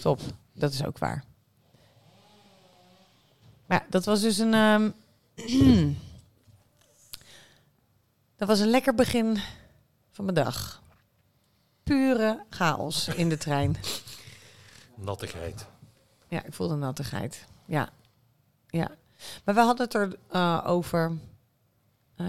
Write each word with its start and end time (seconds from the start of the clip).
top. 0.00 0.20
Dat 0.52 0.72
is 0.72 0.84
ook 0.84 0.98
waar. 0.98 1.24
Maar 3.66 3.80
ja, 3.80 3.86
dat 3.90 4.04
was 4.04 4.20
dus 4.20 4.38
een... 4.38 4.54
ehm, 4.54 4.90
dat 8.36 8.48
was 8.48 8.60
een 8.60 8.70
lekker 8.70 8.94
begin 8.94 9.38
van 10.10 10.24
mijn 10.24 10.36
dag. 10.36 10.82
Pure 11.82 12.44
chaos 12.50 13.08
in 13.08 13.28
de 13.28 13.36
trein. 13.36 13.76
Nattigheid. 14.94 15.66
Ja, 16.28 16.44
ik 16.44 16.52
voelde 16.52 16.74
nattigheid. 16.76 17.46
Ja. 17.64 17.88
ja. 18.66 18.90
Maar 19.44 19.54
we 19.54 19.60
hadden 19.60 19.84
het 19.84 19.94
er 19.94 20.16
eh, 20.28 20.62
over. 20.66 21.12
eh, 22.16 22.26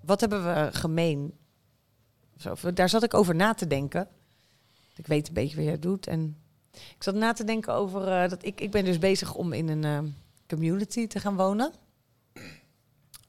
wat 0.00 0.20
hebben 0.20 0.44
we 0.44 0.72
gemeen? 0.72 1.34
Zo, 2.36 2.72
daar 2.74 2.88
zat 2.88 3.02
ik 3.02 3.14
over 3.14 3.34
na 3.34 3.54
te 3.54 3.66
denken. 3.66 4.08
Ik 4.96 5.06
weet 5.06 5.28
een 5.28 5.34
beetje 5.34 5.56
wat 5.56 5.64
jij 5.64 5.78
doet. 5.78 6.06
En 6.06 6.36
ik 6.72 7.02
zat 7.02 7.14
na 7.14 7.32
te 7.32 7.44
denken 7.44 7.74
over 7.74 8.08
eh, 8.08 8.28
dat 8.28 8.44
ik, 8.44 8.60
ik 8.60 8.70
ben 8.70 8.84
dus 8.84 8.98
bezig 8.98 9.34
om 9.34 9.52
in 9.52 9.68
een 9.68 9.84
eh, 9.84 10.12
community 10.48 11.06
te 11.06 11.20
gaan 11.20 11.36
wonen. 11.36 11.72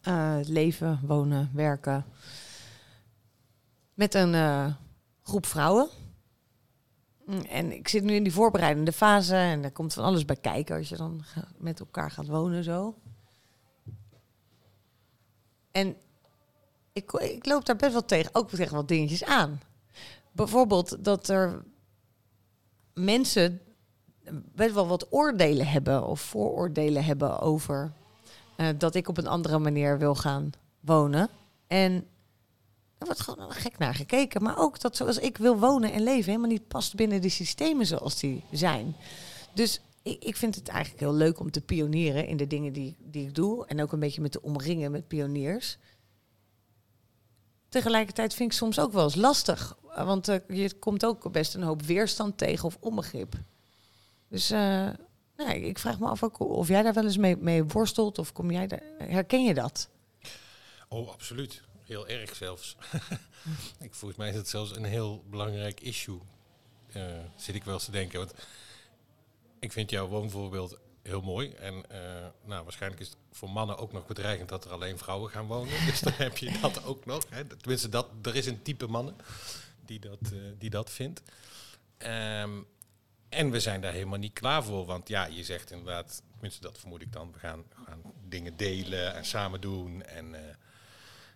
Eh, 0.01 0.37
leven, 0.43 0.99
wonen, 1.03 1.51
werken. 1.53 2.05
Met 3.93 4.13
een 4.13 4.75
groep 5.23 5.45
vrouwen. 5.45 5.89
En 7.49 7.71
ik 7.71 7.87
zit 7.87 8.03
nu 8.03 8.13
in 8.13 8.23
die 8.23 8.33
voorbereidende 8.33 8.91
fase 8.91 9.35
en 9.35 9.63
er 9.63 9.71
komt 9.71 9.93
van 9.93 10.03
alles 10.03 10.25
bij 10.25 10.35
kijken 10.35 10.77
als 10.77 10.89
je 10.89 10.97
dan 10.97 11.23
met 11.57 11.79
elkaar 11.79 12.11
gaat 12.11 12.27
wonen 12.27 12.63
zo. 12.63 12.95
En 15.71 15.95
ik, 16.93 17.11
ik 17.11 17.45
loop 17.45 17.65
daar 17.65 17.75
best 17.75 17.91
wel 17.91 18.05
tegen, 18.05 18.35
ook 18.35 18.49
tegen 18.49 18.75
wat 18.75 18.87
dingetjes 18.87 19.23
aan. 19.23 19.59
Bijvoorbeeld 20.37 21.03
dat 21.03 21.27
er 21.27 21.63
mensen 22.93 23.61
best 24.31 24.73
wel 24.73 24.87
wat 24.87 25.07
oordelen 25.09 25.67
hebben 25.67 26.07
of 26.07 26.21
vooroordelen 26.21 27.03
hebben 27.03 27.39
over 27.39 27.91
eh, 28.55 28.67
dat 28.77 28.95
ik 28.95 29.07
op 29.07 29.17
een 29.17 29.27
andere 29.27 29.59
manier 29.59 29.97
wil 29.97 30.15
gaan 30.15 30.49
wonen. 30.79 31.29
En 31.67 31.91
er 32.97 33.05
wordt 33.05 33.21
gewoon 33.21 33.51
gek 33.51 33.77
naar 33.77 33.95
gekeken. 33.95 34.43
Maar 34.43 34.57
ook 34.57 34.79
dat 34.79 34.95
zoals 34.95 35.17
ik 35.17 35.37
wil 35.37 35.59
wonen 35.59 35.91
en 35.91 36.03
leven 36.03 36.25
helemaal 36.25 36.49
niet 36.49 36.67
past 36.67 36.95
binnen 36.95 37.21
de 37.21 37.29
systemen 37.29 37.85
zoals 37.85 38.19
die 38.19 38.43
zijn. 38.51 38.95
Dus 39.53 39.81
ik, 40.01 40.23
ik 40.23 40.35
vind 40.35 40.55
het 40.55 40.67
eigenlijk 40.67 40.99
heel 40.99 41.13
leuk 41.13 41.39
om 41.39 41.51
te 41.51 41.61
pionieren 41.61 42.27
in 42.27 42.37
de 42.37 42.47
dingen 42.47 42.73
die, 42.73 42.95
die 42.99 43.27
ik 43.27 43.35
doe. 43.35 43.65
En 43.65 43.81
ook 43.81 43.91
een 43.91 43.99
beetje 43.99 44.21
met 44.21 44.31
te 44.31 44.41
omringen 44.41 44.91
met 44.91 45.07
pioniers. 45.07 45.77
Tegelijkertijd 47.69 48.33
vind 48.33 48.51
ik 48.51 48.57
soms 48.57 48.79
ook 48.79 48.91
wel 48.91 49.03
eens 49.03 49.15
lastig. 49.15 49.77
Want 50.05 50.27
eh, 50.27 50.37
je 50.47 50.73
komt 50.73 51.05
ook 51.05 51.31
best 51.31 51.53
een 51.53 51.63
hoop 51.63 51.81
weerstand 51.81 52.37
tegen 52.37 52.65
of 52.65 52.77
onbegrip. 52.79 53.33
Dus 54.27 54.49
nee, 55.37 55.61
ik 55.61 55.79
vraag 55.79 55.99
me 55.99 56.07
af 56.07 56.23
ook 56.23 56.39
of 56.39 56.67
jij 56.67 56.83
daar 56.83 56.93
wel 56.93 57.03
eens 57.03 57.17
mee, 57.17 57.37
mee 57.37 57.63
worstelt. 57.63 58.19
Of 58.19 58.31
kom 58.33 58.51
jij 58.51 58.67
daar, 58.67 58.83
herken 58.97 59.43
je 59.43 59.53
dat? 59.53 59.89
Oh, 60.87 61.09
absoluut. 61.09 61.61
Heel 61.83 62.07
erg 62.07 62.35
zelfs. 62.35 62.75
ik, 63.79 63.95
volgens 63.95 64.19
mij 64.19 64.29
is 64.29 64.35
het 64.35 64.49
zelfs 64.49 64.75
een 64.75 64.83
heel 64.83 65.23
belangrijk 65.29 65.81
issue. 65.81 66.19
eh, 66.91 67.03
zit 67.35 67.55
ik 67.55 67.63
wel 67.63 67.73
eens 67.73 67.85
te 67.85 67.91
denken. 67.91 68.19
Want 68.19 68.33
ik 69.59 69.71
vind 69.71 69.89
jouw 69.89 70.07
woonvoorbeeld 70.07 70.77
heel 71.01 71.21
mooi. 71.21 71.51
En 71.51 71.83
nou, 72.45 72.63
waarschijnlijk 72.63 73.01
is 73.01 73.07
het 73.07 73.17
voor 73.31 73.49
mannen 73.49 73.77
ook 73.77 73.91
nog 73.91 74.05
bedreigend 74.05 74.49
dat 74.49 74.65
er 74.65 74.71
alleen 74.71 74.97
vrouwen 74.97 75.31
gaan 75.31 75.47
wonen. 75.47 75.85
dus 75.85 75.99
dan 75.99 76.13
heb 76.15 76.37
je 76.37 76.59
dat 76.61 76.83
ook 76.83 77.05
nog. 77.05 77.23
Hè. 77.29 77.45
Tenminste, 77.45 77.89
dat, 77.89 78.07
er 78.21 78.35
is 78.35 78.45
een 78.45 78.61
type 78.61 78.87
mannen 78.87 79.15
die 79.87 79.99
dat, 79.99 80.19
eh, 80.21 80.39
die 80.57 80.69
dat 80.69 80.91
vindt. 80.91 81.21
Ehm, 81.97 82.51
en 83.29 83.51
we 83.51 83.59
zijn 83.59 83.81
daar 83.81 83.93
helemaal 83.93 84.19
niet 84.19 84.33
klaar 84.33 84.63
voor. 84.63 84.85
Want 84.85 85.07
ja, 85.07 85.25
je 85.25 85.43
zegt 85.43 85.71
inderdaad, 85.71 86.21
tenminste 86.31 86.61
dat 86.61 86.77
vermoed 86.77 87.01
ik 87.01 87.13
dan, 87.13 87.31
we 87.31 87.39
gaan, 87.39 87.63
we 87.69 87.83
gaan 87.85 88.01
dingen 88.27 88.57
delen 88.57 89.15
en 89.15 89.25
samen 89.25 89.61
doen. 89.61 90.03
En 90.03 90.35
eh, 90.35 90.55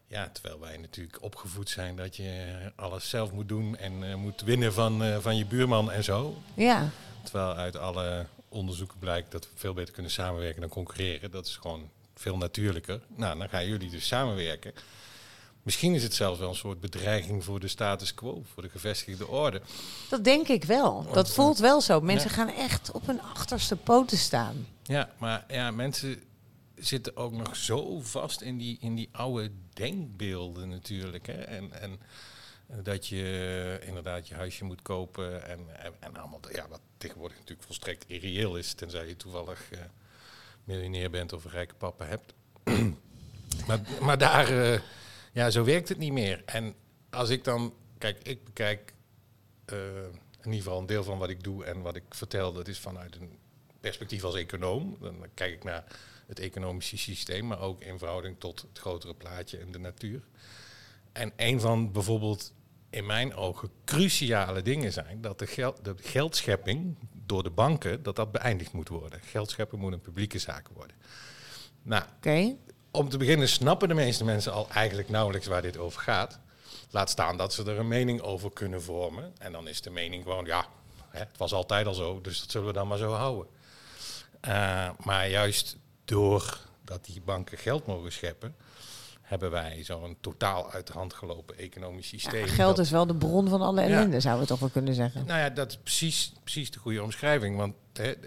ja, 0.07 0.29
terwijl 0.29 0.59
wij 0.59 0.77
natuurlijk 0.77 1.21
opgevoed 1.21 1.69
zijn 1.69 1.95
dat 1.95 2.15
je 2.15 2.71
alles 2.75 3.09
zelf 3.09 3.31
moet 3.31 3.49
doen 3.49 3.77
en 3.77 4.03
eh, 4.03 4.15
moet 4.15 4.41
winnen 4.41 4.73
van, 4.73 5.21
van 5.21 5.37
je 5.37 5.45
buurman 5.45 5.91
en 5.91 6.03
zo. 6.03 6.41
Ja, 6.55 6.89
Terwijl 7.23 7.55
uit 7.55 7.75
alle 7.75 8.25
onderzoeken 8.49 8.99
blijkt 8.99 9.31
dat 9.31 9.43
we 9.43 9.51
veel 9.55 9.73
beter 9.73 9.93
kunnen 9.93 10.11
samenwerken 10.11 10.61
dan 10.61 10.69
concurreren. 10.69 11.31
Dat 11.31 11.45
is 11.45 11.55
gewoon 11.55 11.89
veel 12.15 12.37
natuurlijker. 12.37 13.01
Nou, 13.07 13.37
dan 13.37 13.49
gaan 13.49 13.67
jullie 13.67 13.89
dus 13.89 14.07
samenwerken. 14.07 14.73
Misschien 15.63 15.93
is 15.93 16.03
het 16.03 16.13
zelfs 16.13 16.39
wel 16.39 16.49
een 16.49 16.55
soort 16.55 16.79
bedreiging 16.79 17.43
voor 17.43 17.59
de 17.59 17.67
status 17.67 18.13
quo, 18.13 18.43
voor 18.53 18.63
de 18.63 18.69
gevestigde 18.69 19.27
orde. 19.27 19.61
dat 20.09 20.23
denk 20.23 20.47
ik 20.47 20.63
wel. 20.63 21.05
Dat 21.13 21.27
eh, 21.27 21.33
voelt 21.33 21.57
wel 21.57 21.81
zo. 21.81 22.01
Mensen 22.01 22.29
ja. 22.29 22.35
gaan 22.35 22.49
echt 22.49 22.91
op 22.91 23.05
hun 23.05 23.21
achterste 23.21 23.75
poten 23.75 24.17
staan. 24.17 24.67
Ja, 24.83 25.09
maar 25.17 25.45
ja, 25.47 25.71
mensen 25.71 26.23
zitten 26.75 27.17
ook 27.17 27.31
nog 27.31 27.55
zo 27.55 28.01
vast 28.01 28.41
in 28.41 28.57
die, 28.57 28.77
in 28.81 28.95
die 28.95 29.09
oude 29.11 29.51
denkbeelden 29.73 30.69
natuurlijk. 30.69 31.27
Hè? 31.27 31.33
En, 31.33 31.81
en 31.81 31.99
dat 32.83 33.07
je 33.07 33.79
inderdaad 33.85 34.27
je 34.27 34.35
huisje 34.35 34.63
moet 34.63 34.81
kopen 34.81 35.47
en, 35.47 35.59
en, 35.83 35.93
en 35.99 36.17
allemaal, 36.17 36.39
ja, 36.51 36.67
wat 36.67 36.81
tegenwoordig 36.97 37.37
natuurlijk 37.37 37.65
volstrekt 37.65 38.05
irreëel 38.07 38.57
is, 38.57 38.73
tenzij 38.73 39.07
je 39.07 39.15
toevallig 39.15 39.71
eh, 39.71 39.79
miljonair 40.63 41.09
bent 41.09 41.33
of 41.33 41.43
een 41.43 41.51
rijke 41.51 41.73
papa 41.73 42.05
hebt. 42.05 42.33
maar, 43.67 43.79
maar 44.01 44.17
daar, 44.17 44.47
eh, 44.47 44.79
ja, 45.31 45.49
zo 45.49 45.63
werkt 45.63 45.89
het 45.89 45.97
niet 45.97 46.11
meer. 46.11 46.41
En 46.45 46.75
als 47.09 47.29
ik 47.29 47.43
dan, 47.43 47.73
kijk, 47.97 48.19
ik 48.23 48.43
bekijk 48.43 48.93
eh, 49.65 49.77
in 50.41 50.51
ieder 50.51 50.61
geval 50.61 50.79
een 50.79 50.85
deel 50.85 51.03
van 51.03 51.17
wat 51.17 51.29
ik 51.29 51.43
doe 51.43 51.65
en 51.65 51.81
wat 51.81 51.95
ik 51.95 52.03
vertel, 52.09 52.53
dat 52.53 52.67
is 52.67 52.79
vanuit 52.79 53.15
een 53.15 53.37
perspectief 53.79 54.23
als 54.23 54.35
econoom. 54.35 54.97
Dan 54.99 55.25
kijk 55.33 55.53
ik 55.53 55.63
naar 55.63 55.83
het 56.27 56.39
economische 56.39 56.97
systeem, 56.97 57.47
maar 57.47 57.59
ook 57.59 57.81
in 57.81 57.97
verhouding 57.97 58.39
tot 58.39 58.61
het 58.61 58.79
grotere 58.79 59.13
plaatje 59.13 59.57
en 59.57 59.71
de 59.71 59.79
natuur. 59.79 60.21
En 61.11 61.31
een 61.35 61.59
van 61.59 61.91
bijvoorbeeld 61.91 62.53
in 62.89 63.05
mijn 63.05 63.35
ogen 63.35 63.69
cruciale 63.85 64.61
dingen 64.61 64.91
zijn 64.91 65.21
dat 65.21 65.39
de, 65.39 65.47
geld, 65.47 65.85
de 65.85 65.95
geldschepping 65.97 66.95
door 67.25 67.43
de 67.43 67.49
banken, 67.49 68.03
dat 68.03 68.15
dat 68.15 68.31
beëindigd 68.31 68.73
moet 68.73 68.89
worden. 68.89 69.19
Geldscheppen 69.21 69.79
moet 69.79 69.93
een 69.93 70.01
publieke 70.01 70.39
zaak 70.39 70.67
worden. 70.73 70.95
Nou, 71.81 72.03
Oké? 72.15 72.55
Om 72.91 73.09
te 73.09 73.17
beginnen 73.17 73.47
snappen 73.47 73.87
de 73.87 73.93
meeste 73.93 74.23
mensen 74.23 74.53
al 74.53 74.67
eigenlijk 74.69 75.09
nauwelijks 75.09 75.47
waar 75.47 75.61
dit 75.61 75.77
over 75.77 76.01
gaat. 76.01 76.39
Laat 76.89 77.09
staan 77.09 77.37
dat 77.37 77.53
ze 77.53 77.63
er 77.63 77.79
een 77.79 77.87
mening 77.87 78.21
over 78.21 78.51
kunnen 78.51 78.81
vormen. 78.81 79.33
En 79.37 79.51
dan 79.51 79.67
is 79.67 79.81
de 79.81 79.89
mening 79.89 80.23
gewoon, 80.23 80.45
ja, 80.45 80.65
het 81.09 81.37
was 81.37 81.53
altijd 81.53 81.87
al 81.87 81.93
zo, 81.93 82.21
dus 82.21 82.39
dat 82.39 82.51
zullen 82.51 82.67
we 82.67 82.73
dan 82.73 82.87
maar 82.87 82.97
zo 82.97 83.11
houden. 83.11 83.47
Eh, 84.41 84.89
maar 85.03 85.29
juist 85.29 85.77
doordat 86.05 87.05
die 87.05 87.21
banken 87.21 87.57
geld 87.57 87.85
mogen 87.85 88.11
scheppen, 88.11 88.55
hebben 89.31 89.51
wij 89.51 89.83
zo'n 89.83 90.17
totaal 90.21 90.71
uit 90.71 90.87
de 90.87 90.93
hand 90.93 91.13
gelopen 91.13 91.57
economisch 91.57 92.07
systeem. 92.07 92.45
Ja, 92.45 92.51
geld 92.53 92.75
dat- 92.75 92.85
is 92.85 92.91
wel 92.91 93.05
de 93.07 93.15
bron 93.15 93.47
van 93.49 93.61
alle 93.61 93.81
Ja. 93.81 93.87
ellende, 93.87 94.19
zouden 94.19 94.43
we 94.43 94.49
toch 94.49 94.59
wel 94.59 94.69
kunnen 94.69 94.93
zeggen. 94.93 95.25
nou 95.25 95.39
ja, 95.39 95.49
dat 95.49 95.69
is 95.71 95.77
precies, 95.77 96.33
precies 96.43 96.71
de 96.71 96.79
goede 96.79 97.03
omschrijving. 97.03 97.57
Want 97.57 97.75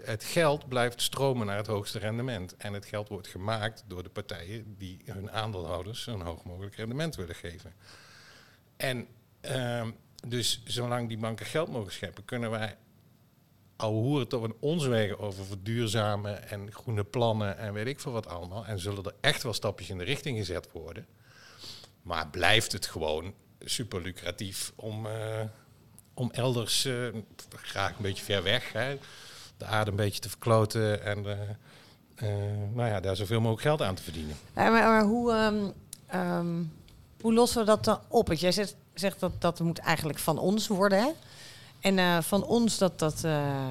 het 0.03 0.23
geld 0.23 0.67
blijft 0.67 1.01
stromen 1.01 1.45
naar 1.47 1.57
het 1.57 1.67
hoogste 1.67 1.99
rendement. 1.99 2.57
En 2.57 2.73
het 2.73 2.85
geld 2.85 3.09
wordt 3.09 3.27
gemaakt 3.27 3.83
door 3.87 4.03
de 4.03 4.09
partijen 4.09 4.75
die 4.77 5.01
hun 5.05 5.31
aandeelhouders 5.31 6.03
zo'n 6.03 6.21
hoog 6.21 6.43
mogelijk 6.43 6.75
rendement 6.75 7.15
willen 7.15 7.35
geven. 7.35 7.73
En 8.77 9.07
ehm, 9.41 9.91
dus 10.27 10.61
zolang 10.65 11.07
die 11.07 11.17
banken 11.17 11.45
geld 11.45 11.69
mogen 11.69 11.91
scheppen, 11.91 12.25
kunnen 12.25 12.49
wij 12.51 12.75
al 13.75 13.91
hoeren 13.91 14.27
tot 14.27 14.43
een 14.43 14.55
ons 14.59 14.85
wegen 14.85 15.19
over 15.19 15.45
verduurzamen 15.45 16.49
en 16.49 16.71
groene 16.71 17.03
plannen 17.03 17.57
en 17.57 17.73
weet 17.73 17.87
ik 17.87 17.99
veel 17.99 18.11
wat 18.11 18.27
allemaal. 18.27 18.65
En 18.65 18.79
zullen 18.79 19.03
er 19.03 19.15
echt 19.21 19.43
wel 19.43 19.53
stapjes 19.53 19.89
in 19.89 19.97
de 19.97 20.03
richting 20.03 20.37
gezet 20.37 20.71
worden. 20.71 21.05
Maar 22.01 22.27
blijft 22.27 22.71
het 22.71 22.85
gewoon 22.85 23.33
super 23.59 24.01
lucratief 24.01 24.71
om, 24.75 25.05
eh, 25.05 25.41
om 26.13 26.31
elders, 26.31 26.85
eh, 26.85 27.07
graag 27.55 27.89
een 27.89 28.01
beetje 28.01 28.23
ver 28.23 28.43
weg, 28.43 28.71
de 29.57 29.65
aarde 29.65 29.91
een 29.91 29.97
beetje 29.97 30.21
te 30.21 30.29
verkloten 30.29 31.03
en 31.03 31.25
eh, 31.25 31.49
eh, 32.15 32.27
nou 32.73 32.89
ja, 32.89 32.99
daar 32.99 33.15
zoveel 33.15 33.39
mogelijk 33.39 33.61
geld 33.61 33.81
aan 33.81 33.95
te 33.95 34.03
verdienen. 34.03 34.35
Maar 34.53 35.03
hoe, 35.03 35.31
ehm, 35.31 35.69
ehm, 36.07 36.63
hoe 37.21 37.33
lossen 37.33 37.59
we 37.59 37.65
dat 37.65 37.83
dan 37.83 37.99
op? 38.07 38.27
Want 38.27 38.39
jij 38.39 38.51
zegt, 38.51 38.75
zegt 38.93 39.19
dat 39.19 39.41
dat 39.41 39.59
moet 39.59 39.77
eigenlijk 39.79 40.19
van 40.19 40.37
ons 40.37 40.67
worden. 40.67 40.99
Hè? 40.99 41.09
En 41.85 41.99
eh, 41.99 42.21
van 42.21 42.43
ons 42.45 42.77
dat 42.77 42.99
dat 42.99 43.23
eh, 43.23 43.67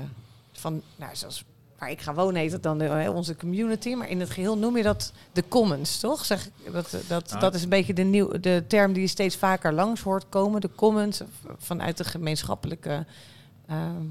van, 0.53 0.83
nou, 0.97 1.17
zoals 1.17 1.45
waar 1.79 1.91
ik 1.91 2.01
ga 2.01 2.15
wonen 2.15 2.41
heet 2.41 2.53
het 2.53 2.63
dan 2.63 2.81
eh, 2.81 3.15
onze 3.15 3.37
community, 3.37 3.95
maar 3.95 4.09
in 4.09 4.21
het 4.21 4.31
geheel 4.31 4.59
noem 4.59 4.77
je 4.77 4.83
dat 4.83 5.13
de 5.33 5.45
commons, 5.49 5.99
toch? 5.99 6.25
Zeg, 6.25 6.47
ik- 6.47 6.73
dat, 6.73 6.91
dat, 7.09 7.29
Nou, 7.29 7.41
dat 7.41 7.55
is 7.55 7.63
een 7.63 7.69
beetje 7.69 7.95
de, 7.95 8.03
nieuw, 8.03 8.29
de 8.41 8.65
term 8.69 8.93
die 8.93 9.03
je 9.03 9.09
steeds 9.09 9.37
vaker 9.37 9.73
langs 9.73 10.01
hoort 10.01 10.29
komen, 10.29 10.61
de 10.61 10.71
commons, 10.75 11.21
vanuit 11.59 11.97
de 11.97 12.05
gemeenschappelijke, 12.05 13.07
ehm, 13.67 14.03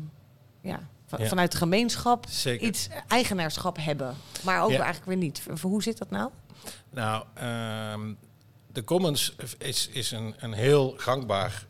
ja, 0.61 0.79
van- 1.05 1.19
Ja. 1.21 1.27
vanuit 1.27 1.51
de 1.51 1.57
gemeenschap 1.57 2.25
Zeker. 2.29 2.67
iets 2.67 2.87
eigenaarschap 3.07 3.77
hebben, 3.79 4.15
maar 4.43 4.63
ook 4.63 4.69
Ja. 4.71 4.75
eigenlijk 4.83 5.05
weer 5.05 5.17
niet. 5.17 5.41
Hoe 5.61 5.83
zit 5.83 5.97
dat 5.97 6.09
nou? 6.09 6.29
Nou, 6.89 7.23
ehm, 7.33 8.13
de 8.71 8.83
commons 8.83 9.35
is, 9.57 9.87
is 9.87 10.11
een, 10.11 10.35
een 10.39 10.53
heel 10.53 10.93
gangbaar 10.97 11.65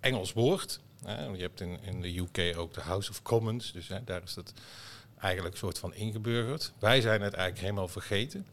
Engels 0.00 0.32
woord. 0.32 0.80
Je 1.06 1.36
hebt 1.40 1.60
in, 1.60 1.78
in 1.82 2.00
de 2.00 2.18
UK 2.18 2.58
ook 2.58 2.74
de 2.74 2.80
House 2.80 3.10
of 3.10 3.22
Commons, 3.22 3.72
dus 3.72 3.90
daar 4.04 4.22
is 4.22 4.34
dat 4.34 4.52
eigenlijk 5.18 5.54
een 5.54 5.60
soort 5.60 5.78
van 5.78 5.94
ingeburgerd. 5.94 6.72
Wij 6.78 7.00
zijn 7.00 7.22
het 7.22 7.32
eigenlijk 7.34 7.62
helemaal 7.62 7.88
vergeten. 7.88 8.46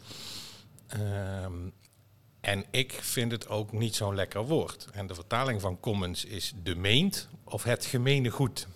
Ehm, 0.88 1.54
en 2.40 2.66
ik 2.72 2.92
vind 3.02 3.32
het 3.32 3.48
ook 3.50 3.72
niet 3.72 3.96
zo'n 3.96 4.16
lekker 4.16 4.46
woord. 4.46 4.88
En 4.92 5.08
de 5.08 5.16
vertaling 5.16 5.62
van 5.62 5.80
commons 5.80 6.26
is 6.26 6.54
de 6.64 6.76
meent 6.76 7.28
of 7.44 7.64
het 7.64 7.86
gemene 7.86 8.30
goed. 8.30 8.68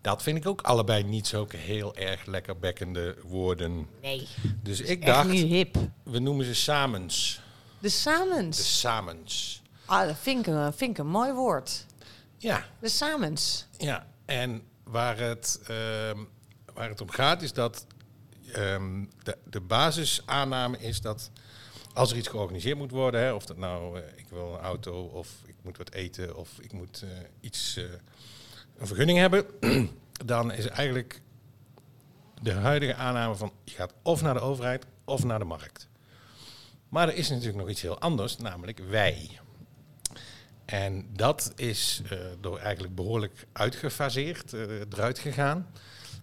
Dat 0.00 0.22
vind 0.22 0.36
ik 0.36 0.46
ook 0.46 0.60
allebei 0.60 1.02
niet 1.02 1.26
zo 1.26 1.46
heel 1.56 1.94
erg 1.96 2.26
lekker 2.26 2.58
bekkende 2.58 3.16
woorden. 3.24 3.88
Nee, 4.02 4.28
Dus 4.62 4.80
ik 4.80 5.06
dacht, 5.06 5.30
hip. 5.30 5.76
we 6.02 6.18
noemen 6.18 6.44
ze 6.44 6.54
samens. 6.54 7.40
De 7.78 7.88
samens. 7.88 8.56
De 8.56 8.62
samens. 8.62 9.62
Ah, 9.84 10.06
dat 10.06 10.16
vind 10.18 10.46
ik, 10.46 10.54
een, 10.54 10.72
vind 10.72 10.90
ik 10.90 10.98
een 10.98 11.06
mooi 11.10 11.32
woord. 11.32 11.86
Ja, 12.42 12.64
De 12.80 12.88
samens. 12.88 13.66
ja. 13.78 14.06
En 14.24 14.62
waar 14.84 15.18
het, 15.18 15.60
ehm, 15.66 16.18
waar 16.74 16.88
het 16.88 17.00
om 17.00 17.10
gaat 17.10 17.42
is 17.42 17.52
dat 17.52 17.86
ehm, 18.52 19.04
de, 19.22 19.38
de 19.44 19.60
basisaanname 19.60 20.78
is 20.78 21.00
dat 21.00 21.30
als 21.94 22.10
er 22.10 22.16
iets 22.16 22.28
georganiseerd 22.28 22.78
moet 22.78 22.90
worden, 22.90 23.20
hè, 23.20 23.32
of 23.32 23.46
dat 23.46 23.56
nou 23.56 24.00
eh, 24.00 24.04
ik 24.16 24.28
wil 24.28 24.54
een 24.54 24.60
auto 24.60 25.02
of 25.04 25.28
ik 25.46 25.54
moet 25.62 25.76
wat 25.76 25.92
eten 25.92 26.36
of 26.36 26.58
ik 26.60 26.72
moet 26.72 27.02
eh, 27.02 27.08
iets, 27.40 27.76
eh, 27.76 27.84
een 28.78 28.86
vergunning 28.86 29.18
hebben, 29.18 29.46
dan 30.24 30.52
is 30.52 30.66
eigenlijk 30.66 31.20
de 32.42 32.52
huidige 32.52 32.94
aanname 32.94 33.34
van 33.34 33.52
je 33.64 33.74
gaat 33.74 33.94
of 34.02 34.22
naar 34.22 34.34
de 34.34 34.40
overheid 34.40 34.86
of 35.04 35.24
naar 35.24 35.38
de 35.38 35.44
markt. 35.44 35.88
Maar 36.88 37.08
er 37.08 37.14
is 37.14 37.28
natuurlijk 37.28 37.58
nog 37.58 37.68
iets 37.68 37.82
heel 37.82 37.98
anders, 37.98 38.36
namelijk 38.36 38.78
wij. 38.78 39.40
En 40.64 41.06
dat 41.12 41.52
is 41.56 42.02
eh, 42.10 42.18
door 42.40 42.58
eigenlijk 42.58 42.94
behoorlijk 42.94 43.46
uitgefaseerd, 43.52 44.52
eh, 44.52 44.60
eruit 44.80 45.18
gegaan. 45.18 45.66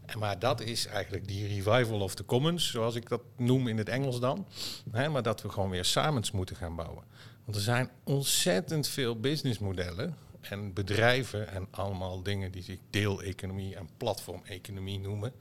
En 0.06 0.20
maar 0.20 0.40
dat 0.40 0.62
is 0.62 0.86
eigenlijk 0.86 1.28
die 1.28 1.48
revival 1.48 2.02
of 2.02 2.16
the 2.16 2.26
commons, 2.26 2.72
zoals 2.72 2.96
ik 2.96 3.10
dat 3.10 3.22
noem 3.38 3.68
in 3.68 3.78
het 3.78 3.90
Engels 3.90 4.20
dan. 4.20 4.48
Maar 4.92 5.24
dat 5.24 5.42
we 5.42 5.50
gewoon 5.50 5.70
weer 5.70 5.86
samens 5.86 6.32
moeten 6.32 6.56
gaan 6.56 6.76
bouwen. 6.76 7.04
Want 7.46 7.58
er 7.58 7.62
zijn 7.62 7.90
ontzettend 8.04 8.88
veel 8.88 9.20
businessmodellen 9.20 10.18
en 10.42 10.74
bedrijven 10.74 11.48
en 11.48 11.68
allemaal 11.72 12.24
dingen 12.24 12.52
die 12.52 12.64
zich 12.64 12.78
deeleconomie 12.90 13.76
en 13.76 13.90
platformeconomie 13.98 15.00
noemen. 15.00 15.34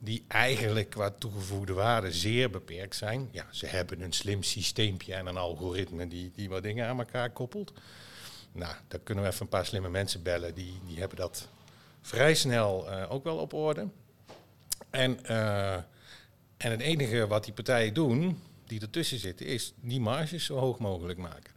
Die 0.00 0.24
eigenlijk 0.28 0.90
qua 0.90 1.10
toegevoegde 1.10 1.72
waarde 1.72 2.12
zeer 2.12 2.50
beperkt 2.50 2.96
zijn. 2.96 3.28
Ja, 3.32 3.46
ze 3.50 3.66
hebben 3.66 4.00
een 4.00 4.12
slim 4.12 4.42
systeempje 4.42 5.14
en 5.14 5.26
een 5.26 5.36
algoritme 5.36 6.08
die, 6.08 6.30
die 6.34 6.48
wat 6.48 6.62
dingen 6.62 6.86
aan 6.86 6.98
elkaar 6.98 7.30
koppelt. 7.30 7.72
Nou, 8.58 8.74
daar 8.88 9.00
kunnen 9.00 9.24
we 9.24 9.30
even 9.30 9.42
een 9.42 9.48
paar 9.48 9.66
slimme 9.66 9.88
mensen 9.88 10.22
bellen. 10.22 10.54
Die, 10.54 10.80
die 10.86 10.98
hebben 10.98 11.16
dat 11.18 11.48
vrij 12.00 12.34
snel 12.34 12.90
eh, 12.90 13.12
ook 13.12 13.24
wel 13.24 13.36
op 13.36 13.52
orde. 13.52 13.88
En, 14.90 15.24
eh, 15.24 15.74
en 16.56 16.70
het 16.70 16.80
enige 16.80 17.26
wat 17.26 17.44
die 17.44 17.52
partijen 17.52 17.94
doen, 17.94 18.42
die 18.66 18.80
ertussen 18.80 19.18
zitten, 19.18 19.46
is 19.46 19.72
die 19.80 20.00
marges 20.00 20.44
zo 20.44 20.58
hoog 20.58 20.78
mogelijk 20.78 21.18
maken. 21.18 21.52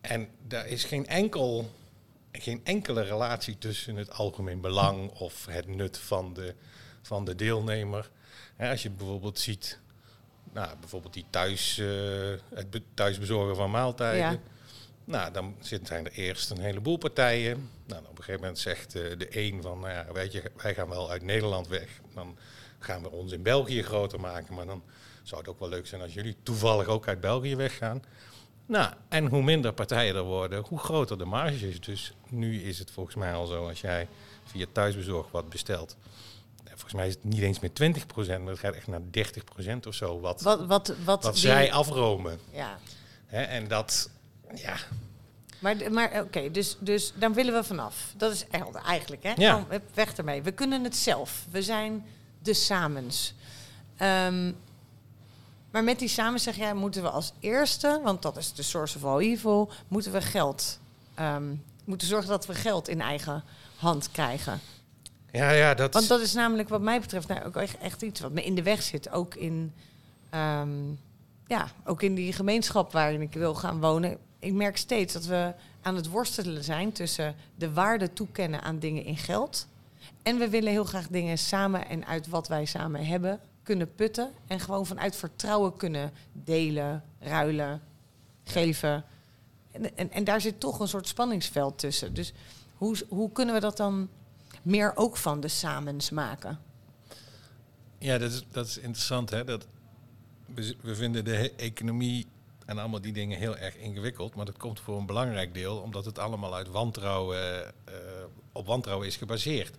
En 0.00 0.28
daar 0.46 0.66
is 0.66 0.84
geen, 0.84 1.06
enkel, 1.06 1.70
geen 2.32 2.60
enkele 2.64 3.02
relatie 3.02 3.58
tussen 3.58 3.96
het 3.96 4.10
algemeen 4.12 4.60
belang 4.60 5.10
of 5.10 5.46
het 5.46 5.66
nut 5.66 5.98
van 5.98 6.32
de, 6.34 6.54
van 7.02 7.24
de 7.24 7.34
deelnemer. 7.34 8.10
Als 8.58 8.82
je 8.82 8.90
bijvoorbeeld 8.90 9.38
ziet, 9.38 9.78
nou, 10.52 10.76
bijvoorbeeld 10.80 11.14
die 11.14 11.24
thuis, 11.30 11.78
eh, 11.78 11.86
het 12.54 12.70
be- 12.70 12.82
thuisbezorgen 12.94 13.56
van 13.56 13.70
maaltijden. 13.70 14.20
Ja. 14.32 14.38
Nou, 15.10 15.32
dan 15.32 15.54
zijn 15.82 16.06
er 16.06 16.12
eerst 16.12 16.50
een 16.50 16.60
heleboel 16.60 16.96
partijen. 16.96 17.70
Nou, 17.86 18.00
op 18.02 18.08
een 18.10 18.16
gegeven 18.16 18.40
moment 18.40 18.58
zegt 18.58 18.94
eh, 18.94 19.02
de 19.18 19.38
een 19.46 19.62
van, 19.62 19.80
nou 19.80 19.92
ja, 19.92 20.06
weet 20.12 20.32
je, 20.32 20.42
wij 20.56 20.74
gaan 20.74 20.88
wel 20.88 21.10
uit 21.10 21.22
Nederland 21.22 21.68
weg. 21.68 21.88
Dan 22.14 22.36
gaan 22.78 23.02
we 23.02 23.10
ons 23.10 23.32
in 23.32 23.42
België 23.42 23.82
groter 23.82 24.20
maken. 24.20 24.54
Maar 24.54 24.66
dan 24.66 24.82
zou 25.22 25.40
het 25.40 25.50
ook 25.50 25.58
wel 25.58 25.68
leuk 25.68 25.86
zijn 25.86 26.00
als 26.02 26.14
jullie 26.14 26.36
toevallig 26.42 26.86
ook 26.86 27.08
uit 27.08 27.20
België 27.20 27.56
weggaan. 27.56 28.02
Nou, 28.66 28.92
en 29.08 29.26
hoe 29.26 29.42
minder 29.42 29.72
partijen 29.72 30.14
er 30.16 30.22
worden, 30.22 30.64
hoe 30.68 30.78
groter 30.78 31.18
de 31.18 31.24
marge 31.24 31.68
is. 31.68 31.80
Dus 31.80 32.12
nu 32.28 32.62
is 32.62 32.78
het 32.78 32.90
volgens 32.90 33.16
mij 33.16 33.34
al 33.34 33.46
zo, 33.46 33.68
als 33.68 33.80
jij 33.80 34.08
via 34.44 34.66
thuisbezorg 34.72 35.30
wat 35.30 35.48
bestelt. 35.48 35.96
eh, 36.64 36.70
Volgens 36.70 36.92
mij 36.94 37.06
is 37.06 37.14
het 37.14 37.24
niet 37.24 37.42
eens 37.42 37.60
meer 37.60 37.72
20%, 37.72 38.40
maar 38.42 38.50
het 38.50 38.58
gaat 38.58 38.74
echt 38.74 38.86
naar 38.86 39.00
30% 39.10 39.86
of 39.86 39.94
zo. 39.94 40.20
Wat, 40.20 40.40
Wat, 40.40 40.66
wat, 40.66 40.94
wat, 41.04 41.22
wat 41.22 41.32
die- 41.32 41.40
zij 41.42 41.72
afromen. 41.72 42.38
Ja. 42.52 42.78
En 43.26 43.68
dat, 43.68 44.10
ja, 44.54 44.76
Maar, 45.58 45.92
maar 45.92 46.20
oké, 46.20 46.50
dus, 46.50 46.76
dus 46.80 47.12
dan 47.16 47.32
willen 47.32 47.54
we 47.54 47.64
vanaf. 47.64 48.12
Dat 48.16 48.32
is 48.32 48.44
echt 48.50 48.74
eigenlijk, 48.74 49.22
hè? 49.22 49.32
Ja. 49.36 49.64
Hup, 49.68 49.82
weg 49.94 50.16
ermee. 50.16 50.42
We 50.42 50.52
kunnen 50.52 50.84
het 50.84 50.96
zelf. 50.96 51.46
We 51.50 51.62
zijn 51.62 52.04
de 52.42 52.54
samens. 52.54 53.34
Ehm, 53.96 54.52
maar 55.70 55.84
met 55.84 55.98
die 55.98 56.08
samen 56.08 56.40
zeg 56.40 56.56
jij, 56.56 56.74
moeten 56.74 57.02
we 57.02 57.10
als 57.10 57.32
eerste, 57.40 58.00
want 58.04 58.22
dat 58.22 58.36
is 58.36 58.52
de 58.52 58.62
source 58.62 58.96
of 58.96 59.04
all 59.04 59.18
evil, 59.18 59.70
moeten 59.88 60.12
we 60.12 60.20
geld, 60.20 60.78
ehm, 61.14 61.54
moeten 61.84 62.08
zorgen 62.08 62.28
dat 62.28 62.46
we 62.46 62.54
geld 62.54 62.88
in 62.88 63.00
eigen 63.00 63.44
hand 63.76 64.10
krijgen. 64.10 64.60
ja, 65.32 65.50
ja 65.50 65.74
dat, 65.74 65.94
Want 65.94 66.08
dat 66.08 66.20
is 66.20 66.32
namelijk 66.32 66.68
wat 66.68 66.80
mij 66.80 67.00
betreft 67.00 67.28
nou, 67.28 67.44
ook 67.44 67.56
echt, 67.56 67.78
echt 67.78 68.02
iets 68.02 68.20
wat 68.20 68.32
me 68.32 68.44
in 68.44 68.54
de 68.54 68.62
weg 68.62 68.82
zit. 68.82 69.10
Ook 69.10 69.34
in, 69.34 69.72
ehm, 70.30 70.88
ja, 71.46 71.68
ook 71.84 72.02
in 72.02 72.14
die 72.14 72.32
gemeenschap 72.32 72.92
waarin 72.92 73.20
ik 73.20 73.32
wil 73.32 73.54
gaan 73.54 73.80
wonen. 73.80 74.18
Ik 74.40 74.52
merk 74.52 74.76
steeds 74.76 75.12
dat 75.12 75.24
we 75.24 75.54
aan 75.82 75.96
het 75.96 76.08
worstelen 76.08 76.64
zijn 76.64 76.92
tussen 76.92 77.34
de 77.54 77.72
waarde 77.72 78.12
toekennen 78.12 78.62
aan 78.62 78.78
dingen 78.78 79.04
in 79.04 79.16
geld. 79.16 79.66
En 80.22 80.38
we 80.38 80.48
willen 80.48 80.72
heel 80.72 80.84
graag 80.84 81.08
dingen 81.08 81.38
samen 81.38 81.88
en 81.88 82.06
uit 82.06 82.28
wat 82.28 82.48
wij 82.48 82.64
samen 82.64 83.06
hebben 83.06 83.40
kunnen 83.62 83.94
putten. 83.94 84.30
En 84.46 84.60
gewoon 84.60 84.86
vanuit 84.86 85.16
vertrouwen 85.16 85.76
kunnen 85.76 86.12
delen, 86.32 87.04
ruilen, 87.18 87.82
geven. 88.44 89.04
En, 89.72 89.96
en, 89.96 90.10
en 90.10 90.24
daar 90.24 90.40
zit 90.40 90.60
toch 90.60 90.80
een 90.80 90.88
soort 90.88 91.08
spanningsveld 91.08 91.78
tussen. 91.78 92.14
Dus 92.14 92.32
hoe, 92.76 92.96
hoe 93.08 93.32
kunnen 93.32 93.54
we 93.54 93.60
dat 93.60 93.76
dan 93.76 94.08
meer 94.62 94.92
ook 94.96 95.16
van 95.16 95.40
de 95.40 95.48
samens 95.48 96.10
maken? 96.10 96.58
Ja, 97.98 98.18
dat 98.18 98.30
is, 98.30 98.44
dat 98.50 98.66
is 98.66 98.78
interessant. 98.78 99.30
Hè? 99.30 99.44
Dat, 99.44 99.66
we, 100.54 100.76
we 100.80 100.94
vinden 100.94 101.24
de 101.24 101.52
economie 101.56 102.26
en 102.70 102.78
allemaal 102.78 103.00
die 103.00 103.12
dingen 103.12 103.38
heel 103.38 103.56
erg 103.56 103.76
ingewikkeld. 103.76 104.34
Maar 104.34 104.44
dat 104.44 104.58
komt 104.58 104.80
voor 104.80 104.98
een 104.98 105.06
belangrijk 105.06 105.54
deel 105.54 105.76
omdat 105.76 106.04
het 106.04 106.18
allemaal 106.18 106.54
uit 106.54 106.68
wantrouwen, 106.68 107.66
eh, 107.66 107.94
op 108.52 108.66
wantrouwen 108.66 109.06
is 109.06 109.16
gebaseerd. 109.16 109.76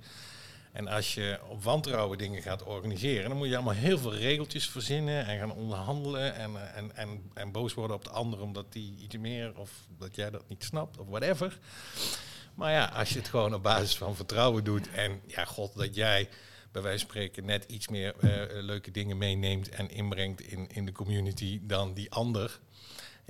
En 0.71 0.88
als 0.88 1.13
je 1.13 1.39
op 1.49 1.63
wantrouwen 1.63 2.18
dingen 2.18 2.42
gaat 2.42 2.63
organiseren, 2.63 3.30
dan 3.30 3.37
moet 3.37 3.47
je 3.47 3.56
allemaal 3.56 3.73
heel 3.73 3.97
veel 3.97 4.16
regeltjes 4.16 4.69
verzinnen 4.69 5.25
en 5.25 5.39
gaan 5.39 5.54
onderhandelen 5.54 6.35
en, 6.35 6.56
eh, 6.56 6.77
en, 6.77 6.95
en, 6.95 7.31
en 7.33 7.51
boos 7.51 7.73
worden 7.73 7.95
op 7.95 8.04
de 8.04 8.09
ander 8.09 8.42
omdat 8.42 8.73
die 8.73 8.95
iets 8.97 9.18
meer 9.18 9.57
of 9.57 9.71
dat 9.97 10.16
jij 10.16 10.30
dat 10.30 10.44
niet 10.47 10.63
snapt 10.63 10.97
of 10.97 11.07
whatever. 11.07 11.59
Maar 12.56 12.71
ja, 12.71 12.85
als 12.85 13.09
je 13.09 13.19
het 13.19 13.27
gewoon 13.27 13.54
op 13.54 13.63
basis 13.63 13.97
van 13.97 14.16
vertrouwen 14.16 14.63
doet 14.63 14.89
en 14.89 15.21
ja, 15.25 15.45
god, 15.45 15.77
dat 15.77 15.95
jij 15.95 16.30
bij 16.71 16.81
wijze 16.81 16.99
van 16.99 17.09
spreken 17.09 17.45
net 17.45 17.66
iets 17.68 17.87
meer 17.87 18.16
eh, 18.19 18.63
leuke 18.63 18.92
dingen 18.92 19.18
meeneemt 19.18 19.69
en 19.69 19.89
inbrengt 19.89 20.42
in, 20.42 20.68
in 20.69 20.85
de 20.85 20.92
community 20.92 21.59
dan 21.63 21.94
die 21.94 22.11
ander. 22.11 22.59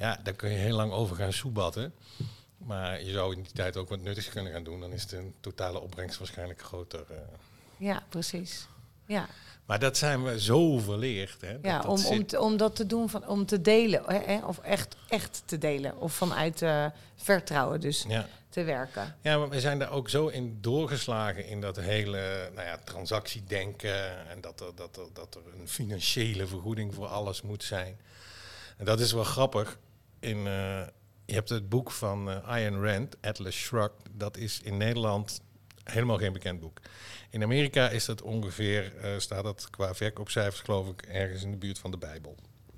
Ja, 0.01 0.19
daar 0.23 0.33
kun 0.33 0.49
je 0.49 0.57
heel 0.57 0.75
lang 0.75 0.91
over 0.91 1.15
gaan 1.15 1.33
soebatten. 1.33 1.93
Maar 2.57 3.03
je 3.03 3.11
zou 3.11 3.35
in 3.35 3.41
die 3.41 3.51
tijd 3.53 3.77
ook 3.77 3.89
wat 3.89 4.01
nuttigs 4.01 4.29
kunnen 4.29 4.51
gaan 4.53 4.63
doen. 4.63 4.79
Dan 4.79 4.91
is 4.91 5.07
de 5.07 5.31
totale 5.39 5.79
opbrengst 5.79 6.17
waarschijnlijk 6.17 6.61
groter. 6.61 7.05
eh. 7.09 7.17
Ja, 7.77 8.03
precies. 8.09 8.67
Ja, 9.05 9.27
Maar 9.65 9.79
dat 9.79 9.97
zijn 9.97 10.23
we 10.23 10.41
zo 10.41 10.77
verleerd. 10.77 11.41
Hè, 11.41 11.51
dat 11.53 11.65
ja 11.65 11.77
dat 11.81 11.87
om, 11.87 12.05
om, 12.17 12.25
te- 12.25 12.39
om 12.41 12.57
dat 12.57 12.75
te 12.75 12.85
doen, 12.85 13.09
van, 13.09 13.27
om 13.27 13.45
te 13.45 13.61
delen. 13.61 14.03
Hè, 14.05 14.17
hè, 14.17 14.45
of 14.45 14.57
echt, 14.57 14.95
echt 15.07 15.43
te 15.45 15.57
delen. 15.57 15.97
Of 15.97 16.13
vanuit 16.13 16.61
eh, 16.61 16.85
vertrouwen 17.15 17.79
dus 17.79 18.05
ja. 18.07 18.27
te 18.49 18.63
werken. 18.63 19.15
ja, 19.21 19.37
maar 19.37 19.49
we 19.49 19.59
zijn 19.59 19.79
daar 19.79 19.91
ook 19.91 20.09
zo 20.09 20.27
in 20.27 20.57
doorgeslagen 20.61 21.45
in 21.47 21.61
dat 21.61 21.75
hele 21.79 22.49
nou 22.55 22.67
ja, 22.67 22.77
transactiedenken. 22.83 24.27
En 24.29 24.41
dat 24.41 24.59
er, 24.59 24.75
dat, 24.75 24.97
er, 24.97 25.03
dat 25.13 25.35
er 25.35 25.41
een 25.59 25.67
financiële 25.67 26.47
vergoeding 26.47 26.93
voor 26.93 27.07
alles 27.07 27.41
moet 27.41 27.63
zijn. 27.63 27.99
En 28.77 28.85
dat 28.85 28.99
is 28.99 29.11
wel 29.11 29.23
grappig. 29.23 29.77
In, 30.21 30.37
eh, 30.37 30.81
je 31.25 31.33
hebt 31.33 31.49
het 31.49 31.69
boek 31.69 31.91
van 31.91 32.29
eh 32.29 32.47
Ayn 32.47 32.83
Rand, 32.83 33.15
Atlas 33.21 33.55
Shrugged. 33.55 34.01
Dat 34.11 34.37
is 34.37 34.61
in 34.63 34.77
Nederland 34.77 35.41
helemaal 35.83 36.17
geen 36.17 36.33
bekend 36.33 36.59
boek. 36.59 36.79
In 37.29 37.43
Amerika 37.43 37.89
is 37.89 38.05
dat 38.05 38.21
ongeveer, 38.21 38.97
eh, 38.97 39.11
staat 39.17 39.43
dat 39.43 39.69
qua 39.69 39.95
verkoopcijfers 39.95 40.59
geloof 40.59 40.87
ik, 40.87 41.01
ergens 41.01 41.43
in 41.43 41.51
de 41.51 41.57
buurt 41.57 41.79
van 41.79 41.91
de 41.91 41.97
Bijbel. 41.97 42.35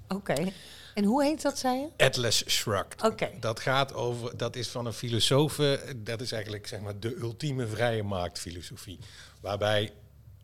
Oké. 0.08 0.52
En 0.94 1.04
hoe 1.04 1.24
heet 1.24 1.42
dat, 1.42 1.58
zei 1.60 1.80
je? 1.80 2.06
Atlas 2.06 2.44
Shrugged. 2.50 3.04
Oké. 3.04 3.30
Dat 3.40 3.60
gaat 3.60 3.94
over, 3.94 4.38
dat 4.38 4.56
is 4.56 4.68
van 4.68 4.86
een 4.86 4.94
filosoof, 4.94 5.60
dat 5.96 6.22
is 6.22 6.32
eigenlijk 6.32 6.68
zeg 6.68 6.80
maar 6.80 7.00
de 7.00 7.16
ultieme 7.16 7.68
vrije 7.68 8.04
marktfilosofie. 8.04 9.00
Waarbij 9.42 9.92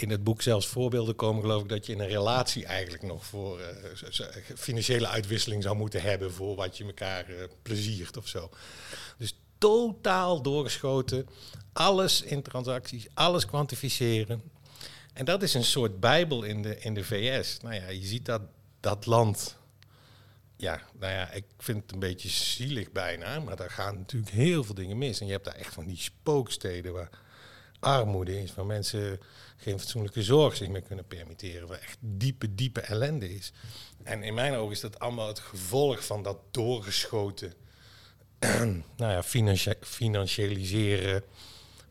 in 0.01 0.09
het 0.09 0.23
boek 0.23 0.41
zelfs 0.41 0.67
voorbeelden 0.67 1.15
komen, 1.15 1.41
geloof 1.41 1.61
ik, 1.61 1.69
dat 1.69 1.85
je 1.85 1.93
in 1.93 1.99
een 1.99 2.07
relatie 2.07 2.65
eigenlijk 2.65 3.03
nog 3.03 3.25
voor 3.25 3.59
eh, 3.59 4.25
financiële 4.55 5.07
uitwisseling 5.07 5.63
zou 5.63 5.75
moeten 5.75 6.01
hebben 6.01 6.31
voor 6.31 6.55
wat 6.55 6.77
je 6.77 6.85
elkaar 6.85 7.29
eh, 7.29 7.43
pleziert 7.61 8.17
of 8.17 8.27
zo. 8.27 8.49
Dus 9.17 9.39
totaal 9.57 10.41
doorgeschoten. 10.41 11.27
Alles 11.73 12.21
in 12.21 12.41
transacties, 12.41 13.07
alles 13.13 13.45
kwantificeren. 13.45 14.41
En 15.13 15.25
dat 15.25 15.43
is 15.43 15.53
een 15.53 15.63
soort 15.63 15.99
bijbel 15.99 16.43
in 16.43 16.61
de, 16.61 16.79
in 16.79 16.93
de 16.93 17.03
VS. 17.03 17.59
Nou 17.61 17.75
ja, 17.75 17.89
je 17.89 18.05
ziet 18.05 18.25
dat 18.25 18.41
dat 18.79 19.05
land... 19.05 19.57
Ja, 20.55 20.81
nou 20.99 21.13
ja, 21.13 21.31
ik 21.31 21.45
vind 21.57 21.81
het 21.81 21.91
een 21.91 21.99
beetje 21.99 22.29
zielig 22.29 22.91
bijna. 22.91 23.39
Maar 23.39 23.55
daar 23.55 23.71
gaan 23.71 23.97
natuurlijk 23.97 24.31
heel 24.31 24.63
veel 24.63 24.75
dingen 24.75 24.97
mis. 24.97 25.19
En 25.19 25.25
je 25.25 25.31
hebt 25.31 25.45
daar 25.45 25.55
echt 25.55 25.73
van 25.73 25.85
die 25.85 25.97
spooksteden 25.97 26.93
waar 26.93 27.09
armoede 27.79 28.41
is. 28.41 28.55
Waar 28.55 28.65
mensen 28.65 29.19
geen 29.61 29.79
fatsoenlijke 29.79 30.23
zorg 30.23 30.55
zich 30.55 30.67
meer 30.67 30.81
kunnen 30.81 31.07
permitteren. 31.07 31.67
Waar 31.67 31.79
echt 31.79 31.97
diepe, 31.99 32.55
diepe 32.55 32.81
ellende 32.81 33.33
is. 33.33 33.51
En 34.03 34.23
in 34.23 34.33
mijn 34.33 34.53
ogen 34.55 34.71
is 34.71 34.79
dat 34.79 34.99
allemaal 34.99 35.27
het 35.27 35.39
gevolg 35.39 36.05
van 36.05 36.23
dat 36.23 36.37
doorgeschoten... 36.51 37.53
nou 38.39 38.83
ja, 39.11 39.23
financi 39.23 39.73
financialiseren, 39.81 41.23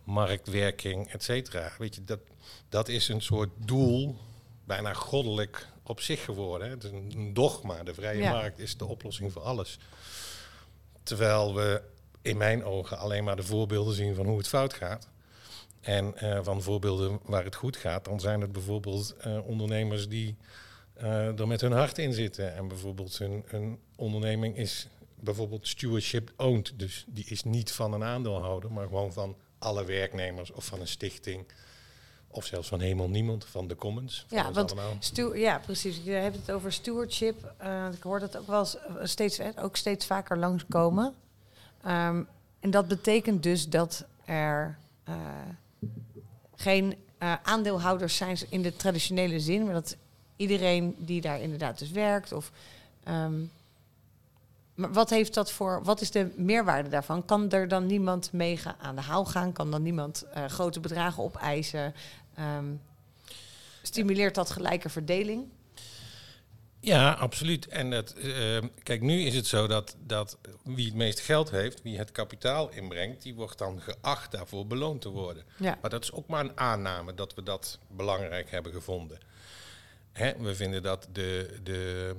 marktwerking, 0.05 1.13
et 1.13 1.23
cetera. 1.23 1.73
Weet 1.79 1.95
je, 1.95 2.05
dat, 2.05 2.21
dat 2.69 2.89
is 2.89 3.09
een 3.09 3.23
soort 3.23 3.51
doel, 3.57 4.17
bijna 4.65 4.93
goddelijk 4.93 5.67
op 5.83 6.01
zich 6.01 6.25
geworden. 6.25 6.69
Hè. 6.69 6.75
Het 6.75 6.85
is 6.85 6.91
een 6.91 7.35
dogma. 7.35 7.83
De 7.83 7.95
vrije 7.95 8.23
Ja. 8.23 8.33
markt 8.33 8.59
is 8.59 8.77
de 8.77 8.85
oplossing 8.85 9.33
voor 9.33 9.43
alles. 9.43 9.79
Terwijl 11.03 11.55
we 11.55 11.83
in 12.23 12.37
mijn 12.37 12.65
ogen 12.65 12.99
alleen 12.99 13.25
maar 13.25 13.37
de 13.37 13.43
voorbeelden 13.43 13.95
zien 13.95 14.15
van 14.15 14.27
hoe 14.27 14.39
het 14.39 14.49
fout 14.49 14.75
gaat. 14.75 15.09
En 15.81 16.17
eh, 16.17 16.39
van 16.43 16.63
voorbeelden 16.63 17.21
waar 17.25 17.45
het 17.45 17.55
goed 17.55 17.77
gaat, 17.77 18.05
dan 18.05 18.21
zijn 18.21 18.41
het 18.41 18.53
bijvoorbeeld 18.53 19.15
eh, 19.21 19.47
ondernemers 19.47 20.09
die 20.09 20.37
eh, 20.95 21.39
er 21.39 21.47
met 21.47 21.61
hun 21.61 21.73
hart 21.73 21.99
in 21.99 22.13
zitten. 22.13 22.55
En 22.55 22.69
bijvoorbeeld 22.69 23.19
hun, 23.19 23.43
hun 23.47 23.79
onderneming 23.97 24.57
is 24.57 24.89
bijvoorbeeld 25.15 25.69
stewardship 25.69 26.33
owned. 26.37 26.73
Dus 26.77 27.05
die 27.09 27.25
is 27.29 27.43
niet 27.43 27.73
van 27.73 27.93
een 27.93 28.05
aandeelhouder, 28.05 28.73
maar 28.73 28.87
gewoon 28.87 29.13
van 29.13 29.37
alle 29.59 29.85
werknemers 29.85 30.53
of 30.53 30.65
van 30.65 30.81
een 30.81 30.89
stichting. 30.89 31.47
Of 32.31 32.45
zelfs 32.45 32.69
van 32.69 32.81
helemaal 32.81 33.09
niemand, 33.09 33.45
van 33.45 33.69
de 33.69 33.77
commons. 33.77 34.25
van 34.29 34.39
Ja, 34.39 34.53
want. 34.53 34.75
Stu 34.99 35.39
ja, 35.39 35.59
precies. 35.59 36.01
Je 36.05 36.11
hebt 36.11 36.37
het 36.37 36.51
over 36.51 36.73
stewardship. 36.73 37.53
Ik 37.93 38.03
hoor 38.03 38.21
dat 38.21 38.37
ook 38.37 38.47
wel 38.47 38.67
steeds, 39.03 39.41
ook 39.57 39.77
steeds 39.77 40.07
vaker 40.07 40.39
langskomen. 40.39 41.15
Ehm, 41.83 42.23
en 42.61 42.71
dat 42.71 42.89
betekent 42.89 43.43
dus 43.43 43.69
dat 43.69 44.05
er 44.25 44.79
geen 46.55 46.97
eh, 47.19 47.35
aandeelhouders 47.43 48.17
zijn 48.17 48.39
in 48.49 48.63
de 48.63 48.77
traditionele 48.77 49.41
zin, 49.41 49.65
maar 49.65 49.75
dat 49.75 49.97
iedereen 50.37 50.95
die 50.99 51.21
daar 51.21 51.41
inderdaad 51.41 51.79
dus 51.79 51.91
werkt 51.91 52.33
of 52.33 52.53
ehm, 53.05 53.41
maar 54.79 54.93
wat 54.93 55.11
heeft 55.11 55.35
dat 55.35 55.53
voor? 55.53 55.81
Wat 55.85 56.01
is 56.01 56.11
de 56.11 56.31
meerwaarde 56.37 56.89
daarvan? 56.89 57.25
Kan 57.25 57.51
er 57.51 57.69
dan 57.69 57.87
niemand 57.87 58.33
mee 58.33 58.61
aan 58.79 58.95
de 58.95 59.01
haal 59.01 59.25
gaan? 59.25 59.53
Kan 59.53 59.71
dan 59.71 59.83
niemand 59.83 60.25
eh, 60.33 60.45
grote 60.45 60.81
bedragen 60.81 61.23
opeisen? 61.23 61.95
Ehm, 62.35 62.67
stimuleert 63.83 64.35
dat 64.35 64.51
gelijke 64.51 64.89
verdeling? 64.89 65.49
Ja, 66.89 67.13
absoluut. 67.13 67.69
En 67.69 67.91
dat, 67.91 68.13
eh, 68.13 68.59
kijk, 68.83 69.01
nu 69.01 69.21
is 69.21 69.35
het 69.35 69.47
zo 69.47 69.67
dat, 69.67 69.97
dat 70.07 70.39
wie 70.65 70.87
het 70.87 70.95
meeste 70.95 71.23
geld 71.23 71.51
heeft, 71.51 71.83
wie 71.83 71.99
het 71.99 72.13
kapitaal 72.13 72.71
inbrengt, 72.71 73.23
die 73.23 73.35
wordt 73.35 73.59
dan 73.59 73.81
geacht 73.81 74.31
daarvoor 74.31 74.67
beloond 74.67 75.01
te 75.01 75.09
worden. 75.09 75.45
Ja. 75.57 75.79
Maar 75.81 75.91
dat 75.91 76.03
is 76.03 76.13
ook 76.13 76.27
maar 76.27 76.45
een 76.45 76.59
aanname 76.59 77.15
dat 77.15 77.35
we 77.35 77.43
dat 77.43 77.79
belangrijk 77.89 78.51
hebben 78.51 78.73
gevonden. 78.73 79.19
Hè, 80.13 80.33
we 80.39 80.55
vinden 80.55 80.83
dat 80.83 81.09
de, 81.13 81.59
de, 81.63 82.15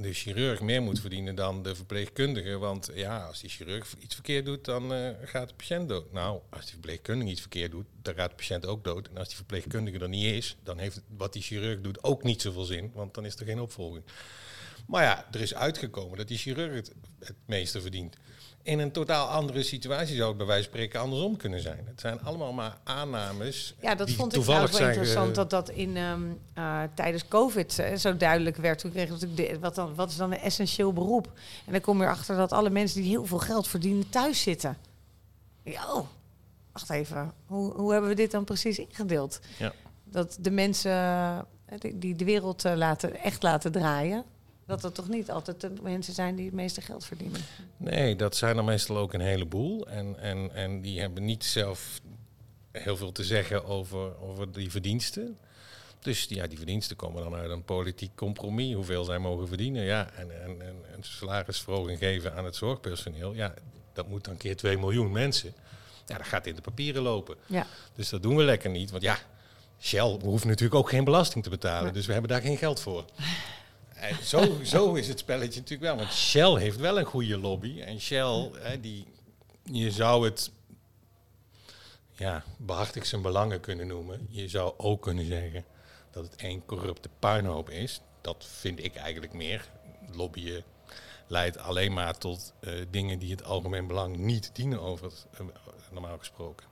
de 0.00 0.12
chirurg 0.12 0.60
meer 0.60 0.82
moet 0.82 1.00
verdienen 1.00 1.34
dan 1.34 1.62
de 1.62 1.74
verpleegkundige. 1.74 2.58
Want 2.58 2.90
ja, 2.94 3.24
als 3.26 3.40
die 3.40 3.50
chirurg 3.50 3.94
iets 3.98 4.14
verkeerd 4.14 4.44
doet, 4.44 4.64
dan 4.64 4.94
eh, 4.94 5.10
gaat 5.24 5.48
de 5.48 5.54
patiënt 5.54 5.88
dood. 5.88 6.12
Nou, 6.12 6.40
als 6.50 6.62
die 6.62 6.72
verpleegkundige 6.72 7.30
iets 7.30 7.40
verkeerd 7.40 7.70
doet, 7.70 7.86
dan 8.02 8.14
gaat 8.14 8.30
de 8.30 8.36
patiënt 8.36 8.66
ook 8.66 8.84
dood. 8.84 9.08
En 9.08 9.16
als 9.16 9.28
die 9.28 9.36
verpleegkundige 9.36 9.98
er 9.98 10.08
niet 10.08 10.32
is, 10.32 10.56
dan 10.62 10.78
heeft 10.78 11.00
wat 11.16 11.32
die 11.32 11.42
chirurg 11.42 11.80
doet 11.80 12.04
ook 12.04 12.22
niet 12.22 12.42
zoveel 12.42 12.64
zin, 12.64 12.90
want 12.94 13.14
dan 13.14 13.24
is 13.24 13.36
er 13.36 13.46
geen 13.46 13.60
opvolging. 13.60 14.04
Maar 14.86 15.02
ja, 15.02 15.26
er 15.32 15.40
is 15.40 15.54
uitgekomen 15.54 16.18
dat 16.18 16.28
die 16.28 16.38
chirurg 16.38 16.74
het, 16.74 16.92
het 17.18 17.36
meeste 17.46 17.80
verdient. 17.80 18.16
In 18.66 18.78
een 18.78 18.92
totaal 18.92 19.28
andere 19.28 19.62
situatie 19.62 20.16
zou 20.16 20.28
het 20.28 20.36
bij 20.36 20.46
wijze 20.46 20.62
van 20.62 20.72
spreken 20.72 21.00
andersom 21.00 21.36
kunnen 21.36 21.60
zijn. 21.60 21.84
Het 21.86 22.00
zijn 22.00 22.20
allemaal 22.22 22.52
maar 22.52 22.78
aannames. 22.84 23.74
Ja, 23.80 23.94
dat 23.94 24.06
die 24.06 24.16
vond 24.16 24.32
ik 24.32 24.42
toevallig 24.42 24.78
wel 24.78 24.88
interessant 24.88 25.34
dat 25.34 25.50
dat 25.50 25.70
in, 25.70 25.96
ehm, 25.96 26.22
eh, 26.54 26.82
tijdens 26.94 27.28
COVID 27.28 27.78
eh, 27.78 27.96
zo 27.96 28.16
duidelijk 28.16 28.56
werd. 28.56 28.78
Toen 28.78 28.92
we 28.92 28.98
natuurlijk 28.98 29.36
de, 29.36 29.58
wat, 29.58 29.74
dan, 29.74 29.94
wat 29.94 30.10
is 30.10 30.16
dan 30.16 30.32
een 30.32 30.38
essentieel 30.38 30.92
beroep? 30.92 31.32
En 31.66 31.72
dan 31.72 31.80
kom 31.80 31.98
je 31.98 32.04
erachter 32.04 32.36
dat 32.36 32.52
alle 32.52 32.70
mensen 32.70 33.00
die 33.00 33.10
heel 33.10 33.26
veel 33.26 33.38
geld 33.38 33.68
verdienen 33.68 34.08
thuis 34.08 34.42
zitten. 34.42 34.76
Ja, 35.62 35.92
oh, 35.94 36.06
wacht 36.72 36.90
even. 36.90 37.32
Hoe, 37.46 37.72
hoe 37.72 37.92
hebben 37.92 38.10
we 38.10 38.16
dit 38.16 38.30
dan 38.30 38.44
precies 38.44 38.78
ingedeeld? 38.78 39.40
Ja. 39.58 39.72
Dat 40.04 40.36
de 40.40 40.50
mensen 40.50 40.92
eh, 40.92 41.90
die, 41.94 42.16
de 42.16 42.24
wereld 42.24 42.62
laten, 42.64 43.16
echt 43.20 43.42
laten 43.42 43.72
draaien. 43.72 44.24
Dat 44.66 44.80
dat 44.80 44.94
toch 44.94 45.08
niet 45.08 45.30
altijd 45.30 45.60
de 45.60 45.72
mensen 45.82 46.14
zijn 46.14 46.36
die 46.36 46.44
het 46.44 46.54
meeste 46.54 46.80
geld 46.80 47.04
verdienen. 47.04 47.40
Nee, 47.76 48.16
dat 48.16 48.36
zijn 48.36 48.56
er 48.56 48.64
meestal 48.64 48.96
ook 48.96 49.12
een 49.12 49.20
heleboel. 49.20 49.86
En, 49.88 50.18
en, 50.18 50.54
en 50.54 50.80
die 50.80 51.00
hebben 51.00 51.24
niet 51.24 51.44
zelf 51.44 52.00
heel 52.72 52.96
veel 52.96 53.12
te 53.12 53.24
zeggen 53.24 53.64
over, 53.64 54.20
over 54.20 54.52
die 54.52 54.70
verdiensten. 54.70 55.38
Dus 56.00 56.26
ja, 56.28 56.46
die 56.46 56.56
verdiensten 56.56 56.96
komen 56.96 57.22
dan 57.22 57.34
uit 57.34 57.50
een 57.50 57.64
politiek 57.64 58.14
compromis. 58.14 58.74
Hoeveel 58.74 59.04
zij 59.04 59.18
mogen 59.18 59.48
verdienen. 59.48 59.82
Ja, 59.82 60.10
en, 60.10 60.42
en, 60.42 60.62
en 60.62 60.76
een 60.94 61.02
salarisverhoging 61.04 61.98
geven 61.98 62.34
aan 62.34 62.44
het 62.44 62.56
zorgpersoneel. 62.56 63.34
Ja, 63.34 63.54
dat 63.92 64.08
moet 64.08 64.24
dan 64.24 64.36
keer 64.36 64.56
2 64.56 64.78
miljoen 64.78 65.12
mensen. 65.12 65.54
Ja, 66.06 66.16
dat 66.16 66.26
gaat 66.26 66.46
in 66.46 66.54
de 66.54 66.60
papieren 66.60 67.02
lopen. 67.02 67.36
Ja, 67.46 67.66
Dus 67.94 68.08
dat 68.08 68.22
doen 68.22 68.36
we 68.36 68.42
lekker 68.42 68.70
niet. 68.70 68.90
Want 68.90 69.02
ja, 69.02 69.18
Shell 69.80 70.18
hoeft 70.22 70.44
natuurlijk 70.44 70.74
ook 70.74 70.88
geen 70.88 71.04
belasting 71.04 71.44
te 71.44 71.50
betalen. 71.50 71.92
Dus 71.92 72.06
we 72.06 72.12
hebben 72.12 72.30
daar 72.30 72.40
geen 72.40 72.56
geld 72.56 72.80
voor. 72.80 73.04
En 73.96 74.24
zo, 74.24 74.64
zo 74.64 74.94
is 74.94 75.08
het 75.08 75.18
spelletje 75.18 75.60
natuurlijk 75.60 75.90
wel. 75.90 75.96
Want 75.96 76.12
Shell 76.12 76.54
heeft 76.54 76.76
wel 76.76 76.98
een 76.98 77.04
goede 77.04 77.38
lobby. 77.38 77.80
En 77.80 78.00
Shell, 78.00 78.50
hè, 78.54 78.80
die, 78.80 79.06
je 79.62 79.90
zou 79.90 80.24
het 80.24 80.50
ja, 82.12 82.44
behartig 82.58 83.06
zijn 83.06 83.22
belangen 83.22 83.60
kunnen 83.60 83.86
noemen. 83.86 84.26
Je 84.30 84.48
zou 84.48 84.74
ook 84.76 85.02
kunnen 85.02 85.26
zeggen 85.26 85.64
dat 86.10 86.24
het 86.24 86.36
één 86.36 86.64
corrupte 86.64 87.08
puinhoop 87.18 87.70
is. 87.70 88.00
Dat 88.20 88.46
vind 88.48 88.84
ik 88.84 88.94
eigenlijk 88.94 89.32
meer. 89.32 89.68
Lobbyen 90.12 90.64
leidt 91.26 91.58
alleen 91.58 91.92
maar 91.92 92.18
tot 92.18 92.52
eh, 92.60 92.72
dingen 92.90 93.18
die 93.18 93.30
het 93.30 93.44
algemeen 93.44 93.86
belang 93.86 94.16
niet 94.16 94.50
dienen, 94.52 94.80
over 94.80 95.12
eh, 95.32 95.46
normaal 95.90 96.18
gesproken. 96.18 96.66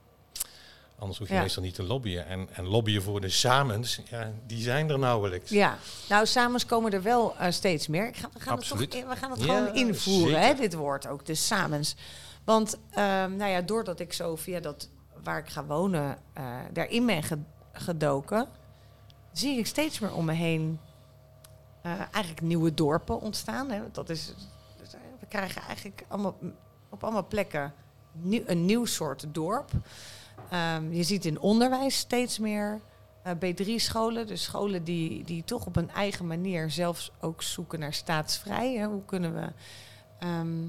Anders 0.99 1.19
hoef 1.19 1.27
je 1.27 1.33
Ja. 1.33 1.41
meestal 1.41 1.63
niet 1.63 1.75
te 1.75 1.83
lobbyen. 1.83 2.27
En, 2.27 2.47
en 2.53 2.65
lobbyen 2.67 3.01
voor 3.01 3.21
de 3.21 3.29
samens, 3.29 3.99
ja, 4.09 4.31
die 4.47 4.61
zijn 4.61 4.89
er 4.89 4.99
nauwelijks. 4.99 5.49
Ja, 5.49 5.77
nou, 6.09 6.25
samens 6.25 6.65
komen 6.65 6.91
er 6.91 7.01
wel 7.01 7.37
eh, 7.37 7.51
steeds 7.51 7.87
meer. 7.87 8.07
Ik 8.07 8.17
ga, 8.17 8.29
we 8.33 8.39
gaan 8.39 8.57
Absoluut. 8.57 8.93
het, 8.93 9.01
toch, 9.03 9.13
we 9.13 9.19
gaan 9.19 9.31
het 9.31 9.43
Ja, 9.43 9.45
gewoon 9.57 9.75
invoeren, 9.75 10.41
hè, 10.41 10.53
dit 10.53 10.73
woord 10.73 11.07
ook, 11.07 11.25
de 11.25 11.35
samens. 11.35 11.95
Want, 12.43 12.77
ehm, 12.91 13.35
nou 13.35 13.51
ja, 13.51 13.61
doordat 13.61 13.99
ik 13.99 14.13
zo 14.13 14.35
via 14.35 14.59
dat 14.59 14.89
waar 15.23 15.37
ik 15.37 15.49
ga 15.49 15.65
wonen, 15.65 16.17
eh, 16.33 16.55
daarin 16.73 17.05
ben 17.05 17.23
ge- 17.23 17.39
gedoken, 17.71 18.47
zie 19.31 19.57
ik 19.57 19.65
steeds 19.67 19.99
meer 19.99 20.13
om 20.13 20.25
me 20.25 20.33
heen 20.33 20.79
eh, 21.81 21.91
eigenlijk 22.11 22.41
nieuwe 22.41 22.73
dorpen 22.73 23.21
ontstaan. 23.21 23.69
Hè. 23.71 23.81
Dat 23.91 24.09
is, 24.09 24.33
we 25.19 25.25
krijgen 25.29 25.61
eigenlijk 25.61 26.03
allemaal, 26.07 26.35
op 26.89 27.03
allemaal 27.03 27.27
plekken 27.27 27.73
nieuw, 28.11 28.43
een 28.45 28.65
nieuw 28.65 28.85
soort 28.85 29.25
dorp. 29.31 29.71
Ehm, 30.49 30.91
je 30.93 31.03
ziet 31.03 31.25
in 31.25 31.39
onderwijs 31.39 31.97
steeds 31.97 32.39
meer 32.39 32.81
eh, 33.23 33.31
B3-scholen, 33.33 34.27
dus 34.27 34.43
scholen 34.43 34.83
die, 34.83 35.23
die 35.23 35.43
toch 35.43 35.65
op 35.65 35.75
een 35.75 35.91
eigen 35.91 36.27
manier 36.27 36.71
zelfs 36.71 37.11
ook 37.21 37.41
zoeken 37.41 37.79
naar 37.79 37.93
staatsvrij. 37.93 38.73
Hè. 38.73 38.85
Hoe 38.85 39.05
kunnen 39.05 39.33
we. 39.33 39.47
ehm, 40.19 40.67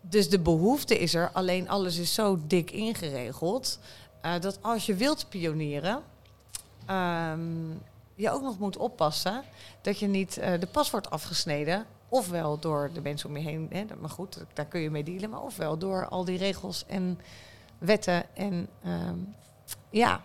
dus 0.00 0.28
de 0.30 0.38
behoefte 0.38 0.98
is 0.98 1.14
er, 1.14 1.30
alleen 1.32 1.68
alles 1.68 1.96
is 1.96 2.14
zo 2.14 2.38
dik 2.46 2.70
ingeregeld. 2.70 3.78
eh, 4.20 4.40
dat 4.40 4.58
als 4.62 4.86
je 4.86 4.94
wilt 4.94 5.26
pionieren, 5.28 6.02
ehm, 6.86 7.70
je 8.14 8.30
ook 8.30 8.42
nog 8.42 8.58
moet 8.58 8.76
oppassen 8.76 9.42
dat 9.80 9.98
je 9.98 10.06
niet 10.06 10.36
eh, 10.36 10.60
de 10.60 10.66
pas 10.66 10.90
wordt 10.90 11.10
afgesneden. 11.10 11.86
Ofwel 12.08 12.58
door 12.58 12.90
de 12.92 13.00
mensen 13.00 13.28
om 13.28 13.36
je 13.36 13.42
heen, 13.42 13.90
maar 14.00 14.10
goed, 14.10 14.44
daar 14.52 14.66
kun 14.66 14.80
je 14.80 14.90
mee 14.90 15.04
dealen. 15.04 15.30
Maar 15.30 15.42
ofwel 15.42 15.78
door 15.78 16.08
al 16.08 16.24
die 16.24 16.38
regels 16.38 16.84
en 16.86 17.18
wetten 17.78 18.36
en 18.36 18.68
ehm, 18.84 19.18
ja, 19.90 20.22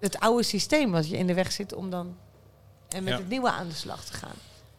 het 0.00 0.18
oude 0.18 0.42
systeem 0.42 0.90
wat 0.90 1.08
je 1.08 1.16
in 1.16 1.26
de 1.26 1.34
weg 1.34 1.52
zit 1.52 1.72
om 1.74 1.90
dan 1.90 2.16
en 2.88 3.04
met 3.04 3.12
Ja. 3.12 3.18
het 3.18 3.28
nieuwe 3.28 3.50
aan 3.50 3.68
de 3.68 3.74
slag 3.74 4.04
te 4.04 4.12
gaan. 4.12 4.36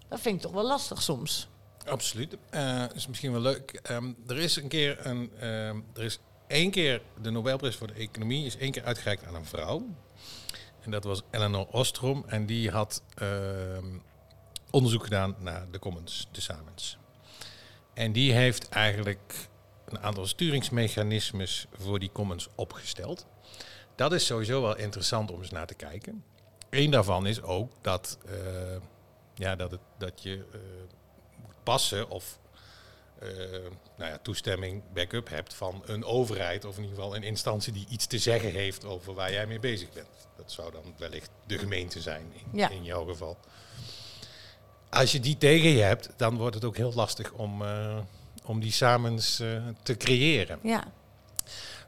Dat 0.08 0.20
vind 0.22 0.36
ik 0.36 0.42
toch 0.42 0.51
wel 0.51 0.65
lastig 0.68 1.01
soms. 1.01 1.48
Absoluut. 1.86 2.38
Eh 2.50 2.84
is 2.94 3.08
misschien 3.08 3.32
wel 3.32 3.42
leuk. 3.42 3.80
Ehm, 3.84 4.13
er 4.27 4.38
is 4.38 4.56
een 4.56 4.68
keer 4.68 5.06
een. 5.06 5.32
ehm, 5.39 5.80
er 5.94 6.03
is 6.03 6.20
één 6.48 6.72
keer 6.72 7.01
de 7.22 7.30
Nobelprijs 7.30 7.75
voor 7.75 7.88
de 7.88 7.94
economie 7.94 8.46
is 8.46 8.58
één 8.58 8.72
keer 8.72 8.84
uitgereikt 8.84 9.25
aan 9.25 9.36
een 9.36 9.46
vrouw. 9.46 9.86
En 10.82 10.92
dat 10.92 11.03
was 11.03 11.22
Eleanor 11.32 11.68
Ostrom. 11.72 12.24
En 12.27 12.46
die 12.46 12.70
had 12.72 13.03
onderzoek 14.72 15.03
gedaan 15.03 15.36
naar 15.39 15.65
de 15.72 15.80
commons, 15.80 16.27
de 16.32 16.42
samens. 16.42 16.98
En 17.94 18.12
die 18.12 18.34
heeft 18.34 18.70
eigenlijk 18.70 19.34
een 19.96 20.04
aantal 20.04 20.28
sturingsmechanismes 20.28 21.66
voor 21.74 22.00
die 22.00 22.12
commons 22.12 22.48
opgesteld. 22.56 23.26
Dat 23.96 24.14
is 24.14 24.26
sowieso 24.26 24.62
wel 24.62 24.78
interessant 24.78 25.32
om 25.32 25.40
eens 25.40 25.50
naar 25.50 25.68
te 25.68 25.74
kijken. 25.74 26.24
Eén 26.70 26.92
daarvan 26.92 27.28
is 27.28 27.42
ook 27.42 27.72
dat, 27.82 28.18
uh, 28.26 28.32
ja, 29.36 29.56
dat, 29.56 29.72
het, 29.72 29.80
dat 29.98 30.24
je 30.24 30.36
uh, 30.36 30.44
moet 31.42 31.56
passen 31.64 32.10
of 32.10 32.40
uh, 33.24 33.30
nou 33.98 34.12
ja, 34.12 34.18
toestemming, 34.22 34.84
backup 34.94 35.30
hebt 35.30 35.54
van 35.54 35.82
een 35.86 36.06
overheid 36.06 36.66
of 36.66 36.78
in 36.78 36.84
ieder 36.84 36.98
geval 36.98 37.16
een 37.16 37.24
instantie 37.24 37.74
die 37.74 37.86
iets 37.90 38.06
te 38.06 38.18
zeggen 38.18 38.52
heeft 38.52 38.86
over 38.86 39.14
waar 39.14 39.32
jij 39.32 39.48
mee 39.48 39.60
bezig 39.60 39.92
bent. 39.94 40.08
Dat 40.38 40.52
zou 40.52 40.72
dan 40.72 40.94
wellicht 40.98 41.30
de 41.46 41.58
gemeente 41.58 42.02
zijn 42.02 42.32
in, 42.34 42.60
Ja. 42.60 42.70
in 42.70 42.84
jouw 42.84 43.06
geval. 43.06 43.38
Als 44.90 45.12
je 45.12 45.20
die 45.20 45.38
tegen 45.38 45.70
je 45.70 45.82
hebt, 45.82 46.10
dan 46.18 46.38
wordt 46.38 46.56
het 46.56 46.66
ook 46.66 46.78
heel 46.78 46.94
lastig 46.94 47.32
om, 47.32 47.62
eh, 47.62 47.98
om 48.46 48.60
die 48.60 48.72
samens 48.72 49.40
eh, 49.40 49.48
te 49.84 49.98
creëren. 49.98 50.60
Ja, 50.64 50.84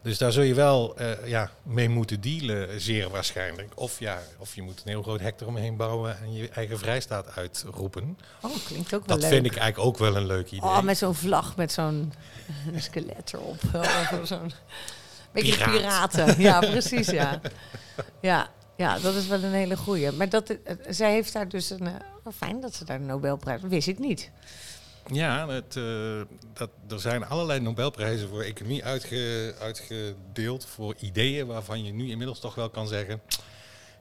Dus 0.02 0.18
daar 0.18 0.32
zul 0.32 0.44
je 0.44 0.54
wel 0.54 0.96
eh, 0.98 1.28
ja, 1.28 1.50
mee 1.64 1.90
moeten 1.90 2.22
dealen, 2.22 2.82
zeer 2.82 3.10
waarschijnlijk. 3.10 3.72
Of, 3.76 4.00
ja, 4.00 4.20
of 4.38 4.56
je 4.56 4.62
moet 4.62 4.78
een 4.80 4.90
heel 4.90 5.02
groot 5.04 5.20
hek 5.20 5.42
eromheen 5.42 5.76
bouwen 5.76 6.20
en 6.20 6.34
je 6.34 6.50
eigen 6.50 6.78
vrijstaat 6.80 7.36
uitroepen. 7.36 8.18
oh, 8.42 8.52
klinkt 8.66 8.94
ook 8.94 9.06
wel 9.06 9.16
Dat 9.18 9.20
leuk. 9.22 9.34
vind 9.34 9.46
ik 9.46 9.56
eigenlijk 9.56 9.88
ook 9.90 9.98
wel 9.98 10.16
een 10.16 10.26
leuk 10.26 10.48
idee. 10.48 10.62
Oh, 10.70 10.82
met 10.82 10.98
zo'n 10.98 11.16
vlag, 11.16 11.56
met 11.56 11.72
zo'n 11.72 12.14
skelet 12.76 13.34
erop. 13.34 13.58
Of 14.22 14.28
zo'n 14.28 14.52
beetje 15.32 15.54
Piraat. 15.54 15.72
piraten. 16.12 16.42
Ja, 16.42 16.60
precies, 16.60 17.08
ja. 17.10 17.42
Ja, 18.22 18.50
ja, 18.78 19.00
dat 19.00 19.16
is 19.16 19.28
wel 19.28 19.44
een 19.44 19.54
hele 19.54 19.78
goeie. 19.78 20.12
Maar 20.12 20.30
dat, 20.30 20.50
eh, 20.50 20.76
zij 20.90 21.12
heeft 21.12 21.34
daar 21.34 21.50
dus 21.50 21.70
een... 21.70 21.88
oh, 22.24 22.34
fijn 22.36 22.60
dat 22.62 22.76
ze 22.76 22.86
daar 22.86 22.98
de 23.00 23.04
Nobelprijs... 23.06 23.62
Wist 23.62 23.88
ik 23.88 24.00
niet. 24.00 24.32
Ja, 25.12 25.48
het, 25.48 25.76
eh, 25.76 25.84
dat, 26.54 26.70
er 26.90 27.00
zijn 27.00 27.26
allerlei 27.26 27.60
Nobelprijzen 27.60 28.30
voor 28.30 28.42
economie 28.42 28.84
uitge- 28.84 29.56
uitgedeeld 29.60 30.66
voor 30.66 30.96
ideeën 31.00 31.48
waarvan 31.48 31.84
je 31.84 31.92
nu 31.94 32.10
inmiddels 32.10 32.40
toch 32.40 32.56
wel 32.56 32.70
kan 32.70 32.88
zeggen, 32.88 33.22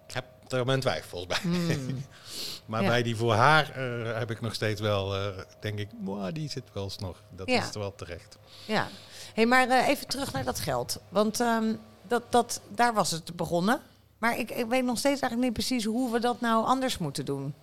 ik 0.08 0.14
heb 0.14 0.25
er 0.49 0.64
mijn 0.66 0.80
twijfels 0.80 1.26
bij. 1.26 1.38
Hmm. 1.42 2.04
maar 2.66 2.82
Ja. 2.82 2.88
bij 2.88 3.02
die 3.02 3.16
voor 3.16 3.32
haar 3.34 3.70
eh, 3.70 4.18
heb 4.18 4.30
ik 4.30 4.40
nog 4.40 4.54
steeds 4.54 4.80
wel, 4.80 5.14
eh, 5.16 5.26
denk 5.61 5.78
ik, 5.78 5.88
"Mwah, 6.00 6.34
die 6.34 6.50
zit 6.50 6.64
wel 6.73 6.84
eens 6.84 6.99
nog. 6.99 7.23
Dat 7.37 7.49
Ja. 7.50 7.68
is 7.68 7.75
wel 7.75 7.94
terecht. 7.94 8.37
Ja. 8.66 8.88
hey, 9.34 9.46
maar 9.46 9.87
even 9.87 10.06
terug 10.08 10.32
naar 10.32 10.44
dat 10.44 10.61
geld. 10.61 11.00
Want 11.08 11.40
ehm, 11.40 11.75
dat, 12.08 12.23
dat, 12.32 12.61
daar 12.75 12.94
was 12.94 13.11
het 13.11 13.37
begonnen. 13.37 13.80
Maar 14.18 14.38
ik, 14.38 14.50
ik 14.50 14.66
weet 14.66 14.84
nog 14.84 14.99
steeds 14.99 15.20
eigenlijk 15.20 15.42
niet 15.42 15.52
precies 15.66 15.84
hoe 15.84 16.12
we 16.12 16.18
dat 16.20 16.40
nou 16.40 16.64
anders 16.66 16.99
moeten 16.99 17.25
doen. 17.25 17.54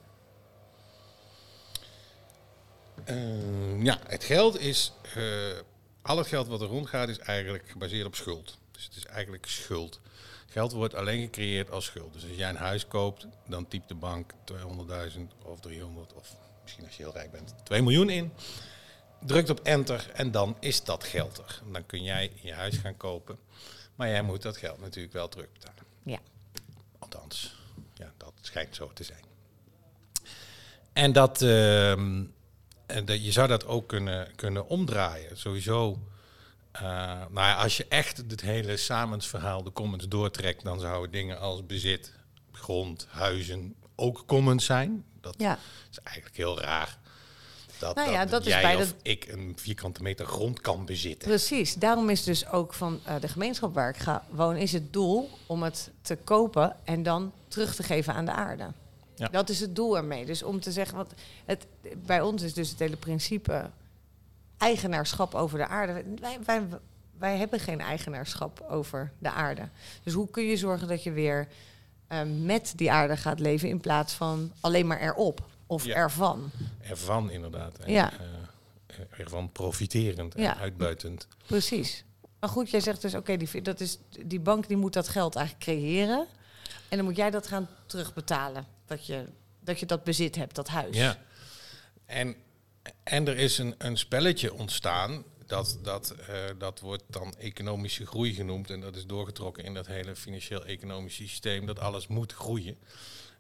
Eh, 3.03 3.83
ja, 3.83 3.99
het 4.07 4.23
geld 4.23 4.59
is, 4.59 4.91
eh, 5.15 5.23
al 6.01 6.17
het 6.17 6.27
geld 6.27 6.47
wat 6.47 6.61
er 6.61 6.67
rondgaat 6.67 7.09
is 7.09 7.19
eigenlijk 7.19 7.69
gebaseerd 7.69 8.05
op 8.05 8.15
schuld. 8.15 8.57
Dus 8.71 8.83
het 8.83 8.95
is 8.95 9.05
eigenlijk 9.05 9.45
schuld. 9.45 9.99
Geld 10.47 10.71
wordt 10.71 10.95
alleen 10.95 11.21
gecreëerd 11.21 11.71
als 11.71 11.85
schuld. 11.85 12.13
Dus 12.13 12.23
als 12.23 12.35
jij 12.35 12.49
een 12.49 12.55
huis 12.55 12.87
koopt, 12.87 13.27
dan 13.47 13.67
typt 13.67 13.87
de 13.87 13.95
bank 13.95 14.33
200.000 14.43 15.33
of 15.43 15.59
300 15.59 16.13
of 16.13 16.35
misschien 16.61 16.85
als 16.85 16.97
je 16.97 17.03
heel 17.03 17.13
rijk 17.13 17.31
bent 17.31 17.53
2 17.63 17.81
miljoen 17.81 18.09
in. 18.09 18.31
Drukt 19.25 19.49
op 19.49 19.59
enter 19.59 20.09
en 20.13 20.31
dan 20.31 20.57
is 20.59 20.83
dat 20.83 21.03
geld 21.03 21.37
er. 21.37 21.61
Dan 21.71 21.85
kun 21.85 22.03
jij 22.03 22.31
je 22.41 22.53
huis 22.53 22.77
gaan 22.77 22.97
kopen. 22.97 23.37
Maar 23.95 24.09
jij 24.09 24.21
moet 24.21 24.41
dat 24.41 24.57
geld 24.57 24.81
natuurlijk 24.81 25.13
wel 25.13 25.29
terugbetalen. 25.29 25.83
Ja. 26.03 26.19
Althans, 26.99 27.55
ja, 27.93 28.11
dat 28.17 28.33
schijnt 28.41 28.75
zo 28.75 28.91
te 28.93 29.03
zijn. 29.03 29.23
En 30.93 31.11
dat, 31.11 31.41
ehm, 31.41 32.23
en 32.91 33.05
dat 33.05 33.25
je 33.25 33.31
zou 33.31 33.47
dat 33.47 33.65
ook 33.65 33.87
kunnen, 33.87 34.27
kunnen 34.35 34.67
omdraaien. 34.67 35.37
Sowieso, 35.37 35.99
eh, 36.71 36.81
nou 37.29 37.33
ja, 37.47 37.53
als 37.55 37.77
je 37.77 37.85
echt 37.89 38.17
het 38.17 38.41
hele 38.41 38.77
samensverhaal, 38.77 39.63
de 39.63 39.71
commons 39.71 40.07
doortrekt, 40.07 40.63
dan 40.63 40.79
zouden 40.79 41.11
dingen 41.11 41.39
als 41.39 41.65
bezit, 41.65 42.11
grond, 42.51 43.07
huizen 43.09 43.75
ook 43.95 44.23
commons 44.25 44.65
zijn. 44.65 45.03
Dat 45.21 45.35
Ja. 45.37 45.57
is 45.91 45.99
eigenlijk 46.03 46.37
heel 46.37 46.59
raar. 46.59 46.99
Dat, 47.79 47.95
Nou 47.95 48.11
ja, 48.11 48.25
dat 48.25 48.43
jij 48.45 48.61
bij 48.61 48.75
of 48.75 48.87
de- 48.87 49.09
ik 49.09 49.27
een 49.27 49.53
vierkante 49.59 50.01
meter 50.01 50.25
grond 50.25 50.61
kan 50.61 50.85
bezitten. 50.85 51.27
Precies, 51.27 51.73
daarom 51.75 52.09
is 52.09 52.23
dus 52.23 52.47
ook 52.47 52.73
van 52.73 52.99
eh, 53.03 53.15
de 53.21 53.27
gemeenschap 53.27 53.73
waar 53.73 53.89
ik 53.89 53.97
ga 53.97 54.25
wonen, 54.29 54.61
is 54.61 54.71
het 54.71 54.93
doel 54.93 55.29
om 55.45 55.63
het 55.63 55.91
te 56.01 56.15
kopen 56.15 56.75
en 56.83 57.03
dan 57.03 57.31
terug 57.47 57.75
te 57.75 57.83
geven 57.83 58.13
aan 58.13 58.25
de 58.25 58.31
aarde. 58.31 58.71
Ja. 59.21 59.27
Dat 59.27 59.49
is 59.49 59.59
het 59.59 59.75
doel 59.75 59.97
ermee. 59.97 60.25
Dus 60.25 60.43
om 60.43 60.59
te 60.59 60.71
zeggen, 60.71 60.97
wat 60.97 61.13
het, 61.45 61.65
bij 61.97 62.21
ons 62.21 62.41
is 62.41 62.53
dus 62.53 62.69
het 62.69 62.79
hele 62.79 62.95
principe 62.97 63.69
eigenaarschap 64.57 65.35
over 65.35 65.57
de 65.57 65.67
aarde. 65.67 66.03
Wij, 66.19 66.37
wij, 66.45 66.67
wij 67.17 67.37
hebben 67.37 67.59
geen 67.59 67.81
eigenaarschap 67.81 68.65
over 68.69 69.11
de 69.17 69.31
aarde. 69.31 69.69
Dus 70.03 70.13
hoe 70.13 70.29
kun 70.29 70.43
je 70.43 70.57
zorgen 70.57 70.87
dat 70.87 71.03
je 71.03 71.11
weer 71.11 71.47
eh, 72.07 72.19
met 72.41 72.73
die 72.75 72.91
aarde 72.91 73.17
gaat 73.17 73.39
leven 73.39 73.69
in 73.69 73.79
plaats 73.79 74.13
van 74.13 74.51
alleen 74.59 74.87
maar 74.87 74.99
erop 75.01 75.49
of 75.67 75.85
Ja. 75.85 75.95
ervan? 75.95 76.49
Ervan 76.81 77.29
inderdaad. 77.31 77.77
En, 77.77 77.91
Ja. 77.91 78.11
eh, 78.87 78.95
ervan 79.19 79.51
profiterend 79.51 80.35
en 80.35 80.41
Ja. 80.43 80.57
uitbuitend. 80.57 81.27
Precies. 81.45 82.03
Maar 82.39 82.49
goed, 82.49 82.69
jij 82.69 82.79
zegt 82.79 83.01
dus, 83.01 83.15
oké, 83.15 83.37
die, 83.37 83.61
dat 83.61 83.79
is 83.79 83.97
die 84.25 84.39
bank 84.39 84.67
die 84.67 84.77
moet 84.77 84.93
dat 84.93 85.07
geld 85.07 85.35
eigenlijk 85.35 85.65
creëren. 85.65 86.25
En 86.89 86.97
dan 86.97 87.05
moet 87.05 87.15
jij 87.15 87.29
dat 87.29 87.47
gaan 87.47 87.67
terugbetalen. 87.85 88.65
Dat 88.91 89.05
je 89.05 89.25
dat, 89.59 89.79
je 89.79 89.85
dat 89.85 90.03
bezit 90.03 90.35
hebt, 90.35 90.55
dat 90.55 90.67
huis. 90.67 90.95
Ja. 90.95 91.17
En, 92.05 92.35
en 93.03 93.27
er 93.27 93.37
is 93.37 93.57
een, 93.57 93.75
een 93.77 93.97
spelletje 93.97 94.53
ontstaan. 94.53 95.23
Dat, 95.45 95.79
dat, 95.83 96.11
eh, 96.11 96.35
dat 96.57 96.79
wordt 96.79 97.03
dan 97.07 97.35
economische 97.37 98.05
groei 98.05 98.33
genoemd. 98.33 98.69
En 98.69 98.79
dat 98.79 98.95
is 98.95 99.05
doorgetrokken 99.05 99.63
in 99.63 99.73
dat 99.73 99.87
hele 99.87 100.15
financieel-economische 100.15 101.27
systeem. 101.27 101.65
Dat 101.65 101.79
alles 101.79 102.07
moet 102.07 102.33
groeien. 102.33 102.77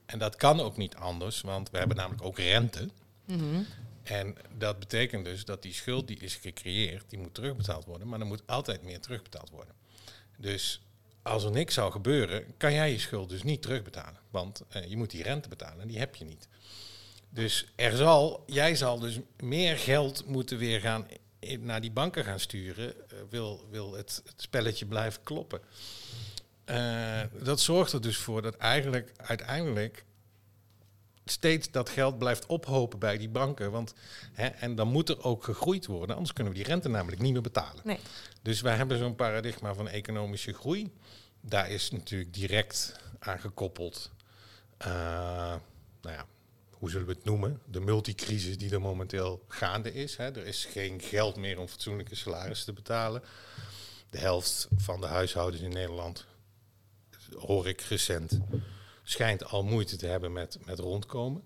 En 0.05 0.19
dat 0.19 0.35
kan 0.35 0.59
ook 0.59 0.77
niet 0.77 0.95
anders, 0.95 1.41
want 1.41 1.69
we 1.69 1.77
hebben 1.77 1.97
namelijk 1.97 2.23
ook 2.23 2.37
rente. 2.37 2.89
Mhm. 3.25 3.61
En 4.03 4.35
dat 4.57 4.79
betekent 4.79 5.25
dus 5.25 5.45
dat 5.45 5.61
die 5.61 5.73
schuld 5.73 6.07
die 6.07 6.19
is 6.19 6.35
gecreëerd, 6.35 7.09
die 7.09 7.19
moet 7.19 7.33
terugbetaald 7.33 7.85
worden. 7.85 8.07
Maar 8.07 8.19
er 8.19 8.25
moet 8.25 8.47
altijd 8.47 8.83
meer 8.83 8.99
terugbetaald 8.99 9.49
worden. 9.49 9.75
Dus 10.37 10.81
als 11.23 11.43
er 11.43 11.51
niks 11.51 11.73
zou 11.73 11.91
gebeuren, 11.91 12.57
kan 12.57 12.73
jij 12.73 12.91
je 12.91 12.99
schuld 12.99 13.29
dus 13.29 13.43
niet 13.43 13.61
terugbetalen. 13.61 14.19
Want 14.29 14.61
eh, 14.69 14.85
je 14.85 14.97
moet 14.97 15.11
die 15.11 15.23
rente 15.23 15.49
betalen 15.49 15.81
en 15.81 15.87
die 15.87 15.99
heb 15.99 16.15
je 16.15 16.25
niet. 16.25 16.47
Dus 17.29 17.71
er 17.75 17.95
zal, 17.95 18.43
jij 18.45 18.75
zal 18.75 18.99
dus 18.99 19.19
meer 19.37 19.77
geld 19.77 20.25
moeten 20.25 20.57
weer 20.57 20.79
gaan 20.81 21.07
naar 21.59 21.81
die 21.81 21.91
banken 21.91 22.23
gaan 22.23 22.39
sturen. 22.39 23.09
eh, 23.09 23.17
wil, 23.29 23.67
wil 23.69 23.93
het, 23.93 24.21
het 24.25 24.41
spelletje 24.41 24.85
blijven 24.85 25.23
kloppen. 25.23 25.61
Eh, 26.65 27.21
dat 27.43 27.59
zorgt 27.59 27.93
er 27.93 28.01
dus 28.01 28.17
voor 28.17 28.41
dat 28.41 28.55
eigenlijk 28.55 29.11
uiteindelijk 29.17 30.05
steeds 31.31 31.71
dat 31.71 31.89
geld 31.89 32.17
blijft 32.17 32.45
ophopen 32.45 32.99
bij 32.99 33.17
die 33.17 33.29
banken. 33.29 33.71
Want, 33.71 33.93
hè, 34.33 34.47
en 34.47 34.75
dan 34.75 34.87
moet 34.87 35.09
er 35.09 35.23
ook 35.23 35.43
gegroeid 35.43 35.85
worden, 35.85 36.15
anders 36.15 36.33
kunnen 36.33 36.53
we 36.53 36.59
die 36.59 36.67
rente 36.67 36.89
namelijk 36.89 37.21
niet 37.21 37.33
meer 37.33 37.41
betalen. 37.41 37.81
Nee. 37.83 37.99
Dus 38.41 38.61
wij 38.61 38.75
hebben 38.75 38.97
zo'n 38.97 39.15
paradigma 39.15 39.73
van 39.73 39.87
economische 39.87 40.53
groei. 40.53 40.91
Daar 41.41 41.69
is 41.69 41.91
natuurlijk 41.91 42.33
direct 42.33 42.99
aan 43.19 43.39
gekoppeld, 43.39 44.11
eh, 44.77 44.89
nou 46.01 46.15
ja, 46.15 46.25
hoe 46.81 46.89
zullen 46.89 47.07
we 47.07 47.13
het 47.13 47.23
noemen? 47.23 47.61
De 47.65 47.79
multicrisis 47.79 48.57
die 48.57 48.71
er 48.71 48.81
momenteel 48.81 49.45
gaande 49.47 49.93
is. 49.93 50.17
Hè. 50.17 50.35
Er 50.35 50.45
is 50.45 50.65
geen 50.65 51.01
geld 51.01 51.35
meer 51.35 51.59
om 51.59 51.67
fatsoenlijke 51.67 52.15
salarissen 52.15 52.65
te 52.65 52.73
betalen. 52.73 53.23
De 54.09 54.17
helft 54.17 54.67
van 54.75 55.01
de 55.01 55.07
huishoudens 55.07 55.63
in 55.63 55.73
Nederland, 55.73 56.25
hoor 57.37 57.67
ik 57.67 57.81
recent, 57.81 58.39
schijnt 59.11 59.45
al 59.45 59.63
moeite 59.63 59.95
te 59.95 60.05
hebben 60.05 60.33
met, 60.33 60.57
met 60.65 60.79
rondkomen. 60.79 61.43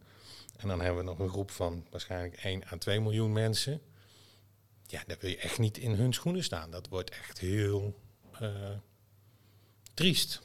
En 0.57 0.67
dan 0.67 0.79
hebben 0.81 1.03
we 1.03 1.09
nog 1.09 1.19
een 1.19 1.29
groep 1.29 1.51
van 1.51 1.85
waarschijnlijk 1.89 2.35
1 2.43 2.63
à 2.71 2.77
2 2.77 2.99
miljoen 3.01 3.31
mensen. 3.33 3.81
Ja, 4.87 5.03
daar 5.07 5.17
wil 5.19 5.29
je 5.29 5.37
echt 5.37 5.59
niet 5.59 5.77
in 5.77 5.91
hun 5.91 6.13
schoenen 6.13 6.43
staan. 6.43 6.71
Dat 6.71 6.87
wordt 6.87 7.09
echt 7.09 7.39
heel 7.39 7.99
eh, 8.39 8.49
triest. 9.93 10.41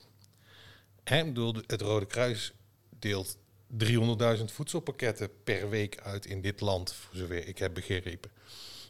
Hè, 1.04 1.24
bedoel, 1.24 1.54
het 1.66 1.80
Rode 1.80 2.06
Kruis 2.06 2.52
deelt 2.98 3.37
300.000 3.85 4.44
voedselpakketten 4.44 5.30
per 5.44 5.68
week 5.68 6.00
uit 6.00 6.26
in 6.26 6.40
dit 6.40 6.61
land, 6.61 6.92
voor 6.92 7.16
zover 7.16 7.46
ik 7.48 7.59
heb 7.59 7.74
begrepen. 7.74 8.30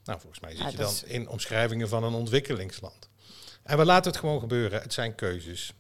Nou, 0.05 0.21
volgens 0.21 0.41
mij 0.41 0.51
zit 0.51 0.61
Ja, 0.61 0.69
je 0.71 0.77
dan 0.77 0.91
is- 0.91 1.03
in 1.03 1.29
omschrijvingen 1.29 1.89
van 1.89 2.05
een 2.05 2.13
ontwikkelingsland. 2.15 3.09
En 3.63 3.79
we 3.79 3.85
laten 3.85 4.11
het 4.11 4.21
gewoon 4.21 4.41
gebeuren. 4.41 4.83
Het 4.83 4.93
zijn 4.93 5.15
keuzes. 5.15 5.73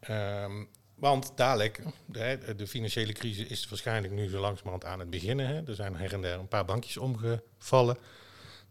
Ehm, 0.00 0.64
want 1.00 1.32
dadelijk, 1.34 1.82
de, 2.06 2.54
de 2.56 2.66
financiële 2.66 3.12
crisis 3.12 3.46
is 3.48 3.68
waarschijnlijk 3.68 4.12
nu 4.12 4.28
zo 4.28 4.40
langzamerhand 4.40 4.84
aan 4.84 4.98
het 4.98 5.10
beginnen. 5.10 5.46
Hè. 5.46 5.62
Er 5.66 5.74
zijn 5.74 5.96
her 5.96 6.12
en 6.12 6.20
der 6.22 6.38
een 6.38 6.48
paar 6.48 6.64
bankjes 6.64 6.96
omgevallen. 6.96 7.96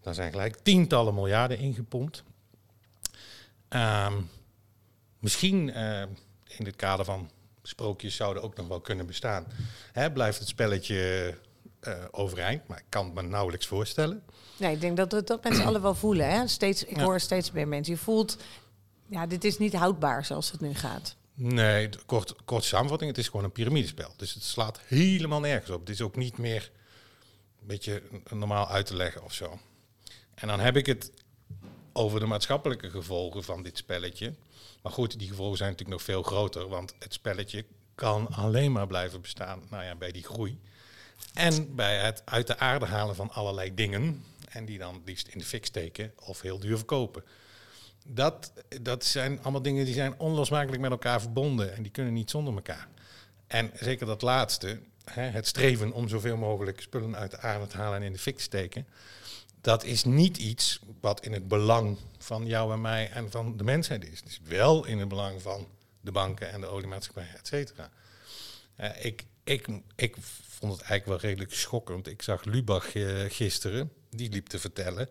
Daar 0.02 0.14
zijn 0.14 0.32
gelijk 0.32 0.56
tientallen 0.64 1.14
miljarden 1.14 1.58
ingepompt. 1.58 2.24
Ehm, 3.68 4.22
misschien 5.20 5.74
eh, 5.74 6.02
in 6.58 6.66
het 6.66 6.76
kader 6.76 7.06
van 7.06 7.30
sprookjes 7.64 8.16
zouden 8.16 8.44
ook 8.44 8.56
nog 8.56 8.68
wel 8.68 8.80
kunnen 8.82 9.06
bestaan. 9.06 9.46
Hè, 9.92 10.12
blijft 10.12 10.40
het 10.40 10.48
spelletje 10.48 11.34
eh, 11.80 11.94
overeind, 12.12 12.68
maar 12.68 12.78
ik 12.78 12.86
kan 12.90 13.06
het 13.06 13.14
me 13.14 13.22
nauwelijks 13.22 13.68
voorstellen. 13.68 14.24
Nee, 14.58 14.74
ik 14.74 14.82
denk 14.82 14.98
dat, 14.98 15.10
dat, 15.10 15.28
dat 15.28 15.44
mensen 15.44 15.66
alle 15.66 15.82
wel 15.82 15.96
voelen. 15.96 16.30
Hè? 16.30 16.48
Steeds, 16.48 16.84
ik 16.84 16.96
Ja. 16.98 17.04
hoor 17.04 17.20
steeds 17.20 17.52
meer 17.52 17.68
mensen. 17.68 17.94
Je 17.94 18.00
voelt, 18.00 18.38
ja, 19.10 19.28
dit 19.28 19.44
is 19.44 19.58
niet 19.58 19.74
houdbaar 19.74 20.26
zoals 20.26 20.52
het 20.52 20.62
nu 20.62 20.74
gaat. 20.74 21.16
Nee, 21.42 21.90
kort, 22.06 22.36
kort 22.46 22.64
samenvatting, 22.64 23.10
het 23.10 23.20
is 23.20 23.28
gewoon 23.28 23.44
een 23.44 23.52
piramidespel. 23.52 24.14
Dus 24.18 24.34
het 24.34 24.44
slaat 24.44 24.80
helemaal 24.86 25.40
nergens 25.40 25.70
op. 25.72 25.80
Het 25.80 25.90
is 25.90 26.02
ook 26.02 26.16
niet 26.16 26.38
meer 26.38 26.72
een 27.62 27.68
beetje 27.68 28.02
normaal 28.30 28.70
uit 28.70 28.86
te 28.86 28.96
leggen 28.96 29.24
of 29.24 29.34
zo. 29.34 29.60
En 30.34 30.48
dan 30.48 30.60
heb 30.60 30.76
ik 30.76 30.86
het 30.86 31.12
over 31.94 32.20
de 32.20 32.26
maatschappelijke 32.26 32.90
gevolgen 32.90 33.44
van 33.44 33.64
dit 33.64 33.78
spelletje. 33.78 34.34
Maar 34.82 34.92
goed, 34.92 35.20
die 35.20 35.28
gevolgen 35.28 35.58
zijn 35.58 35.70
natuurlijk 35.70 35.98
nog 35.98 36.08
veel 36.08 36.24
groter, 36.24 36.68
want 36.68 36.96
het 37.00 37.14
spelletje 37.14 37.66
kan 37.96 38.28
alleen 38.28 38.72
maar 38.72 38.88
blijven 38.88 39.22
bestaan 39.22 39.64
nou 39.70 39.84
ja, 39.84 39.96
bij 39.96 40.12
die 40.12 40.24
groei. 40.24 40.60
En 41.34 41.76
bij 41.76 41.98
het 41.98 42.22
uit 42.26 42.48
de 42.48 42.58
aarde 42.58 42.86
halen 42.86 43.16
van 43.16 43.32
allerlei 43.32 43.74
dingen. 43.76 44.24
En 44.50 44.66
die 44.66 44.78
dan 44.78 45.02
liefst 45.06 45.28
in 45.28 45.40
de 45.40 45.46
fik 45.46 45.66
steken 45.66 46.14
of 46.16 46.42
heel 46.42 46.60
duur 46.60 46.78
verkopen. 46.78 47.24
Dat, 48.12 48.54
dat 48.82 49.06
zijn 49.06 49.42
allemaal 49.42 49.62
dingen 49.62 49.86
die 49.86 49.94
zijn 49.94 50.20
onlosmakelijk 50.20 50.82
met 50.82 50.92
elkaar 50.92 51.22
verbonden. 51.22 51.76
En 51.76 51.84
die 51.84 51.92
kunnen 51.92 52.14
niet 52.14 52.30
zonder 52.30 52.54
elkaar. 52.54 52.88
En 53.48 53.72
zeker 53.74 54.06
dat 54.06 54.22
laatste, 54.22 54.80
hè, 55.04 55.22
het 55.22 55.48
streven 55.48 55.92
om 55.92 56.08
zoveel 56.08 56.38
mogelijk 56.38 56.82
spullen 56.82 57.16
uit 57.16 57.32
de 57.32 57.40
aarde 57.40 57.68
te 57.68 57.78
halen 57.78 58.00
en 58.00 58.06
in 58.06 58.12
de 58.12 58.20
fik 58.20 58.38
te 58.38 58.44
steken. 58.44 58.88
Dat 59.62 59.84
is 59.84 60.04
niet 60.04 60.38
iets 60.38 60.80
wat 61.02 61.26
in 61.26 61.34
het 61.34 61.48
belang 61.48 61.98
van 62.18 62.46
jou 62.46 62.74
en 62.74 62.82
mij 62.82 63.10
en 63.10 63.32
van 63.32 63.58
de 63.58 63.64
mensheid 63.64 64.06
is. 64.12 64.20
Het 64.20 64.30
is 64.30 64.40
wel 64.44 64.86
in 64.86 65.00
het 65.00 65.08
belang 65.08 65.42
van 65.42 65.68
de 66.02 66.12
banken 66.12 66.52
en 66.52 66.62
de 66.62 66.68
oliemaatschappij, 66.68 67.28
et 67.38 67.48
cetera. 67.48 67.90
Eh, 68.76 69.06
ik, 69.06 69.26
ik, 69.44 69.68
ik 69.96 70.16
vond 70.48 70.72
het 70.72 70.82
eigenlijk 70.82 71.06
wel 71.06 71.30
redelijk 71.30 71.54
schokkend. 71.54 72.08
Ik 72.08 72.22
zag 72.22 72.44
Lubach 72.44 72.96
eh, 72.96 73.20
gisteren, 73.28 73.92
die 74.10 74.30
liep 74.30 74.48
te 74.48 74.60
vertellen. 74.60 75.10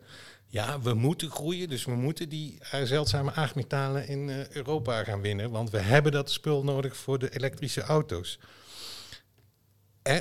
Ja, 0.50 0.80
we 0.80 0.94
moeten 0.94 1.30
groeien, 1.30 1.68
dus 1.68 1.84
we 1.84 1.94
moeten 1.94 2.28
die 2.28 2.58
eh, 2.70 2.82
zeldzame 2.82 3.32
aardmetalen 3.32 4.08
in 4.08 4.30
eh, 4.30 4.48
Europa 4.48 5.04
gaan 5.04 5.20
winnen. 5.20 5.50
Want 5.50 5.70
we 5.70 5.78
hebben 5.78 6.12
dat 6.12 6.30
spul 6.30 6.64
nodig 6.64 6.96
voor 6.96 7.18
de 7.18 7.36
elektrische 7.36 7.82
auto's. 7.82 8.38
Eh, 10.02 10.18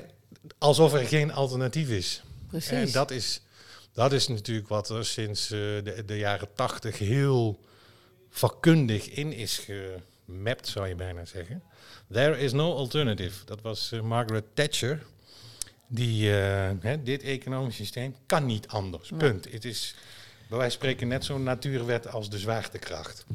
alsof 0.57 0.93
er 0.93 1.07
geen 1.07 1.31
alternatief 1.31 1.89
is. 1.89 2.21
Precies. 2.47 2.71
En 2.71 2.91
dat 2.91 3.11
is, 3.11 3.41
dat 3.93 4.13
is 4.13 4.27
natuurlijk 4.27 4.67
wat 4.67 4.89
er 4.89 5.05
sinds 5.05 5.43
eh, 5.43 5.59
de, 5.59 6.03
de 6.05 6.17
jaren 6.17 6.53
tachtig 6.55 6.97
heel 6.97 7.65
vakkundig 8.29 9.09
in 9.09 9.33
is 9.33 9.57
gemapt, 10.25 10.67
zou 10.67 10.87
je 10.87 10.95
bijna 10.95 11.25
zeggen. 11.25 11.63
There 12.11 12.37
is 12.37 12.51
no 12.51 12.75
alternative. 12.75 13.45
Dat 13.45 13.61
was 13.61 13.93
Margaret 14.03 14.45
Thatcher. 14.53 15.05
Die, 15.89 16.29
hè, 16.29 17.03
dit 17.03 17.21
economisch 17.21 17.75
systeem 17.75 18.15
kan 18.25 18.45
niet 18.45 18.67
anders. 18.67 19.11
Punt. 19.17 19.51
Het 19.51 19.65
is 19.65 19.95
bij 20.47 20.57
wijze 20.57 20.77
van 20.77 20.87
spreken 20.87 21.07
net 21.07 21.25
zo'n 21.25 21.43
natuurwet 21.43 22.11
als 22.11 22.29
de 22.29 22.39
zwaartekracht. 22.39 23.25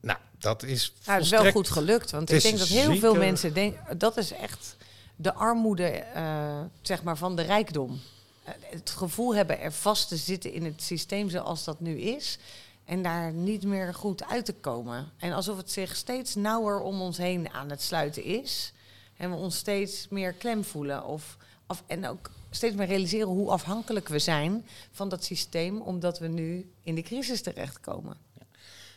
Nou, 0.00 0.18
dat 0.38 0.62
is 0.62 0.92
Nou, 1.04 1.16
het 1.16 1.24
is 1.24 1.30
wel 1.30 1.50
goed 1.50 1.68
gelukt, 1.68 2.10
want 2.10 2.32
ik 2.32 2.42
denk 2.42 2.58
dat 2.58 2.68
heel 2.68 2.96
veel 2.96 3.14
mensen 3.14 3.54
denken 3.54 3.98
dat 3.98 4.16
is 4.16 4.32
echt 4.32 4.76
de 5.16 5.34
armoede, 5.34 5.88
eh, 5.88 6.60
zeg 6.82 7.02
maar, 7.02 7.16
van 7.16 7.36
de 7.36 7.42
rijkdom. 7.42 8.00
Eh, 8.44 8.52
het 8.60 8.90
gevoel 8.90 9.34
hebben 9.34 9.60
er 9.60 9.72
vast 9.72 10.08
te 10.08 10.16
zitten 10.16 10.52
in 10.52 10.64
het 10.64 10.82
systeem 10.82 11.30
zoals 11.30 11.64
dat 11.64 11.80
nu 11.80 12.00
is. 12.00 12.38
En 12.84 13.02
daar 13.02 13.32
niet 13.32 13.64
meer 13.64 13.94
goed 13.94 14.24
uit 14.24 14.44
te 14.44 14.52
komen. 14.52 15.10
En 15.18 15.32
alsof 15.32 15.56
het 15.56 15.70
zich 15.70 15.96
steeds 15.96 16.34
nauwer 16.34 16.80
om 16.80 17.00
ons 17.00 17.16
heen 17.16 17.50
aan 17.50 17.70
het 17.70 17.82
sluiten 17.82 18.24
is. 18.24 18.72
En 19.16 19.30
we 19.30 19.36
ons 19.36 19.56
steeds 19.56 20.06
meer 20.10 20.32
klem 20.32 20.64
voelen. 20.64 21.04
Of, 21.04 21.36
of, 21.66 21.82
en 21.86 22.08
ook 22.08 22.30
steeds 22.54 22.74
meer 22.74 22.86
realiseren 22.86 23.28
hoe 23.28 23.50
afhankelijk 23.50 24.08
we 24.08 24.18
zijn 24.18 24.66
van 24.90 25.08
dat 25.08 25.24
systeem. 25.24 25.80
Omdat 25.80 26.18
we 26.18 26.28
nu 26.28 26.72
in 26.82 26.94
de 26.94 27.02
crisis 27.02 27.42
terechtkomen. 27.42 28.16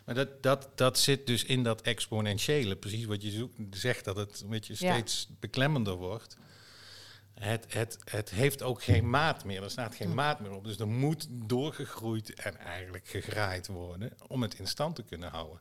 Maar 0.05 0.15
dat, 0.15 0.43
dat, 0.43 0.69
dat 0.75 0.99
zit 0.99 1.27
dus 1.27 1.43
in 1.43 1.63
dat 1.63 1.81
exponentiële, 1.81 2.75
precies 2.75 3.05
wat 3.05 3.21
je 3.21 3.31
zoekt, 3.31 3.55
zegt, 3.71 4.05
dat 4.05 4.15
het 4.15 4.41
een 4.41 4.49
beetje 4.49 4.75
Ja. 4.77 4.93
steeds 4.93 5.29
beklemmender 5.39 5.93
wordt. 5.95 6.37
Het, 7.33 7.65
het, 7.73 7.97
het 8.03 8.29
heeft 8.29 8.61
ook 8.61 8.83
geen 8.83 9.09
maat 9.09 9.43
meer, 9.43 9.63
er 9.63 9.71
staat 9.71 9.95
geen 9.95 10.13
maat 10.13 10.39
meer 10.39 10.51
op. 10.51 10.63
Dus 10.63 10.77
er 10.77 10.87
moet 10.87 11.27
doorgegroeid 11.29 12.33
en 12.33 12.57
eigenlijk 12.57 13.07
gegraaid 13.07 13.67
worden 13.67 14.11
om 14.27 14.41
het 14.41 14.59
in 14.59 14.67
stand 14.67 14.95
te 14.95 15.03
kunnen 15.03 15.29
houden. 15.29 15.59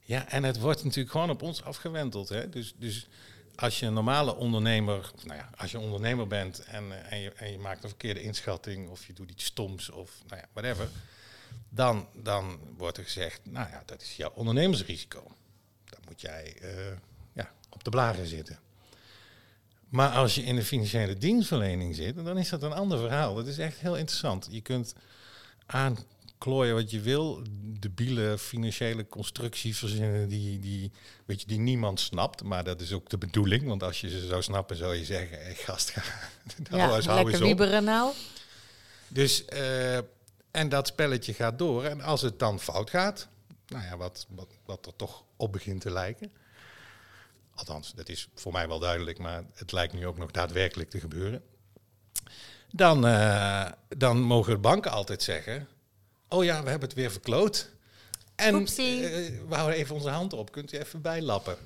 Ja, 0.00 0.28
en 0.28 0.44
het 0.44 0.58
wordt 0.58 0.84
natuurlijk 0.84 1.10
gewoon 1.10 1.30
op 1.30 1.42
ons 1.42 1.62
afgewenteld. 1.62 2.28
Hè? 2.28 2.48
Dus, 2.48 2.74
dus 2.76 3.08
als 3.58 3.78
je 3.78 3.86
een 3.86 3.92
normale 3.92 4.36
ondernemer, 4.36 5.10
nou 5.24 5.38
ja, 5.38 5.50
als 5.56 5.70
je 5.70 5.78
ondernemer 5.78 6.26
bent 6.26 6.64
en, 6.64 6.92
eh, 6.92 7.12
en, 7.12 7.20
je, 7.20 7.50
je 7.50 7.58
maakt 7.58 7.82
een 7.82 7.88
verkeerde 7.88 8.22
inschatting 8.22 8.88
of 8.88 9.06
je 9.06 9.12
doet 9.12 9.30
iets 9.30 9.44
stoms 9.44 9.90
of 9.90 10.22
nou 10.26 10.40
ja, 10.40 10.48
whatever, 10.52 10.88
dan, 11.68 12.08
dan 12.14 12.58
wordt 12.76 12.96
er 12.96 13.04
gezegd, 13.04 13.40
nou 13.44 13.70
ja, 13.70 13.82
dat 13.86 14.02
is 14.02 14.16
jouw 14.16 14.30
ondernemersrisico. 14.34 15.22
Dan 15.84 16.00
moet 16.06 16.20
jij 16.20 16.56
eh, 16.60 16.96
ja, 17.32 17.52
op 17.68 17.84
de 17.84 17.90
blaren 17.90 18.26
zitten. 18.26 18.58
Maar 19.88 20.10
als 20.10 20.34
je 20.34 20.42
in 20.42 20.56
de 20.56 20.64
financiële 20.64 21.18
dienstverlening 21.18 21.94
zit, 21.94 22.24
dan 22.24 22.38
is 22.38 22.48
dat 22.48 22.62
een 22.62 22.72
ander 22.72 22.98
verhaal. 22.98 23.34
Dat 23.34 23.46
is 23.46 23.58
echt 23.58 23.78
heel 23.78 23.96
interessant. 23.96 24.48
Je 24.50 24.60
kunt 24.60 24.94
aanklooien 26.38 26.74
wat 26.74 26.90
je 26.90 27.00
wil, 27.00 27.42
debiele 27.80 28.38
financiële 28.38 29.06
constructies 29.06 29.78
verzinnen 29.78 30.28
die, 30.28 30.58
die, 30.58 30.92
weet 31.24 31.40
je, 31.40 31.46
die 31.46 31.58
niemand 31.58 32.00
snapt. 32.00 32.42
Maar 32.42 32.64
dat 32.64 32.80
is 32.80 32.92
ook 32.92 33.08
de 33.08 33.18
bedoeling, 33.18 33.66
want 33.66 33.82
als 33.82 34.00
je 34.00 34.08
ze 34.08 34.26
zou 34.26 34.42
snappen, 34.42 34.76
zou 34.76 34.94
je 34.94 35.04
zeggen, 35.04 35.38
hey, 35.42 35.54
gast, 35.54 35.90
ga, 36.70 36.96
eens, 36.96 37.06
hou 37.06 37.16
lekker 37.16 37.34
eens 37.34 37.42
wieberen 37.42 37.84
nou. 37.84 38.12
Dus, 39.08 39.44
eh, 39.44 39.96
en 40.50 40.68
dat 40.68 40.86
spelletje 40.86 41.34
gaat 41.34 41.58
door. 41.58 41.84
En 41.84 42.00
als 42.00 42.22
het 42.22 42.38
dan 42.38 42.60
fout 42.60 42.90
gaat, 42.90 43.28
nou 43.66 43.84
ja, 43.84 43.96
wat, 43.96 44.26
wat, 44.28 44.48
wat 44.64 44.86
er 44.86 44.96
toch 44.96 45.24
op 45.36 45.52
begint 45.52 45.80
te 45.80 45.90
lijken. 45.90 46.32
Althans, 47.54 47.92
dat 47.94 48.08
is 48.08 48.28
voor 48.34 48.52
mij 48.52 48.68
wel 48.68 48.78
duidelijk, 48.78 49.18
maar 49.18 49.44
het 49.54 49.72
lijkt 49.72 49.92
nu 49.92 50.06
ook 50.06 50.18
nog 50.18 50.30
daadwerkelijk 50.30 50.90
te 50.90 51.00
gebeuren. 51.00 51.42
Dan, 52.70 53.06
eh, 53.06 53.66
dan 53.88 54.20
mogen 54.20 54.60
banken 54.60 54.90
altijd 54.90 55.22
zeggen: 55.22 55.68
Oh 56.28 56.44
ja, 56.44 56.62
we 56.62 56.70
hebben 56.70 56.88
het 56.88 56.98
weer 56.98 57.10
verkloot. 57.10 57.70
En 58.34 58.54
eh, 58.54 58.66
we 59.48 59.54
houden 59.54 59.78
even 59.78 59.94
onze 59.94 60.08
hand 60.08 60.32
op, 60.32 60.52
kunt 60.52 60.72
u 60.72 60.78
even 60.78 61.00
bijlappen. 61.00 61.56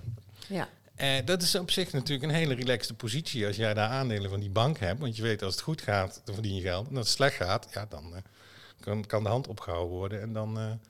Ja. 0.49 0.69
Eh, 0.95 1.17
dat 1.25 1.43
is 1.43 1.55
op 1.55 1.71
zich 1.71 1.93
natuurlijk 1.93 2.23
een 2.23 2.39
hele 2.39 2.55
relaxte 2.55 2.95
positie 2.95 3.47
als 3.47 3.57
jij 3.57 3.75
daar 3.75 3.89
aandelen 3.89 4.31
van 4.31 4.41
die 4.41 4.51
bank 4.51 4.79
hebt. 4.79 5.01
Want 5.01 5.17
je 5.17 5.23
weet 5.23 5.43
als 5.43 5.55
het 5.55 5.63
goed 5.63 5.81
gaat, 5.81 6.21
dan 6.25 6.35
verdien 6.35 6.55
je 6.55 6.61
geld. 6.61 6.89
En 6.89 6.97
als 6.97 7.07
het 7.07 7.17
slecht 7.17 7.37
gaat, 7.37 7.69
ja, 7.73 7.87
dan 7.89 8.17
eh, 8.17 8.23
kan, 8.81 9.07
kan 9.07 9.23
de 9.23 9.29
hand 9.29 9.49
opgehouden 9.49 9.97
worden 9.97 10.21
en 10.21 10.33
dan 10.33 10.81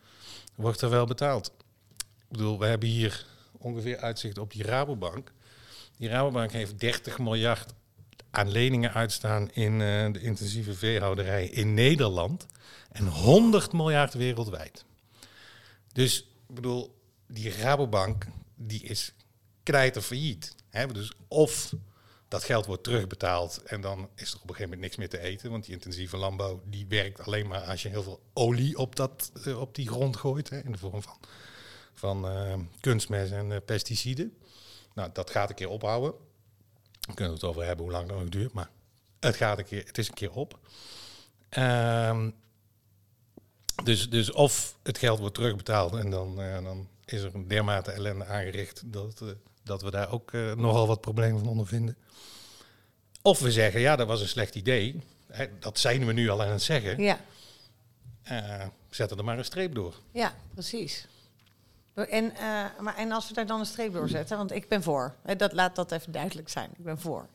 wordt 0.55 0.81
er 0.81 0.91
wel 0.91 1.07
betaald. 1.07 1.53
Ik 1.99 2.29
bedoel, 2.29 2.59
we 2.59 2.67
hebben 2.67 2.89
hier 2.89 3.27
ongeveer 3.59 3.99
uitzicht 3.99 4.39
op 4.39 4.53
die 4.53 4.63
Rabobank. 4.63 5.33
Die 5.97 6.09
Rabobank 6.09 6.53
heeft 6.53 6.81
30 6.81 7.19
miljard 7.19 7.73
aan 8.33 8.51
leningen 8.51 8.93
uitstaan 8.93 9.51
in 9.51 9.73
eh, 9.73 10.13
de 10.13 10.21
intensieve 10.21 10.75
veehouderij 10.75 11.47
in 11.47 11.75
Nederland. 11.75 12.47
En 12.93 13.07
100 13.07 13.73
miljard 13.73 14.15
wereldwijd. 14.15 14.85
Dus 15.93 16.21
ik 16.49 16.55
bedoel, 16.55 16.99
die 17.27 17.51
Rabobank 17.51 18.27
die 18.55 18.83
is 18.83 19.15
knijter 19.63 20.03
failliet. 20.03 20.55
Hè? 20.71 20.87
Dus 20.87 21.13
of 21.29 21.73
dat 22.29 22.45
geld 22.45 22.67
wordt 22.67 22.85
terugbetaald 22.85 23.63
en 23.63 23.81
dan 23.81 24.09
is 24.15 24.31
er 24.31 24.37
op 24.37 24.49
een 24.49 24.55
gegeven 24.55 24.63
moment 24.63 24.81
niks 24.81 24.97
meer 24.97 25.09
te 25.09 25.19
eten. 25.19 25.51
Want 25.51 25.65
die 25.65 25.75
intensieve 25.75 26.17
landbouw 26.17 26.63
die 26.65 26.87
werkt 26.89 27.21
alleen 27.21 27.47
maar 27.47 27.61
als 27.61 27.83
je 27.83 27.89
heel 27.89 28.03
veel 28.03 28.23
olie 28.33 28.79
op, 28.79 28.97
dat, 28.97 29.33
eh, 29.45 29.61
op 29.61 29.75
die 29.75 29.89
grond 29.89 30.17
gooit. 30.17 30.51
Hè? 30.51 30.61
In 30.65 30.73
de 30.73 30.79
vorm 30.79 31.03
van, 31.03 31.19
van 31.95 32.29
eh, 32.29 32.55
kunstmest 32.81 33.33
en 33.33 33.65
pesticiden. 33.65 34.37
Nou, 34.95 35.11
dat 35.13 35.31
gaat 35.31 35.49
een 35.49 35.55
keer 35.55 35.69
ophouden. 35.69 36.15
We 37.07 37.15
kunnen 37.15 37.35
het 37.35 37.45
over 37.45 37.65
hebben 37.65 37.85
hoe 37.85 37.95
lang 37.95 38.09
dat 38.09 38.19
nog 38.19 38.29
duurt. 38.29 38.53
Maar 38.53 38.69
het, 39.21 39.37
gaat 39.37 39.59
een 39.59 39.65
keer, 39.65 39.85
het 39.87 39.99
is 39.99 40.09
een 40.09 40.15
keer 40.15 40.33
op. 40.33 40.59
Ehm, 41.49 42.31
dus, 43.85 44.11
dus 44.11 44.33
of 44.33 44.77
het 44.83 44.99
geld 44.99 45.19
wordt 45.19 45.35
terugbetaald 45.35 45.95
en 45.95 46.11
dan, 46.11 46.41
eh, 46.41 46.63
dan 46.63 46.89
is 47.05 47.23
er 47.23 47.35
een 47.35 47.49
dermate 47.49 47.91
ellende 47.91 48.25
aangericht 48.25 48.83
dat, 48.85 49.21
eh, 49.21 49.29
dat 49.63 49.83
we 49.83 49.91
daar 49.91 50.11
ook 50.11 50.33
eh, 50.33 50.55
nogal 50.55 50.87
wat 50.87 51.01
problemen 51.01 51.39
van 51.39 51.49
ondervinden. 51.49 51.97
Of 53.23 53.39
we 53.39 53.53
zeggen, 53.53 53.81
ja, 53.81 53.97
dat 53.97 54.07
was 54.07 54.21
een 54.21 54.29
slecht 54.29 54.55
idee. 54.55 55.01
Hè, 55.27 55.47
dat 55.59 55.79
zijn 55.79 56.07
we 56.07 56.13
nu 56.13 56.29
al 56.29 56.43
aan 56.43 56.51
het 56.51 56.63
zeggen. 56.63 57.03
Ja. 57.03 57.21
Eh, 58.23 58.67
zet 58.91 59.11
er 59.11 59.25
maar 59.25 59.39
een 59.39 59.45
streep 59.45 59.75
door. 59.75 59.95
Ja, 60.13 60.35
precies. 60.55 61.07
En, 61.95 62.35
eh, 62.37 62.65
maar, 62.81 62.97
en 62.97 63.13
als 63.13 63.29
we 63.29 63.35
daar 63.35 63.47
dan 63.47 63.61
een 63.61 63.67
streep 63.67 63.93
door 63.93 64.09
zetten, 64.09 64.37
want 64.37 64.53
ik 64.53 64.69
ben 64.69 64.83
voor. 64.83 65.15
Hè, 65.23 65.37
dat, 65.37 65.53
laat 65.53 65.77
dat 65.77 65.93
even 65.93 66.13
duidelijk 66.13 66.49
zijn. 66.49 66.71
Ik 66.79 66.85
ben 66.85 66.99
voor. 66.99 67.27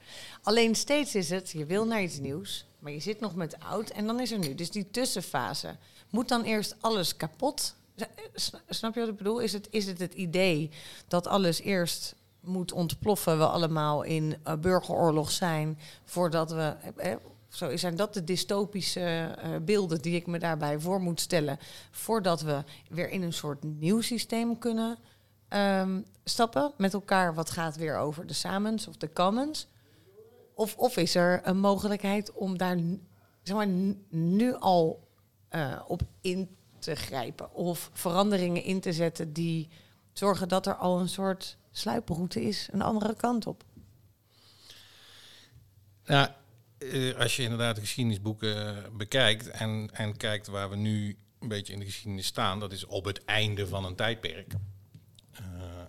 Alleen 0.41 0.75
steeds 0.75 1.15
is 1.15 1.29
het, 1.29 1.49
je 1.51 1.65
wil 1.65 1.85
naar 1.85 2.01
iets 2.01 2.19
nieuws, 2.19 2.65
maar 2.79 2.91
je 2.91 2.99
zit 2.99 3.19
nog 3.19 3.35
met 3.35 3.59
oud 3.59 3.89
en 3.89 4.05
dan 4.05 4.19
is 4.19 4.31
er 4.31 4.39
nu. 4.39 4.55
Dus 4.55 4.71
die 4.71 4.91
tussenfase. 4.91 5.75
Moet 6.09 6.27
dan 6.29 6.43
eerst 6.43 6.75
alles 6.79 7.17
kapot? 7.17 7.75
S- 8.35 8.51
Snap 8.69 8.93
je 8.93 8.99
wat 8.99 9.09
ik 9.09 9.17
bedoel? 9.17 9.39
Is 9.39 9.53
het, 9.53 9.67
is 9.71 9.85
het 9.85 9.99
het 9.99 10.13
idee 10.13 10.69
dat 11.07 11.27
alles 11.27 11.61
eerst 11.61 12.15
moet 12.39 12.71
ontploffen, 12.71 13.37
we 13.37 13.47
allemaal 13.47 14.03
in 14.03 14.37
uh, 14.47 14.53
burgeroorlog 14.53 15.31
zijn, 15.31 15.79
voordat 16.05 16.51
we. 16.51 16.75
Eh, 16.95 17.15
zo 17.49 17.77
zijn 17.77 17.95
dat 17.95 18.13
de 18.13 18.23
dystopische 18.23 19.36
uh, 19.45 19.55
beelden 19.62 20.01
die 20.01 20.15
ik 20.15 20.27
me 20.27 20.39
daarbij 20.39 20.79
voor 20.79 21.01
moet 21.01 21.21
stellen, 21.21 21.60
voordat 21.91 22.41
we 22.41 22.63
weer 22.89 23.10
in 23.10 23.21
een 23.21 23.33
soort 23.33 23.63
nieuw 23.63 24.01
systeem 24.01 24.57
kunnen 24.57 24.97
um, 25.49 26.05
stappen 26.23 26.73
met 26.77 26.93
elkaar. 26.93 27.33
Wat 27.33 27.49
gaat 27.49 27.75
weer 27.75 27.97
over 27.97 28.27
de 28.27 28.33
samens 28.33 28.88
of 28.88 28.97
de 28.97 29.13
commons? 29.13 29.67
Of, 30.53 30.77
of 30.77 30.97
is 30.97 31.15
er 31.15 31.41
een 31.43 31.60
mogelijkheid 31.60 32.33
om 32.33 32.57
daar 32.57 32.77
zeg 33.43 33.55
maar, 33.55 33.67
nu 34.10 34.53
al 34.53 35.07
uh, 35.51 35.81
op 35.88 36.01
in 36.21 36.57
te 36.79 36.95
grijpen? 36.95 37.53
Of 37.53 37.89
veranderingen 37.93 38.63
in 38.63 38.79
te 38.79 38.93
zetten 38.93 39.33
die 39.33 39.69
zorgen 40.13 40.49
dat 40.49 40.65
er 40.65 40.75
al 40.75 40.99
een 40.99 41.10
soort 41.10 41.57
sluiproute 41.71 42.41
is, 42.41 42.69
een 42.71 42.81
andere 42.81 43.15
kant 43.15 43.47
op? 43.47 43.63
Nou, 46.05 46.29
als 47.17 47.36
je 47.36 47.43
inderdaad 47.43 47.76
de 47.76 47.82
geschiedenisboeken 47.82 48.86
bekijkt 48.97 49.50
en, 49.50 49.89
en 49.93 50.17
kijkt 50.17 50.47
waar 50.47 50.69
we 50.69 50.76
nu 50.76 51.17
een 51.39 51.47
beetje 51.47 51.73
in 51.73 51.80
de 51.80 51.86
geschiedenis 51.86 52.26
staan, 52.26 52.60
dat 52.60 52.71
is 52.71 52.86
op 52.86 53.06
het 53.06 53.26
einde 53.26 53.67
van 53.67 53.86
een 53.86 53.95
tijdperk. 53.95 54.54
Uh, 55.41 55.45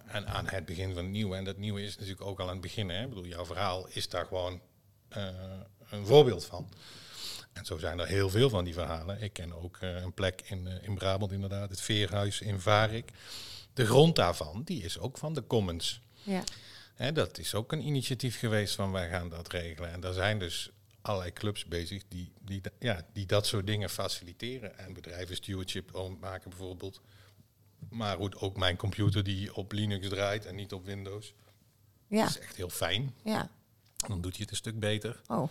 en 0.06 0.26
aan 0.26 0.48
het 0.48 0.64
begin 0.64 0.94
van 0.94 1.02
het 1.02 1.12
nieuwe. 1.12 1.36
En 1.36 1.44
dat 1.44 1.56
nieuwe 1.56 1.82
is 1.82 1.94
natuurlijk 1.94 2.26
ook 2.26 2.40
al 2.40 2.46
aan 2.46 2.52
het 2.52 2.60
begin. 2.60 2.88
Hè? 2.88 3.02
Ik 3.02 3.08
bedoel, 3.08 3.26
jouw 3.26 3.46
verhaal 3.46 3.86
is 3.88 4.08
daar 4.08 4.26
gewoon 4.26 4.60
uh, 5.16 5.28
een 5.90 6.06
voorbeeld 6.06 6.44
van. 6.44 6.68
En 7.52 7.64
zo 7.64 7.78
zijn 7.78 7.98
er 7.98 8.06
heel 8.06 8.30
veel 8.30 8.48
van 8.50 8.64
die 8.64 8.74
verhalen. 8.74 9.22
Ik 9.22 9.32
ken 9.32 9.62
ook 9.62 9.78
uh, 9.80 10.00
een 10.00 10.14
plek 10.14 10.42
in, 10.44 10.66
in 10.82 10.94
Brabant 10.94 11.32
inderdaad, 11.32 11.70
het 11.70 11.80
Veerhuis 11.80 12.40
in 12.40 12.60
Varik. 12.60 13.10
De 13.72 13.86
grond 13.86 14.16
daarvan, 14.16 14.62
die 14.64 14.82
is 14.82 14.98
ook 14.98 15.18
van 15.18 15.34
de 15.34 15.46
Commons. 15.46 16.00
Ja. 16.22 16.42
Hè, 16.94 17.12
dat 17.12 17.38
is 17.38 17.54
ook 17.54 17.72
een 17.72 17.86
initiatief 17.86 18.38
geweest 18.38 18.74
van 18.74 18.92
wij 18.92 19.08
gaan 19.08 19.28
dat 19.28 19.52
regelen. 19.52 19.92
En 19.92 20.00
daar 20.00 20.12
zijn 20.12 20.38
dus 20.38 20.70
allerlei 21.08 21.32
clubs 21.32 21.64
bezig 21.64 22.02
die, 22.08 22.32
die, 22.40 22.60
ja, 22.78 23.06
die 23.12 23.26
dat 23.26 23.46
soort 23.46 23.66
dingen 23.66 23.90
faciliteren. 23.90 24.78
En 24.78 24.92
bedrijven 24.92 25.36
stewardship 25.36 26.16
maken 26.20 26.50
bijvoorbeeld. 26.50 27.00
Maar 27.90 28.16
goed, 28.16 28.36
ook 28.36 28.56
mijn 28.56 28.76
computer 28.76 29.24
die 29.24 29.54
op 29.54 29.72
Linux 29.72 30.08
draait 30.08 30.46
en 30.46 30.54
niet 30.54 30.72
op 30.72 30.84
Windows. 30.84 31.34
Ja. 32.06 32.20
Dat 32.20 32.30
is 32.30 32.38
echt 32.38 32.56
heel 32.56 32.70
fijn. 32.70 33.14
Ja. 33.24 33.50
Dan 34.06 34.20
doet 34.20 34.36
je 34.36 34.42
het 34.42 34.50
een 34.50 34.56
stuk 34.56 34.80
beter. 34.80 35.20
Oh. 35.26 35.48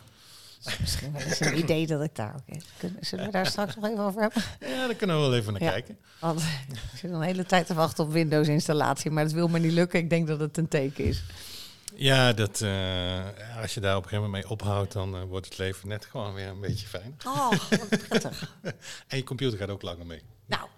Misschien 0.79 1.15
eens 1.15 1.39
een 1.39 1.57
idee 1.57 1.87
dat 1.87 2.03
ik 2.03 2.15
daar 2.15 2.35
ook 2.35 2.55
in. 2.55 2.61
Zullen 3.01 3.25
we 3.25 3.31
daar 3.31 3.45
straks 3.45 3.75
nog 3.75 3.85
even 3.85 3.99
over 3.99 4.21
hebben? 4.21 4.43
Ja, 4.59 4.87
daar 4.87 4.95
kunnen 4.95 5.15
we 5.15 5.21
wel 5.21 5.35
even 5.35 5.53
naar 5.53 5.61
kijken. 5.61 5.97
Want 6.19 6.41
ik 6.41 6.79
zit 6.95 7.11
een 7.11 7.21
hele 7.21 7.45
tijd 7.45 7.67
te 7.67 7.73
wachten 7.73 8.03
op 8.03 8.11
Windows-installatie, 8.11 9.11
maar 9.11 9.23
dat 9.23 9.33
wil 9.33 9.47
me 9.47 9.59
niet 9.59 9.71
lukken. 9.71 9.99
Ik 9.99 10.09
denk 10.09 10.27
dat 10.27 10.39
het 10.39 10.57
een 10.57 10.67
teken 10.67 11.05
is. 11.05 11.23
Ja, 11.97 12.33
dat, 12.33 12.61
uh, 12.61 13.25
als 13.61 13.73
je 13.73 13.79
daar 13.79 13.95
op 13.95 14.03
een 14.03 14.09
gegeven 14.09 14.29
moment 14.29 14.43
mee 14.43 14.51
ophoudt, 14.51 14.93
dan 14.93 15.15
uh, 15.15 15.23
wordt 15.23 15.45
het 15.45 15.57
leven 15.57 15.87
net 15.87 16.05
gewoon 16.05 16.33
weer 16.33 16.47
een 16.47 16.59
beetje 16.59 16.87
fijn. 16.87 17.17
Oh, 17.25 17.49
wat 17.69 18.07
prettig. 18.07 18.57
en 19.07 19.17
je 19.17 19.23
computer 19.23 19.57
gaat 19.57 19.69
ook 19.69 19.81
langer 19.81 20.05
mee. 20.05 20.21
Nou, 20.45 20.69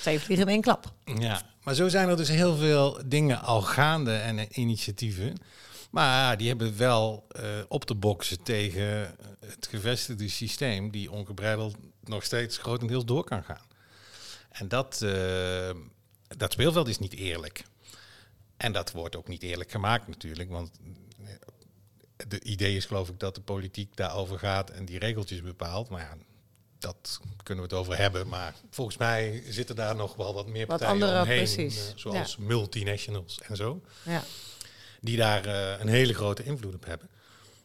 twee 0.00 0.20
vliegen 0.20 0.46
in 0.46 0.52
één 0.52 0.62
klap. 0.62 0.92
Ja, 1.18 1.42
maar 1.62 1.74
zo 1.74 1.88
zijn 1.88 2.08
er 2.08 2.16
dus 2.16 2.28
heel 2.28 2.56
veel 2.56 3.00
dingen 3.06 3.40
al 3.40 3.62
gaande 3.62 4.16
en 4.16 4.60
initiatieven. 4.60 5.36
Maar 5.90 6.36
die 6.36 6.48
hebben 6.48 6.76
wel 6.76 7.26
uh, 7.36 7.42
op 7.68 7.84
te 7.84 7.94
boksen 7.94 8.42
tegen 8.42 9.16
het 9.46 9.66
gevestigde 9.70 10.28
systeem, 10.28 10.90
die 10.90 11.10
ongebreideld 11.10 11.76
nog 12.04 12.24
steeds 12.24 12.58
grotendeels 12.58 13.04
door 13.04 13.24
kan 13.24 13.44
gaan. 13.44 13.66
En 14.48 14.68
dat, 14.68 15.04
dat 16.36 16.52
speelveld 16.52 16.88
is 16.88 16.98
niet 16.98 17.14
eerlijk. 17.14 17.64
En 18.58 18.72
dat 18.72 18.92
wordt 18.92 19.16
ook 19.16 19.28
niet 19.28 19.42
eerlijk 19.42 19.70
gemaakt 19.70 20.08
natuurlijk, 20.08 20.50
want 20.50 20.70
de 22.28 22.40
idee 22.42 22.76
is 22.76 22.84
geloof 22.84 23.08
ik 23.08 23.18
dat 23.18 23.34
de 23.34 23.40
politiek 23.40 23.96
daarover 23.96 24.38
gaat 24.38 24.70
en 24.70 24.84
die 24.84 24.98
regeltjes 24.98 25.42
bepaalt. 25.42 25.88
Maar 25.88 26.00
ja, 26.00 26.16
dat 26.78 27.20
kunnen 27.42 27.64
we 27.64 27.70
het 27.70 27.80
over 27.80 27.96
hebben. 27.96 28.28
Maar 28.28 28.54
volgens 28.70 28.96
mij 28.96 29.42
zitten 29.48 29.76
daar 29.76 29.96
nog 29.96 30.16
wel 30.16 30.34
wat 30.34 30.46
meer 30.46 30.66
wat 30.66 30.78
partijen 30.78 31.02
andere, 31.02 31.20
omheen. 31.20 31.36
Precies. 31.36 31.88
Uh, 31.88 31.96
zoals 31.96 32.36
ja. 32.38 32.44
multinationals 32.44 33.40
en 33.42 33.56
zo. 33.56 33.80
Ja. 34.02 34.22
Die 35.00 35.16
daar 35.16 35.46
uh, 35.46 35.80
een 35.80 35.88
hele 35.88 36.14
grote 36.14 36.44
invloed 36.44 36.74
op 36.74 36.84
hebben. 36.84 37.08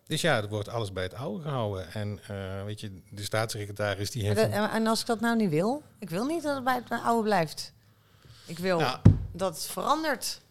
Dus 0.07 0.21
ja, 0.21 0.37
er 0.37 0.49
wordt 0.49 0.69
alles 0.69 0.93
bij 0.93 1.03
het 1.03 1.13
oude 1.13 1.43
gehouden. 1.43 1.93
En 1.93 2.19
uh, 2.31 2.63
weet 2.63 2.79
je, 2.79 3.01
de 3.09 3.23
staatssecretaris 3.23 4.11
die 4.11 4.25
heeft... 4.25 4.39
En, 4.39 4.69
en 4.69 4.87
als 4.87 4.99
ik 4.99 5.05
dat 5.05 5.19
nou 5.19 5.35
niet 5.35 5.49
wil? 5.49 5.83
Ik 5.99 6.09
wil 6.09 6.25
niet 6.25 6.43
dat 6.43 6.55
het 6.55 6.63
bij 6.63 6.75
het 6.75 7.01
oude 7.03 7.23
blijft. 7.23 7.73
Ik 8.45 8.59
wil 8.59 8.79
nou, 8.79 8.99
dat 9.31 9.55
het 9.55 9.65
verandert. 9.65 10.41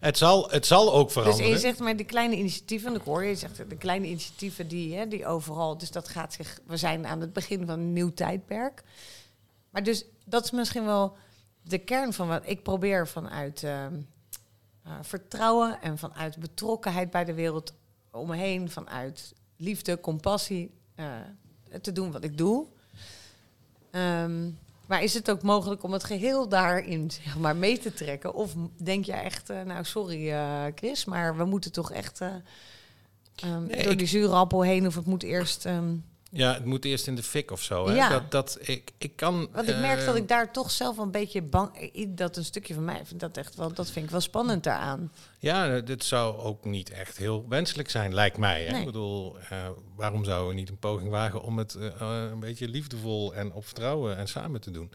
Het 0.00 0.18
zal, 0.18 0.50
het 0.50 0.66
zal 0.66 0.92
ook 0.94 1.10
veranderen. 1.10 1.50
Dus 1.50 1.54
je 1.54 1.66
zegt 1.66 1.78
maar 1.78 1.96
die 1.96 2.06
kleine 2.06 2.36
initiatieven, 2.36 2.94
ik 2.94 3.02
hoor 3.02 3.22
je, 3.22 3.28
je 3.28 3.36
zegt 3.36 3.56
de 3.56 3.76
kleine 3.76 4.06
initiatieven 4.06 4.68
die, 4.68 4.94
hè, 4.94 5.08
die 5.08 5.26
overal, 5.26 5.78
dus 5.78 5.90
dat 5.90 6.08
gaat 6.08 6.32
zich, 6.32 6.60
we 6.66 6.76
zijn 6.76 7.06
aan 7.06 7.20
het 7.20 7.32
begin 7.32 7.66
van 7.66 7.78
een 7.78 7.92
nieuw 7.92 8.12
tijdperk. 8.14 8.82
Maar 9.70 9.82
dus 9.82 10.04
dat 10.24 10.44
is 10.44 10.50
misschien 10.50 10.84
wel 10.84 11.16
de 11.62 11.78
kern 11.78 12.12
van 12.12 12.28
wat 12.28 12.42
ik 12.44 12.62
probeer 12.62 13.08
vanuit 13.08 13.62
uh, 13.62 13.86
uh, 14.86 14.92
vertrouwen 15.02 15.82
en 15.82 15.98
vanuit 15.98 16.38
betrokkenheid 16.38 17.10
bij 17.10 17.24
de 17.24 17.34
wereld 17.34 17.72
om 18.10 18.28
me 18.28 18.36
heen, 18.36 18.70
vanuit 18.70 19.34
liefde, 19.56 20.00
compassie, 20.00 20.70
uh, 20.96 21.06
te 21.80 21.92
doen 21.92 22.12
wat 22.12 22.24
ik 22.24 22.38
doe. 22.38 22.66
Um, 23.90 24.58
maar 24.94 25.02
is 25.02 25.14
het 25.14 25.30
ook 25.30 25.42
mogelijk 25.42 25.82
om 25.82 25.92
het 25.92 26.04
geheel 26.04 26.48
daarin 26.48 27.10
zeg 27.10 27.38
maar, 27.38 27.56
mee 27.56 27.78
te 27.78 27.92
trekken? 27.92 28.34
Of 28.34 28.54
denk 28.76 29.04
je 29.04 29.12
echt, 29.12 29.50
uh, 29.50 29.62
nou 29.62 29.84
sorry 29.84 30.28
uh, 30.28 30.64
Chris, 30.74 31.04
maar 31.04 31.36
we 31.36 31.44
moeten 31.44 31.72
toch 31.72 31.92
echt 31.92 32.20
um, 32.20 32.42
nee, 33.66 33.82
door 33.82 33.92
ik... 33.92 33.98
die 33.98 34.06
zure 34.06 34.34
appel 34.34 34.62
heen 34.62 34.86
of 34.86 34.94
het 34.94 35.06
moet 35.06 35.22
eerst... 35.22 35.64
Um, 35.64 36.04
ja, 36.36 36.54
het 36.54 36.64
moet 36.64 36.84
eerst 36.84 37.06
in 37.06 37.14
de 37.14 37.22
fik 37.22 37.50
of 37.50 37.62
zo. 37.62 37.88
Hè? 37.88 37.94
Ja. 37.94 38.08
Dat, 38.08 38.30
dat, 38.30 38.58
ik, 38.60 38.92
ik 38.98 39.16
kan... 39.16 39.48
Want 39.52 39.68
ik 39.68 39.76
merk 39.76 40.04
dat 40.04 40.16
ik 40.16 40.28
daar 40.28 40.52
toch 40.52 40.70
zelf 40.70 40.98
een 40.98 41.10
beetje 41.10 41.42
bang... 41.42 41.92
Dat 42.08 42.36
een 42.36 42.44
stukje 42.44 42.74
van 42.74 42.84
mij 42.84 43.00
vind 43.04 43.20
dat 43.20 43.36
echt 43.36 43.54
wel... 43.54 43.72
Dat 43.72 43.90
vind 43.90 44.04
ik 44.04 44.10
wel 44.10 44.20
spannend 44.20 44.64
daaraan. 44.64 45.12
Ja, 45.38 45.80
dit 45.80 46.04
zou 46.04 46.38
ook 46.38 46.64
niet 46.64 46.90
echt 46.90 47.16
heel 47.16 47.48
wenselijk 47.48 47.90
zijn, 47.90 48.14
lijkt 48.14 48.36
mij. 48.36 48.64
Hè? 48.64 48.70
Nee. 48.70 48.80
Ik 48.80 48.86
bedoel, 48.86 49.36
uh, 49.36 49.68
waarom 49.96 50.24
zouden 50.24 50.48
we 50.48 50.54
niet 50.54 50.68
een 50.68 50.78
poging 50.78 51.10
wagen... 51.10 51.42
om 51.42 51.58
het 51.58 51.74
uh, 51.74 51.90
een 52.30 52.40
beetje 52.40 52.68
liefdevol 52.68 53.34
en 53.34 53.52
op 53.52 53.64
vertrouwen 53.64 54.16
en 54.16 54.28
samen 54.28 54.60
te 54.60 54.70
doen? 54.70 54.92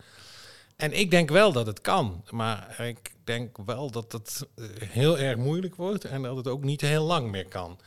En 0.76 1.00
ik 1.00 1.12
denk 1.12 1.30
wel 1.30 1.52
dat 1.52 1.66
het 1.66 1.82
kan. 1.82 2.24
Maar 2.30 2.80
ik 2.80 3.12
denk 3.24 3.58
wel 3.66 3.92
dat 3.92 4.12
het 4.12 4.48
heel 4.84 5.18
erg 5.18 5.38
moeilijk 5.38 5.76
wordt... 5.76 6.06
en 6.06 6.22
dat 6.22 6.36
het 6.36 6.48
ook 6.48 6.64
niet 6.64 6.82
heel 6.82 7.06
lang 7.06 7.32
meer 7.32 7.48
kan. 7.48 7.80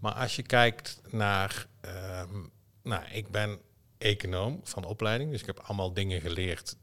Maar 0.00 0.12
als 0.12 0.36
je 0.36 0.42
kijkt 0.42 1.00
naar... 1.10 1.66
Uh, 1.84 2.22
nou, 2.86 3.04
ik 3.12 3.30
ben 3.30 3.58
econoom 3.98 4.60
van 4.64 4.84
opleiding, 4.84 5.30
dus 5.30 5.40
ik 5.40 5.46
heb 5.46 5.60
allemaal 5.60 5.92
dingen 5.92 6.20
geleerd 6.20 6.76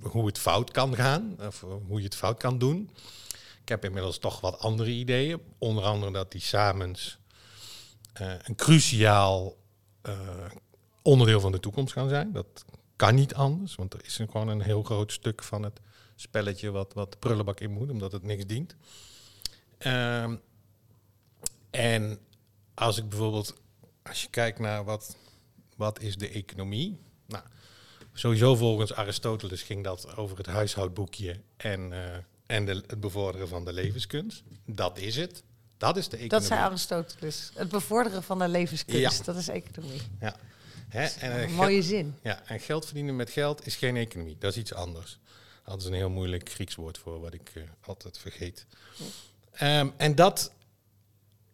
hoe 0.00 0.26
het 0.26 0.38
fout 0.38 0.70
kan 0.70 0.94
gaan, 0.94 1.36
of 1.40 1.60
hoe 1.86 1.98
je 1.98 2.04
het 2.04 2.14
fout 2.14 2.38
kan 2.38 2.58
doen. 2.58 2.90
Ik 3.62 3.68
heb 3.68 3.84
inmiddels 3.84 4.18
toch 4.18 4.40
wat 4.40 4.58
andere 4.58 4.90
ideeën, 4.90 5.40
onder 5.58 5.84
andere 5.84 6.12
dat 6.12 6.32
die 6.32 6.40
samens 6.40 7.18
uh, 8.20 8.32
een 8.42 8.54
cruciaal 8.54 9.56
uh, 10.02 10.14
onderdeel 11.02 11.40
van 11.40 11.52
de 11.52 11.60
toekomst 11.60 11.92
gaan 11.92 12.08
zijn. 12.08 12.32
Dat 12.32 12.64
kan 12.96 13.14
niet 13.14 13.34
anders, 13.34 13.74
want 13.74 13.94
er 13.94 14.04
is 14.04 14.16
gewoon 14.16 14.48
een 14.48 14.60
heel 14.60 14.82
groot 14.82 15.12
stuk 15.12 15.42
van 15.42 15.62
het 15.62 15.80
spelletje 16.14 16.70
wat, 16.70 16.92
wat 16.92 17.12
de 17.12 17.18
prullenbak 17.18 17.60
in 17.60 17.70
moet, 17.70 17.90
omdat 17.90 18.12
het 18.12 18.22
niks 18.22 18.46
dient. 18.46 18.76
Uh, 19.78 20.32
en 21.70 22.18
als 22.74 22.98
ik 22.98 23.08
bijvoorbeeld 23.08 23.54
als 24.08 24.22
je 24.22 24.28
kijkt 24.30 24.58
naar 24.58 24.84
wat, 24.84 25.16
wat 25.76 26.00
is 26.00 26.16
de 26.16 26.28
economie. 26.28 26.98
Nou, 27.26 27.44
sowieso 28.12 28.56
volgens 28.56 28.94
Aristoteles 28.94 29.62
ging 29.62 29.84
dat 29.84 30.16
over 30.16 30.36
het 30.36 30.46
huishoudboekje 30.46 31.40
en, 31.56 31.90
uh, 31.90 32.16
en 32.46 32.64
de, 32.64 32.82
het 32.86 33.00
bevorderen 33.00 33.48
van 33.48 33.64
de 33.64 33.72
levenskunst. 33.72 34.42
Dat 34.66 34.98
is 34.98 35.16
het. 35.16 35.42
Dat 35.76 35.96
is 35.96 36.08
de 36.08 36.16
economie. 36.16 36.38
Dat 36.38 36.44
zei 36.44 36.60
Aristoteles. 36.60 37.50
Het 37.54 37.68
bevorderen 37.68 38.22
van 38.22 38.38
de 38.38 38.48
levenskunst, 38.48 39.18
ja. 39.18 39.24
dat 39.24 39.36
is 39.36 39.48
economie. 39.48 40.00
Ja. 40.20 40.36
Hè? 40.88 41.04
En, 41.04 41.30
uh, 41.30 41.42
een 41.42 41.54
mooie 41.54 41.82
zin. 41.82 42.16
Ja, 42.22 42.42
en 42.46 42.60
geld 42.60 42.84
verdienen 42.84 43.16
met 43.16 43.30
geld 43.30 43.66
is 43.66 43.76
geen 43.76 43.96
economie. 43.96 44.36
Dat 44.38 44.50
is 44.52 44.58
iets 44.58 44.72
anders. 44.72 45.18
Dat 45.64 45.80
is 45.80 45.86
een 45.86 45.92
heel 45.92 46.10
moeilijk 46.10 46.50
Grieks 46.50 46.74
woord 46.74 46.98
voor, 46.98 47.20
wat 47.20 47.34
ik 47.34 47.52
uh, 47.54 47.62
altijd 47.80 48.18
vergeet. 48.18 48.66
Um, 49.62 49.92
en 49.96 50.14
dat 50.14 50.52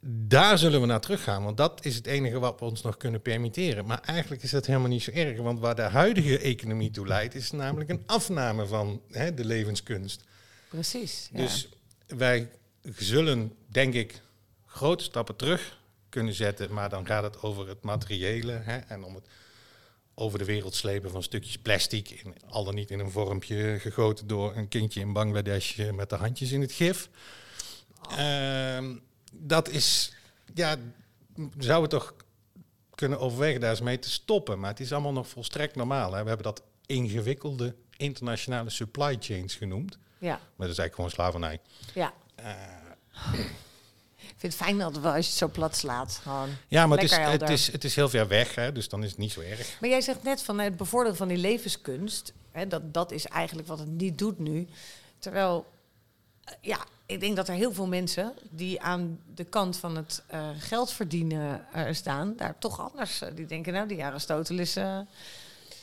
daar 0.07 0.59
zullen 0.59 0.81
we 0.81 0.87
naar 0.87 1.01
teruggaan, 1.01 1.45
want 1.45 1.57
dat 1.57 1.85
is 1.85 1.95
het 1.95 2.07
enige 2.07 2.39
wat 2.39 2.61
we 2.61 2.65
ons 2.65 2.83
nog 2.83 2.97
kunnen 2.97 3.23
permitteren. 3.23 3.87
Maar 3.87 4.01
eigenlijk 4.01 4.43
is 4.43 4.51
dat 4.51 4.67
helemaal 4.67 4.89
niet 4.89 5.03
zo 5.03 5.11
erg, 5.11 5.39
want 5.39 5.59
waar 5.59 5.75
de 5.75 5.83
huidige 5.83 6.39
economie 6.39 6.91
toe 6.91 7.07
leidt, 7.07 7.35
is 7.35 7.51
namelijk 7.51 7.91
een 7.91 8.03
afname 8.07 8.67
van 8.67 9.01
hè, 9.11 9.35
de 9.35 9.45
levenskunst. 9.45 10.23
Precies. 10.69 11.29
Ja. 11.33 11.39
Dus 11.39 11.69
wij 12.07 12.51
zullen, 12.97 13.53
denk 13.67 13.95
ik, 13.95 14.21
grote 14.67 15.05
stappen 15.05 15.37
terug 15.37 15.79
kunnen 16.09 16.35
zetten, 16.35 16.73
maar 16.73 16.89
dan 16.89 17.07
gaat 17.07 17.23
het 17.23 17.43
over 17.43 17.69
het 17.69 17.83
materiële 17.83 18.53
hè, 18.53 18.77
en 18.77 19.05
om 19.05 19.15
het 19.15 19.27
over 20.15 20.39
de 20.39 20.45
wereld 20.45 20.75
slepen 20.75 21.11
van 21.11 21.23
stukjes 21.23 21.59
plastic, 21.59 22.11
in, 22.11 22.35
al 22.49 22.65
dan 22.65 22.75
niet 22.75 22.91
in 22.91 22.99
een 22.99 23.11
vormpje 23.11 23.79
gegoten 23.79 24.27
door 24.27 24.57
een 24.57 24.69
kindje 24.69 25.01
in 25.01 25.13
Bangladesh 25.13 25.91
met 25.93 26.11
de 26.11 26.17
handjes 26.17 26.53
in 26.53 26.61
het 26.61 26.73
gif 26.73 27.09
Ehm, 28.11 28.97
dat 29.37 29.69
is, 29.69 30.13
ja, 30.55 30.77
zou 31.59 31.81
het 31.83 31.91
toch 31.91 32.15
kunnen 32.95 33.19
overwegen 33.21 33.61
daar 33.61 33.71
eens 33.71 33.81
mee 33.81 33.99
te 33.99 34.11
stoppen. 34.11 34.61
Maar 34.61 34.71
het 34.71 34.81
is 34.81 34.93
allemaal 34.93 35.13
nog 35.13 35.29
volstrekt 35.29 35.77
normaal. 35.77 36.13
Hè? 36.13 36.23
We 36.23 36.29
hebben 36.29 36.47
dat 36.47 36.63
ingewikkelde 36.87 37.75
internationale 37.97 38.71
supply 38.71 39.17
chains 39.21 39.55
genoemd. 39.55 39.99
Ja, 40.19 40.31
Maar 40.57 40.67
dat 40.67 40.71
is 40.71 40.79
eigenlijk 40.79 40.95
gewoon 40.95 41.11
slavernij. 41.11 41.61
ja. 41.95 42.13
Eh, 42.35 42.53
Ik 44.17 44.41
vind 44.41 44.53
het 44.53 44.63
fijn 44.63 44.79
dat 44.79 44.99
we 44.99 45.07
als 45.07 45.25
je 45.25 45.31
het 45.31 45.39
zo 45.39 45.49
plat 45.49 45.77
slaat. 45.77 46.21
Gewoon. 46.23 46.49
ja, 46.69 46.87
maar 46.87 46.99
het 46.99 47.11
is, 47.11 47.17
het, 47.17 47.51
is, 47.51 47.73
het 47.73 47.85
is 47.85 47.95
heel 47.95 48.09
ver 48.09 48.29
weg, 48.29 48.55
hè? 48.55 48.73
dus 48.73 48.89
dan 48.89 49.03
is 49.03 49.11
het 49.11 49.19
niet 49.19 49.33
zo 49.33 49.41
erg. 49.41 49.77
Maar 49.81 49.91
jij 49.91 50.01
zegt 50.01 50.23
net 50.23 50.43
van 50.43 50.59
het 50.59 50.77
bevorderen 50.77 51.17
van 51.17 51.29
die 51.29 51.37
levenskunst. 51.37 52.33
Hè, 52.51 52.67
dat, 52.67 52.95
dat 52.95 53.13
is 53.13 53.27
eigenlijk 53.27 53.69
wat 53.69 53.79
het 53.79 53.89
niet 53.89 54.19
doet 54.19 54.39
nu. 54.39 54.67
Terwijl, 55.19 55.67
eh, 56.45 56.55
ja, 56.61 56.87
ik 57.07 57.21
denk 57.21 57.37
dat 57.37 57.49
er 57.49 57.55
heel 57.55 57.73
veel 57.73 57.87
mensen 57.87 58.33
die 58.51 58.81
aan 58.83 59.19
de 59.35 59.45
kant 59.45 59.77
van 59.77 59.97
het 59.97 60.23
eh, 60.27 60.49
geld 60.59 60.91
verdienen 60.93 61.67
eh, 61.73 61.85
staan, 61.93 62.35
daar 62.37 62.59
toch 62.59 62.91
anders. 62.93 63.21
eh, 63.23 63.29
die 63.35 63.47
denken, 63.47 63.73
nou, 63.73 63.89
die 63.89 64.05
Aristoteles. 64.05 64.77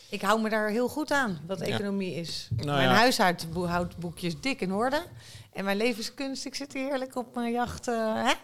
ik 0.10 0.21
hou 0.21 0.41
me 0.41 0.49
daar 0.49 0.69
heel 0.69 0.88
goed 0.89 1.12
aan, 1.12 1.39
wat 1.47 1.60
Ja. 1.60 1.65
economie 1.65 2.13
is. 2.15 2.47
Nou 2.55 2.67
mijn 2.67 2.89
ja. 2.89 2.95
huishoudboekje 2.95 4.27
is 4.27 4.39
dik 4.41 4.62
in 4.62 4.73
orde. 4.73 5.03
En 5.53 5.65
mijn 5.65 5.77
levenskunst, 5.77 6.45
ik 6.45 6.55
zit 6.55 6.73
hier 6.73 6.84
heerlijk 6.88 7.15
op 7.15 7.36
mijn 7.36 7.51
jacht. 7.51 7.86
hè? 7.86 7.91
Ja. 8.23 8.36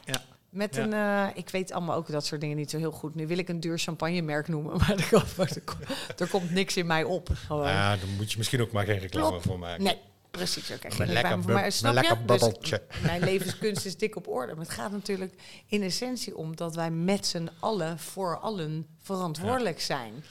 Met 0.49 0.75
Ja. 0.75 1.27
een, 1.27 1.35
ik 1.35 1.49
weet 1.49 1.71
allemaal 1.71 1.95
ook 1.95 2.11
dat 2.11 2.25
soort 2.25 2.41
dingen 2.41 2.55
niet 2.57 2.69
zo 2.69 2.77
heel 2.77 2.91
goed. 2.91 3.15
Nu 3.15 3.27
wil 3.27 3.37
ik 3.37 3.49
een 3.49 3.59
duur 3.59 3.77
champagnemerk 3.79 4.47
noemen, 4.47 4.77
maar 4.79 4.89
er 4.97 5.07
komt, 5.09 6.19
er 6.19 6.27
komt, 6.29 6.51
niks 6.51 6.77
in 6.77 6.85
mij 6.85 7.03
op. 7.03 7.29
Gewoon. 7.33 7.67
Ja, 7.67 7.95
dan 7.97 8.09
moet 8.15 8.31
je 8.31 8.37
misschien 8.37 8.61
ook 8.61 8.71
maar 8.71 8.85
geen 8.85 8.99
reclame 8.99 9.41
voor 9.41 9.59
maken. 9.59 9.83
Nee, 9.83 9.97
precies. 10.37 10.71
Oké, 10.71 10.87
Een 11.03 11.07
lekker 11.11 11.31
een 11.65 11.71
snap 11.71 11.93
lekker 11.93 12.17
je? 12.17 12.25
Dus 12.59 12.79
mijn 13.03 13.23
levenskunst 13.31 13.85
is 13.85 13.97
dik 13.97 14.15
op 14.15 14.27
orde. 14.27 14.55
Maar 14.55 14.65
het 14.65 14.73
gaat 14.73 14.91
natuurlijk 14.91 15.33
in 15.67 15.83
essentie 15.83 16.37
om 16.37 16.55
dat 16.55 16.75
wij 16.75 16.91
met 16.91 17.25
z'n 17.25 17.49
allen 17.59 17.99
voor 17.99 18.39
allen 18.39 18.87
verantwoordelijk 19.01 19.81
zijn. 19.81 20.23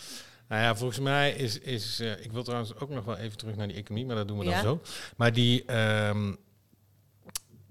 Nou 0.48 0.62
ja, 0.62 0.76
volgens 0.76 0.98
mij 0.98 1.32
is, 1.32 1.58
is 1.58 2.00
eh, 2.00 2.24
ik 2.24 2.32
wil 2.32 2.42
trouwens 2.42 2.74
ook 2.74 2.88
nog 2.90 3.04
wel 3.04 3.16
even 3.16 3.38
terug 3.38 3.56
naar 3.56 3.68
die 3.68 3.76
economie, 3.76 4.06
maar 4.06 4.16
dat 4.16 4.28
doen 4.28 4.38
we 4.38 4.44
Ja. 4.44 4.50
dan 4.50 4.62
zo. 4.62 4.80
Maar 5.16 5.32
die, 5.32 5.64
ehm, 5.64 6.34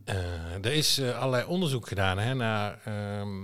eh, 0.04 0.54
er 0.66 0.74
is 0.74 0.98
eh, 0.98 1.18
allerlei 1.20 1.46
onderzoek 1.46 1.88
gedaan 1.88 2.18
hè, 2.18 2.34
naar 2.34 2.80
ehm, 2.86 3.44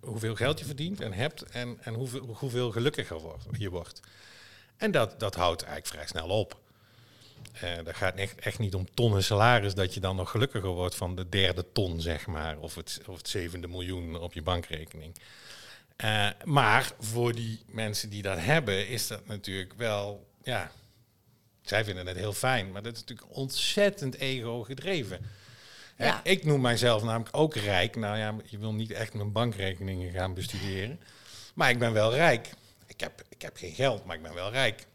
hoeveel 0.00 0.34
geld 0.34 0.58
je 0.58 0.64
verdient 0.64 1.00
en 1.00 1.12
hebt 1.12 1.42
en, 1.42 1.78
en 1.80 1.94
hoeveel, 1.94 2.20
hoeveel 2.38 2.70
gelukkiger 2.70 3.20
je 3.52 3.70
wordt. 3.70 4.00
En 4.76 4.90
dat, 4.90 5.20
dat 5.20 5.34
houdt 5.34 5.62
eigenlijk 5.62 5.94
vrij 5.94 6.06
snel 6.06 6.28
op. 6.38 6.62
Eh 7.52 7.84
dat 7.84 7.96
gaat 7.96 8.14
echt, 8.14 8.40
echt 8.40 8.58
niet 8.58 8.74
om 8.74 8.94
tonnen 8.94 9.24
salaris 9.24 9.74
dat 9.74 9.94
je 9.94 10.00
dan 10.00 10.16
nog 10.16 10.30
gelukkiger 10.30 10.68
wordt 10.68 10.94
van 10.94 11.14
de 11.14 11.28
derde 11.28 11.72
ton, 11.72 12.00
zeg 12.00 12.26
maar, 12.26 12.58
of 12.58 12.74
het, 12.74 13.00
of 13.06 13.16
het 13.16 13.28
zevende 13.28 13.68
miljoen 13.68 14.16
op 14.18 14.32
je 14.32 14.42
bankrekening. 14.42 15.14
Eh, 15.96 16.28
maar 16.44 16.92
voor 17.00 17.34
die 17.34 17.60
mensen 17.66 18.10
die 18.10 18.22
dat 18.22 18.38
hebben, 18.38 18.88
is 18.88 19.06
dat 19.06 19.26
natuurlijk 19.26 19.72
wel, 19.76 20.26
ja, 20.42 20.70
zij 21.62 21.84
vinden 21.84 22.06
het 22.06 22.16
heel 22.16 22.32
fijn, 22.32 22.72
maar 22.72 22.82
dat 22.82 22.92
is 22.94 23.00
natuurlijk 23.00 23.36
ontzettend 23.36 24.14
ego 24.14 24.62
gedreven. 24.62 25.18
Ik 26.22 26.44
noem 26.44 26.60
mijzelf 26.60 27.02
namelijk 27.02 27.36
ook 27.36 27.54
rijk. 27.54 27.96
Nou 27.96 28.18
ja, 28.18 28.34
je 28.44 28.58
wil 28.58 28.74
niet 28.74 28.90
echt 28.90 29.14
mijn 29.14 29.32
bankrekeningen 29.32 30.12
gaan 30.12 30.34
bestuderen. 30.34 31.00
Maar 31.54 31.70
ik 31.70 31.78
ben 31.78 31.92
wel 31.92 32.14
rijk. 32.14 32.48
Ik 32.86 33.00
heb, 33.00 33.22
ik 33.28 33.42
heb 33.42 33.56
geen 33.56 33.74
geld, 33.74 34.04
maar 34.04 34.16
ik 34.16 34.22
ben 34.22 34.34
wel 34.34 34.50
rijk. 34.50 34.86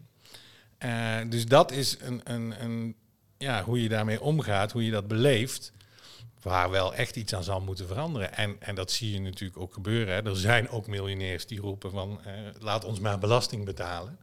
Eh, 0.79 1.17
dus 1.29 1.45
dat 1.45 1.71
is 1.71 1.97
een, 1.99 2.21
een, 2.23 2.63
een, 2.63 2.95
ja, 3.37 3.63
hoe 3.63 3.83
je 3.83 3.89
daarmee 3.89 4.21
omgaat, 4.21 4.71
hoe 4.71 4.85
je 4.85 4.91
dat 4.91 5.07
beleeft, 5.07 5.71
waar 6.41 6.69
wel 6.69 6.93
echt 6.93 7.15
iets 7.15 7.33
aan 7.33 7.43
zal 7.43 7.61
moeten 7.61 7.87
veranderen. 7.87 8.33
En, 8.33 8.55
en 8.59 8.75
dat 8.75 8.91
zie 8.91 9.11
je 9.11 9.19
natuurlijk 9.19 9.59
ook 9.59 9.73
gebeuren. 9.73 10.13
Hè. 10.13 10.29
Er 10.29 10.37
zijn 10.37 10.69
ook 10.69 10.87
miljonairs 10.87 11.45
die 11.45 11.59
roepen 11.59 11.91
van, 11.91 12.19
eh, 12.23 12.33
laat 12.59 12.85
ons 12.85 12.99
maar 12.99 13.19
belasting 13.19 13.65
betalen. 13.65 14.19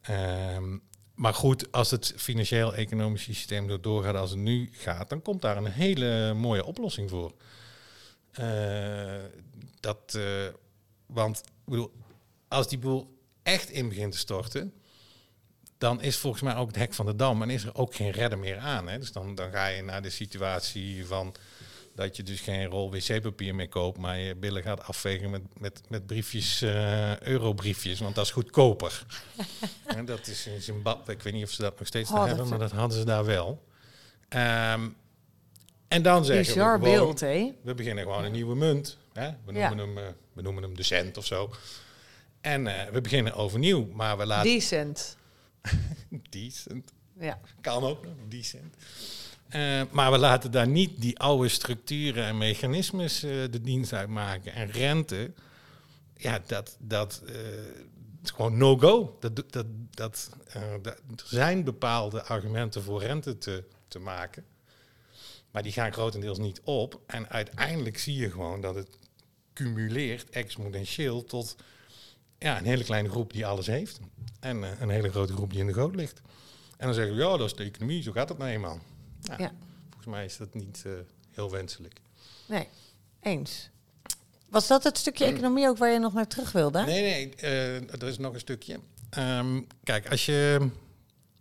Ehm, 0.00 0.78
maar 1.14 1.34
goed, 1.34 1.72
als 1.72 1.90
het 1.90 2.12
financieel-economisch 2.16 3.22
systeem 3.22 3.80
doorgaat 3.80 4.16
als 4.16 4.30
het 4.30 4.38
nu 4.38 4.68
gaat, 4.72 5.08
dan 5.08 5.22
komt 5.22 5.42
daar 5.42 5.56
een 5.56 5.66
hele 5.66 6.34
mooie 6.34 6.64
oplossing 6.64 7.10
voor. 7.10 7.34
Eh, 8.32 9.24
dat, 9.80 10.18
want 11.06 11.42
als 12.48 12.68
die 12.68 12.78
boel 12.78 13.18
echt 13.42 13.70
in 13.70 13.88
begint 13.88 14.12
te 14.12 14.18
storten, 14.18 14.72
dan 15.78 16.02
is 16.02 16.16
volgens 16.16 16.42
mij 16.42 16.54
ook 16.56 16.66
het 16.66 16.76
hek 16.76 16.94
van 16.94 17.06
de 17.06 17.16
dam 17.16 17.42
en 17.42 17.50
is 17.50 17.64
er 17.64 17.74
ook 17.74 17.94
geen 17.94 18.10
redder 18.10 18.38
meer 18.38 18.58
aan. 18.58 18.88
Hè? 18.88 18.98
Dus 18.98 19.12
dan, 19.12 19.34
dan 19.34 19.50
ga 19.50 19.66
je 19.66 19.82
naar 19.82 20.02
de 20.02 20.10
situatie 20.10 21.06
van 21.06 21.34
dat 21.94 22.16
je 22.16 22.22
dus 22.22 22.40
geen 22.40 22.64
rol 22.66 22.90
wc-papier 22.90 23.54
meer 23.54 23.68
koopt, 23.68 23.98
maar 23.98 24.18
je 24.18 24.34
billen 24.34 24.62
gaat 24.62 24.82
afvegen 24.82 25.30
met, 25.30 25.42
met, 25.58 25.80
met 25.88 26.06
briefjes, 26.06 26.62
eh, 26.62 27.18
eurobriefjes, 27.20 28.00
want 28.00 28.14
dat 28.14 28.24
is 28.24 28.30
goedkoper. 28.30 29.06
en 29.96 30.04
dat 30.04 30.26
is 30.26 30.46
in 30.46 30.62
Zimbabwe, 30.62 31.12
ik 31.12 31.22
weet 31.22 31.32
niet 31.32 31.44
of 31.44 31.50
ze 31.50 31.62
dat 31.62 31.78
nog 31.78 31.86
steeds 31.86 32.10
Oh, 32.10 32.16
daar 32.16 32.26
hebben, 32.26 32.48
maar 32.48 32.58
dat 32.58 32.70
hadden 32.70 32.98
ze 32.98 33.04
daar 33.04 33.24
wel. 33.24 33.64
Ehm, 34.28 34.88
en 35.88 36.02
dan 36.02 36.24
zeggen 36.24 36.54
Bizar 36.54 36.80
we 36.80 36.84
gewoon, 36.86 36.98
beeld, 37.06 37.20
hè? 37.20 37.52
we 37.62 37.74
beginnen 37.74 38.04
gewoon 38.04 38.24
een 38.24 38.32
nieuwe 38.32 38.56
munt. 38.56 38.98
Hè? 39.12 39.30
We, 39.44 39.52
Ja. 39.52 39.68
noemen 39.74 39.86
hem, 39.86 39.98
eh, 39.98 40.12
we 40.32 40.42
noemen 40.42 40.62
hem 40.62 40.76
de 40.76 40.82
cent 40.82 41.16
of 41.16 41.26
zo. 41.26 41.50
En 42.40 42.66
eh, 42.66 42.92
we 42.92 43.00
beginnen 43.00 43.34
overnieuw, 43.34 43.88
maar 43.92 44.18
we 44.18 44.26
laten... 44.26 44.50
Decent. 44.50 45.15
Decent. 46.30 46.92
Ja. 47.20 47.40
Kan 47.60 47.82
ook 47.84 48.04
nog, 48.04 48.12
decent. 48.28 48.74
Eh, 49.48 49.82
maar 49.90 50.10
we 50.12 50.18
laten 50.18 50.50
daar 50.50 50.68
niet 50.68 51.00
die 51.00 51.18
oude 51.18 51.48
structuren 51.48 52.24
en 52.24 52.38
mechanismes 52.38 53.22
eh, 53.22 53.30
de 53.50 53.60
dienst 53.60 53.92
uitmaken. 53.92 54.52
En 54.52 54.70
rente, 54.70 55.32
ja, 56.16 56.42
dat, 56.46 56.76
dat 56.80 57.22
eh, 57.26 57.34
is 58.22 58.30
gewoon 58.30 58.56
no-go. 58.56 59.16
Dat, 59.20 59.36
dat, 59.52 59.66
dat, 59.90 60.30
eh, 60.46 60.62
dat- 60.82 60.96
er 60.96 61.26
zijn 61.26 61.64
bepaalde 61.64 62.22
argumenten 62.24 62.82
voor 62.82 63.00
rente 63.00 63.38
te, 63.38 63.64
te 63.88 63.98
maken. 63.98 64.44
Maar 65.50 65.62
die 65.62 65.72
gaan 65.72 65.92
grotendeels 65.92 66.38
niet 66.38 66.60
op. 66.64 67.00
En 67.06 67.28
uiteindelijk 67.28 67.98
zie 67.98 68.16
je 68.16 68.30
gewoon 68.30 68.60
dat 68.60 68.74
het 68.74 68.88
cumuleert 69.54 70.30
exponentieel 70.30 71.24
tot 71.24 71.56
ja, 72.38 72.58
een 72.58 72.64
hele 72.64 72.84
kleine 72.84 73.08
groep 73.08 73.32
die 73.32 73.46
alles 73.46 73.66
heeft. 73.66 74.00
En 74.40 74.64
eh, 74.64 74.80
een 74.80 74.88
hele 74.88 75.10
grote 75.10 75.32
groep 75.32 75.50
die 75.50 75.60
in 75.60 75.66
de 75.66 75.72
goot 75.72 75.94
ligt. 75.94 76.20
En 76.76 76.86
dan 76.86 76.94
zeggen 76.94 77.16
we, 77.16 77.22
ja, 77.22 77.36
dat 77.36 77.46
is 77.46 77.54
de 77.54 77.64
economie, 77.64 78.02
zo 78.02 78.12
gaat 78.12 78.28
het 78.28 78.38
nou 78.38 78.50
eenmaal. 78.50 78.80
Ja, 79.20 79.34
Ja. 79.38 79.52
Volgens 79.84 80.06
mij 80.06 80.24
is 80.24 80.36
dat 80.36 80.54
niet 80.54 80.82
eh, 80.86 80.92
heel 81.30 81.50
wenselijk. 81.50 82.00
Nee, 82.48 82.68
eens. 83.20 83.70
Was 84.48 84.66
dat 84.66 84.84
het 84.84 84.98
stukje 84.98 85.24
economie 85.24 85.68
ook 85.68 85.76
waar 85.78 85.90
je 85.90 85.98
nog 85.98 86.12
naar 86.12 86.26
terug 86.26 86.52
wilde? 86.52 86.84
Nee, 86.84 87.02
nee, 87.02 87.34
eh, 87.34 87.74
er 87.74 88.02
is 88.02 88.18
nog 88.18 88.34
een 88.34 88.40
stukje. 88.40 88.80
Ehm, 89.10 89.62
kijk, 89.84 90.10
als 90.10 90.26
je, 90.26 90.68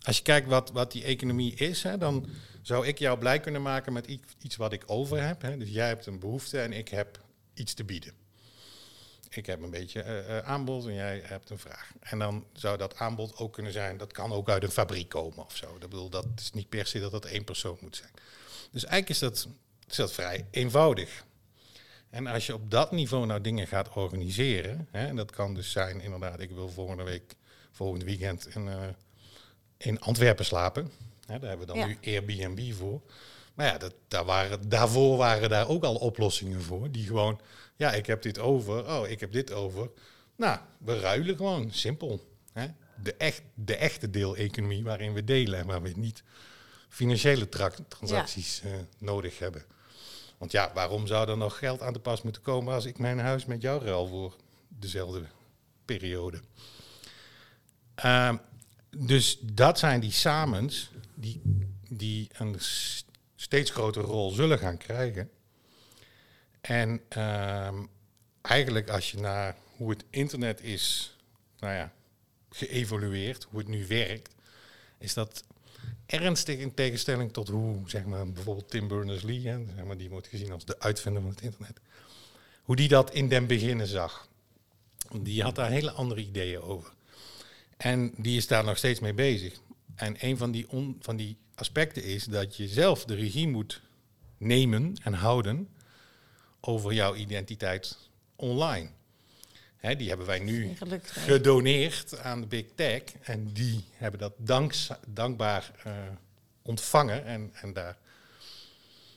als 0.01 0.17
je 0.17 0.23
kijkt 0.23 0.47
wat, 0.47 0.71
wat 0.71 0.91
die 0.91 1.03
economie 1.03 1.55
is, 1.55 1.83
hè, 1.83 1.97
dan 1.97 2.25
zou 2.61 2.87
ik 2.87 2.99
jou 2.99 3.17
blij 3.17 3.39
kunnen 3.39 3.61
maken 3.61 3.93
met 3.93 4.07
iets, 4.07 4.33
iets 4.41 4.55
wat 4.55 4.73
ik 4.73 4.83
over 4.85 5.23
heb. 5.23 5.41
Hè. 5.41 5.57
Dus 5.57 5.69
jij 5.69 5.87
hebt 5.87 6.05
een 6.05 6.19
behoefte 6.19 6.59
en 6.59 6.73
ik 6.73 6.89
heb 6.89 7.19
iets 7.53 7.73
te 7.73 7.83
bieden. 7.83 8.13
Ik 9.29 9.45
heb 9.45 9.61
een 9.61 9.69
beetje 9.69 10.01
eh, 10.01 10.37
eh, 10.37 10.45
aanbod 10.45 10.85
en 10.85 10.93
jij 10.93 11.21
hebt 11.23 11.49
een 11.49 11.59
vraag. 11.59 11.91
En 11.99 12.19
dan 12.19 12.45
zou 12.53 12.77
dat 12.77 12.95
aanbod 12.97 13.37
ook 13.37 13.53
kunnen 13.53 13.71
zijn, 13.71 13.97
dat 13.97 14.11
kan 14.11 14.31
ook 14.31 14.49
uit 14.49 14.63
een 14.63 14.71
fabriek 14.71 15.09
komen 15.09 15.45
of 15.45 15.55
zo. 15.55 15.77
Dat, 15.79 15.89
bedoel, 15.89 16.09
dat 16.09 16.25
is 16.37 16.51
niet 16.51 16.69
per 16.69 16.85
se 16.87 16.99
dat 16.99 17.11
dat 17.11 17.25
één 17.25 17.43
persoon 17.43 17.77
moet 17.81 17.95
zijn. 17.95 18.11
Dus 18.71 18.83
eigenlijk 18.85 19.09
is 19.09 19.19
dat, 19.19 19.47
is 19.87 19.95
dat 19.95 20.11
vrij 20.11 20.45
eenvoudig. 20.51 21.23
En 22.09 22.27
als 22.27 22.45
je 22.45 22.53
op 22.53 22.71
dat 22.71 22.91
niveau 22.91 23.25
nou 23.25 23.41
dingen 23.41 23.67
gaat 23.67 23.93
organiseren, 23.93 24.87
hè, 24.91 25.07
en 25.07 25.15
dat 25.15 25.31
kan 25.31 25.53
dus 25.53 25.71
zijn 25.71 26.01
inderdaad, 26.01 26.39
ik 26.39 26.51
wil 26.51 26.69
volgende 26.69 27.03
week, 27.03 27.35
volgend 27.71 28.03
weekend 28.03 28.55
in, 28.55 28.67
eh, 28.67 28.87
in 29.77 29.99
Antwerpen 30.01 30.45
slapen. 30.45 30.91
Hè, 31.25 31.39
daar 31.39 31.49
hebben 31.49 31.67
we 31.67 31.73
dan 31.73 31.77
Ja. 31.77 31.85
nu 31.85 31.97
Airbnb 32.03 32.73
voor. 32.73 33.01
Maar 33.53 33.65
ja, 33.65 33.77
dat, 33.77 33.93
daar 34.07 34.25
waren, 34.25 34.69
daarvoor 34.69 35.17
waren 35.17 35.49
daar 35.49 35.67
ook 35.67 35.83
al 35.83 35.95
oplossingen 35.95 36.61
voor. 36.61 36.91
Die 36.91 37.05
gewoon, 37.05 37.39
ja, 37.75 37.93
ik 37.93 38.05
heb 38.05 38.21
dit 38.21 38.39
over, 38.39 38.87
oh, 38.87 39.09
ik 39.09 39.19
heb 39.19 39.31
dit 39.31 39.51
over. 39.51 39.89
Nou, 40.35 40.59
we 40.77 40.99
ruilen 40.99 41.35
gewoon, 41.35 41.71
simpel. 41.71 42.29
Hè? 42.53 42.67
De, 43.03 43.13
echt, 43.13 43.41
de 43.53 43.75
echte 43.75 44.09
deel-economie 44.09 44.83
waarin 44.83 45.13
we 45.13 45.23
delen 45.23 45.59
en 45.59 45.65
waar 45.65 45.81
we 45.81 45.91
niet 45.95 46.23
financiële 46.89 47.49
tra- 47.49 47.73
transacties 47.87 48.61
eh, 48.61 48.71
nodig 48.97 49.39
hebben. 49.39 49.63
Want 50.37 50.51
ja, 50.51 50.71
waarom 50.73 51.07
zou 51.07 51.29
er 51.29 51.37
nog 51.37 51.57
geld 51.57 51.81
aan 51.81 51.93
de 51.93 51.99
pas 51.99 52.21
moeten 52.21 52.41
komen 52.41 52.73
als 52.73 52.85
ik 52.85 52.97
mijn 52.97 53.19
huis 53.19 53.45
met 53.45 53.61
jou 53.61 53.83
ruil 53.83 54.07
voor 54.07 54.35
dezelfde 54.67 55.25
periode? 55.85 56.39
Ehm, 57.95 58.37
dus 58.97 59.39
dat 59.41 59.79
zijn 59.79 59.99
die 59.99 60.11
samens 60.11 60.91
die, 61.13 61.41
die 61.89 62.29
een 62.33 62.55
steeds 63.35 63.71
grotere 63.71 64.05
rol 64.05 64.31
zullen 64.31 64.59
gaan 64.59 64.77
krijgen. 64.77 65.29
En 66.67 67.01
ehm, 67.09 67.83
eigenlijk 68.41 68.89
als 68.89 69.11
je 69.11 69.17
naar 69.17 69.55
hoe 69.77 69.89
het 69.89 70.03
internet 70.09 70.61
is, 70.61 71.15
nou 71.59 71.73
ja, 71.73 71.93
geëvolueerd, 72.49 73.43
hoe 73.49 73.59
het 73.59 73.67
nu 73.67 73.87
werkt, 73.87 74.35
is 74.97 75.13
dat 75.13 75.43
ernstig 76.05 76.57
in 76.57 76.73
tegenstelling 76.73 77.33
tot 77.33 77.47
hoe, 77.47 77.89
zeg 77.89 78.05
maar, 78.05 78.31
bijvoorbeeld 78.31 78.69
Tim 78.69 78.87
Berners-Lee, 78.87 79.41
zeg 79.41 79.85
maar, 79.85 79.97
die 79.97 80.09
wordt 80.09 80.27
gezien 80.27 80.51
als 80.51 80.65
de 80.65 80.79
uitvinder 80.79 81.21
van 81.21 81.31
het 81.31 81.41
internet, 81.41 81.79
hoe 82.63 82.75
die 82.75 82.87
dat 82.87 83.13
in 83.13 83.29
den 83.29 83.47
beginnen 83.47 83.87
zag. 83.87 84.27
Die 85.21 85.43
had 85.43 85.55
daar 85.55 85.69
hele 85.69 85.91
andere 85.91 86.21
ideeën 86.21 86.61
over. 86.61 86.93
En 87.77 88.13
die 88.17 88.37
is 88.37 88.47
daar 88.47 88.63
nog 88.63 88.77
steeds 88.77 88.99
mee 88.99 89.13
bezig. 89.13 89.59
En 89.95 90.15
een 90.19 90.37
van 90.37 90.51
die, 90.51 90.67
van 90.99 91.15
die 91.15 91.37
aspecten 91.55 92.03
is 92.03 92.23
dat 92.23 92.55
je 92.55 92.67
zelf 92.67 93.05
de 93.05 93.15
regie 93.15 93.47
moet 93.47 93.81
nemen 94.37 94.95
en 95.03 95.13
houden 95.13 95.69
over 96.67 96.93
jouw 96.93 97.15
identiteit 97.15 97.97
online. 98.35 98.89
Hè, 99.75 99.95
die 99.95 100.07
hebben 100.07 100.27
wij 100.27 100.39
nu 100.39 100.77
gedoneerd 101.01 102.19
aan 102.19 102.41
de 102.41 102.47
Big 102.47 102.65
Tech. 102.75 103.01
En 103.21 103.53
die 103.53 103.83
hebben 103.93 104.19
dat 104.19 104.33
danks, 104.37 104.89
dankbaar 105.07 105.71
eh, 105.83 105.93
ontvangen 106.61 107.25
en, 107.25 107.51
en 107.53 107.73
daar 107.73 107.97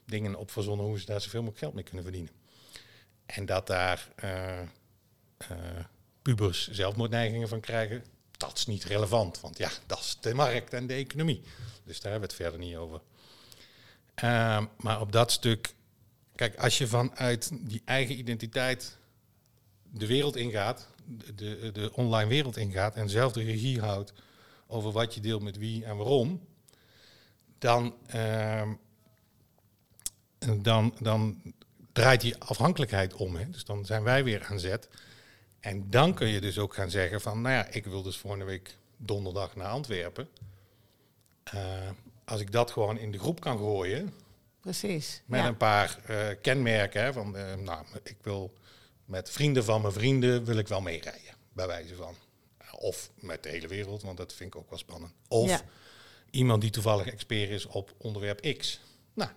dingen 0.04 0.34
op 0.34 0.50
verzonnen 0.50 0.86
hoe 0.86 0.98
ze 0.98 1.06
daar 1.06 1.20
zoveel 1.20 1.40
mogelijk 1.40 1.62
geld 1.62 1.74
mee 1.74 1.84
kunnen 1.84 2.02
verdienen. 2.02 2.32
En 3.26 3.46
dat 3.46 3.66
daar 3.66 4.08
eh, 4.14 4.60
eh, 4.60 4.66
pubers 6.22 6.68
zelfmoordneigingen 6.70 7.48
van 7.48 7.60
krijgen, 7.60 8.04
dat 8.36 8.58
is 8.58 8.66
niet 8.66 8.84
relevant. 8.84 9.40
Want 9.40 9.58
ja, 9.58 9.70
dat 9.86 9.98
is 9.98 10.16
de 10.20 10.34
markt 10.34 10.72
en 10.72 10.86
de 10.86 10.94
economie. 10.94 11.42
Dus 11.84 12.00
daar 12.00 12.12
hebben 12.12 12.28
we 12.28 12.34
het 12.34 12.44
verder 12.44 12.68
niet 12.68 12.76
over. 12.76 13.00
Ehm, 14.14 14.64
maar 14.76 15.00
op 15.00 15.12
dat 15.12 15.32
stuk, 15.32 15.74
kijk, 16.38 16.56
als 16.56 16.78
je 16.78 16.86
vanuit 16.86 17.50
die 17.60 17.82
eigen 17.84 18.18
identiteit 18.18 18.98
de 19.82 20.06
wereld 20.06 20.36
ingaat, 20.36 20.88
de, 21.34 21.70
de, 21.72 21.90
online 21.94 22.28
wereld 22.28 22.56
ingaat 22.56 22.94
en 22.94 23.08
zelf 23.08 23.32
de 23.32 23.42
regie 23.42 23.80
houdt 23.80 24.12
over 24.66 24.92
wat 24.92 25.14
je 25.14 25.20
deelt 25.20 25.42
met 25.42 25.56
wie 25.56 25.84
en 25.84 25.96
waarom, 25.96 26.40
dan, 27.58 27.94
ehm, 28.06 28.72
dan, 30.62 30.94
dan 31.00 31.42
draait 31.92 32.20
die 32.20 32.36
afhankelijkheid 32.36 33.14
om. 33.14 33.36
Hè. 33.36 33.50
Dus 33.50 33.64
dan 33.64 33.84
zijn 33.84 34.02
wij 34.02 34.24
weer 34.24 34.44
aan 34.44 34.60
zet. 34.60 34.88
En 35.60 35.90
dan 35.90 36.14
kun 36.14 36.28
je 36.28 36.40
dus 36.40 36.58
ook 36.58 36.74
gaan 36.74 36.90
zeggen 36.90 37.20
van, 37.20 37.40
nou 37.40 37.54
ja, 37.54 37.66
ik 37.66 37.84
wil 37.84 38.02
dus 38.02 38.16
volgende 38.16 38.44
week 38.44 38.76
donderdag 38.96 39.56
naar 39.56 39.68
Antwerpen. 39.68 40.28
Eh, 41.42 41.90
als 42.24 42.40
ik 42.40 42.52
dat 42.52 42.70
gewoon 42.70 42.98
in 42.98 43.10
de 43.10 43.18
groep 43.18 43.40
kan 43.40 43.58
gooien, 43.58 44.12
Precies. 44.68 45.22
met 45.26 45.40
ja. 45.40 45.46
een 45.46 45.56
paar 45.56 45.98
eh, 46.06 46.26
kenmerken. 46.42 47.02
Hè, 47.02 47.12
van, 47.12 47.36
eh, 47.36 47.54
nou, 47.54 47.84
ik 48.02 48.16
wil 48.22 48.52
met 49.04 49.30
vrienden 49.30 49.64
van 49.64 49.80
mijn 49.80 49.92
vrienden 49.92 50.44
wil 50.44 50.56
ik 50.56 50.68
wel 50.68 50.80
meerijden, 50.80 51.34
bij 51.52 51.66
wijze 51.66 51.94
van. 51.94 52.14
Of 52.72 53.10
met 53.14 53.42
de 53.42 53.48
hele 53.48 53.68
wereld, 53.68 54.02
want 54.02 54.16
dat 54.16 54.32
vind 54.32 54.54
ik 54.54 54.60
ook 54.60 54.70
wel 54.70 54.78
spannend. 54.78 55.12
Of 55.28 55.48
Ja. 55.48 55.60
iemand 56.30 56.60
die 56.60 56.70
toevallig 56.70 57.06
expert 57.06 57.50
is 57.50 57.66
op 57.66 57.94
onderwerp 57.98 58.56
X. 58.58 58.80
Nou, 59.14 59.30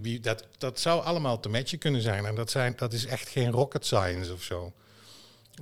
wie, 0.00 0.20
dat, 0.20 0.46
dat 0.58 0.80
zou 0.80 1.04
allemaal 1.04 1.40
te 1.40 1.48
matchen 1.48 1.78
kunnen 1.78 2.02
zijn. 2.02 2.24
En 2.26 2.34
dat, 2.34 2.50
zijn, 2.50 2.74
dat 2.76 2.92
is 2.92 3.04
echt 3.06 3.28
geen 3.28 3.50
rocket 3.50 3.86
science 3.86 4.32
of 4.32 4.42
zo. 4.42 4.72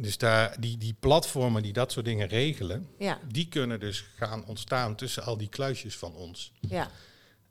Dus 0.00 0.18
daar, 0.18 0.60
die, 0.60 0.78
die 0.78 0.94
platformen 1.00 1.62
die 1.62 1.72
dat 1.72 1.92
soort 1.92 2.04
dingen 2.04 2.28
regelen, 2.28 2.88
Ja, 2.98 3.18
die 3.28 3.48
kunnen 3.48 3.80
dus 3.80 4.04
gaan 4.16 4.44
ontstaan 4.46 4.94
tussen 4.96 5.22
al 5.24 5.36
die 5.36 5.48
kluisjes 5.48 5.96
van 5.96 6.14
ons. 6.14 6.52
ja. 6.60 6.90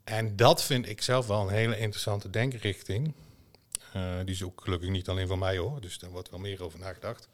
En 0.04 0.36
dat 0.36 0.62
vind 0.62 0.88
ik 0.88 1.02
zelf 1.02 1.26
wel 1.26 1.40
een 1.40 1.54
hele 1.54 1.78
interessante 1.78 2.30
denkrichting. 2.30 3.12
Eh, 3.92 4.16
die 4.24 4.34
is 4.34 4.42
ook 4.42 4.60
gelukkig 4.64 4.88
niet 4.88 5.08
alleen 5.08 5.26
van 5.28 5.38
mij 5.38 5.56
hoor, 5.58 5.80
dus 5.80 5.98
daar 5.98 6.10
wordt 6.10 6.30
wel 6.30 6.40
meer 6.40 6.62
over 6.62 6.78
nagedacht. 6.78 7.28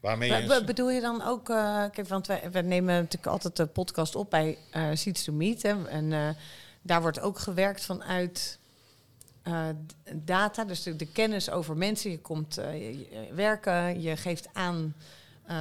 Waarmee 0.00 0.30
Maar 0.30 0.42
je 0.42 0.46
be- 0.48 0.64
bedoel 0.64 0.90
je 0.90 1.00
dan 1.00 1.22
ook, 1.22 1.48
eh, 1.48 1.84
kijk, 1.92 2.08
want 2.08 2.26
wij, 2.26 2.50
wij 2.50 2.62
nemen 2.62 2.94
natuurlijk 2.94 3.26
altijd 3.32 3.56
de 3.56 3.66
podcast 3.66 4.14
op 4.14 4.30
bij 4.30 4.58
eh 4.70 4.88
Seeds 4.94 5.24
to 5.24 5.32
Meet. 5.32 5.62
Hè, 5.62 5.88
en 5.88 6.36
daar 6.82 7.00
wordt 7.00 7.20
ook 7.20 7.38
gewerkt 7.38 7.84
vanuit 7.84 8.58
data, 10.12 10.64
dus 10.64 10.82
de, 10.82 10.96
de 10.96 11.06
kennis 11.12 11.50
over 11.50 11.76
mensen. 11.76 12.10
Je 12.10 12.18
komt 12.20 12.54
je- 12.54 12.98
je 13.10 13.34
werken, 13.34 14.00
je 14.00 14.16
geeft 14.16 14.48
aan 14.52 14.94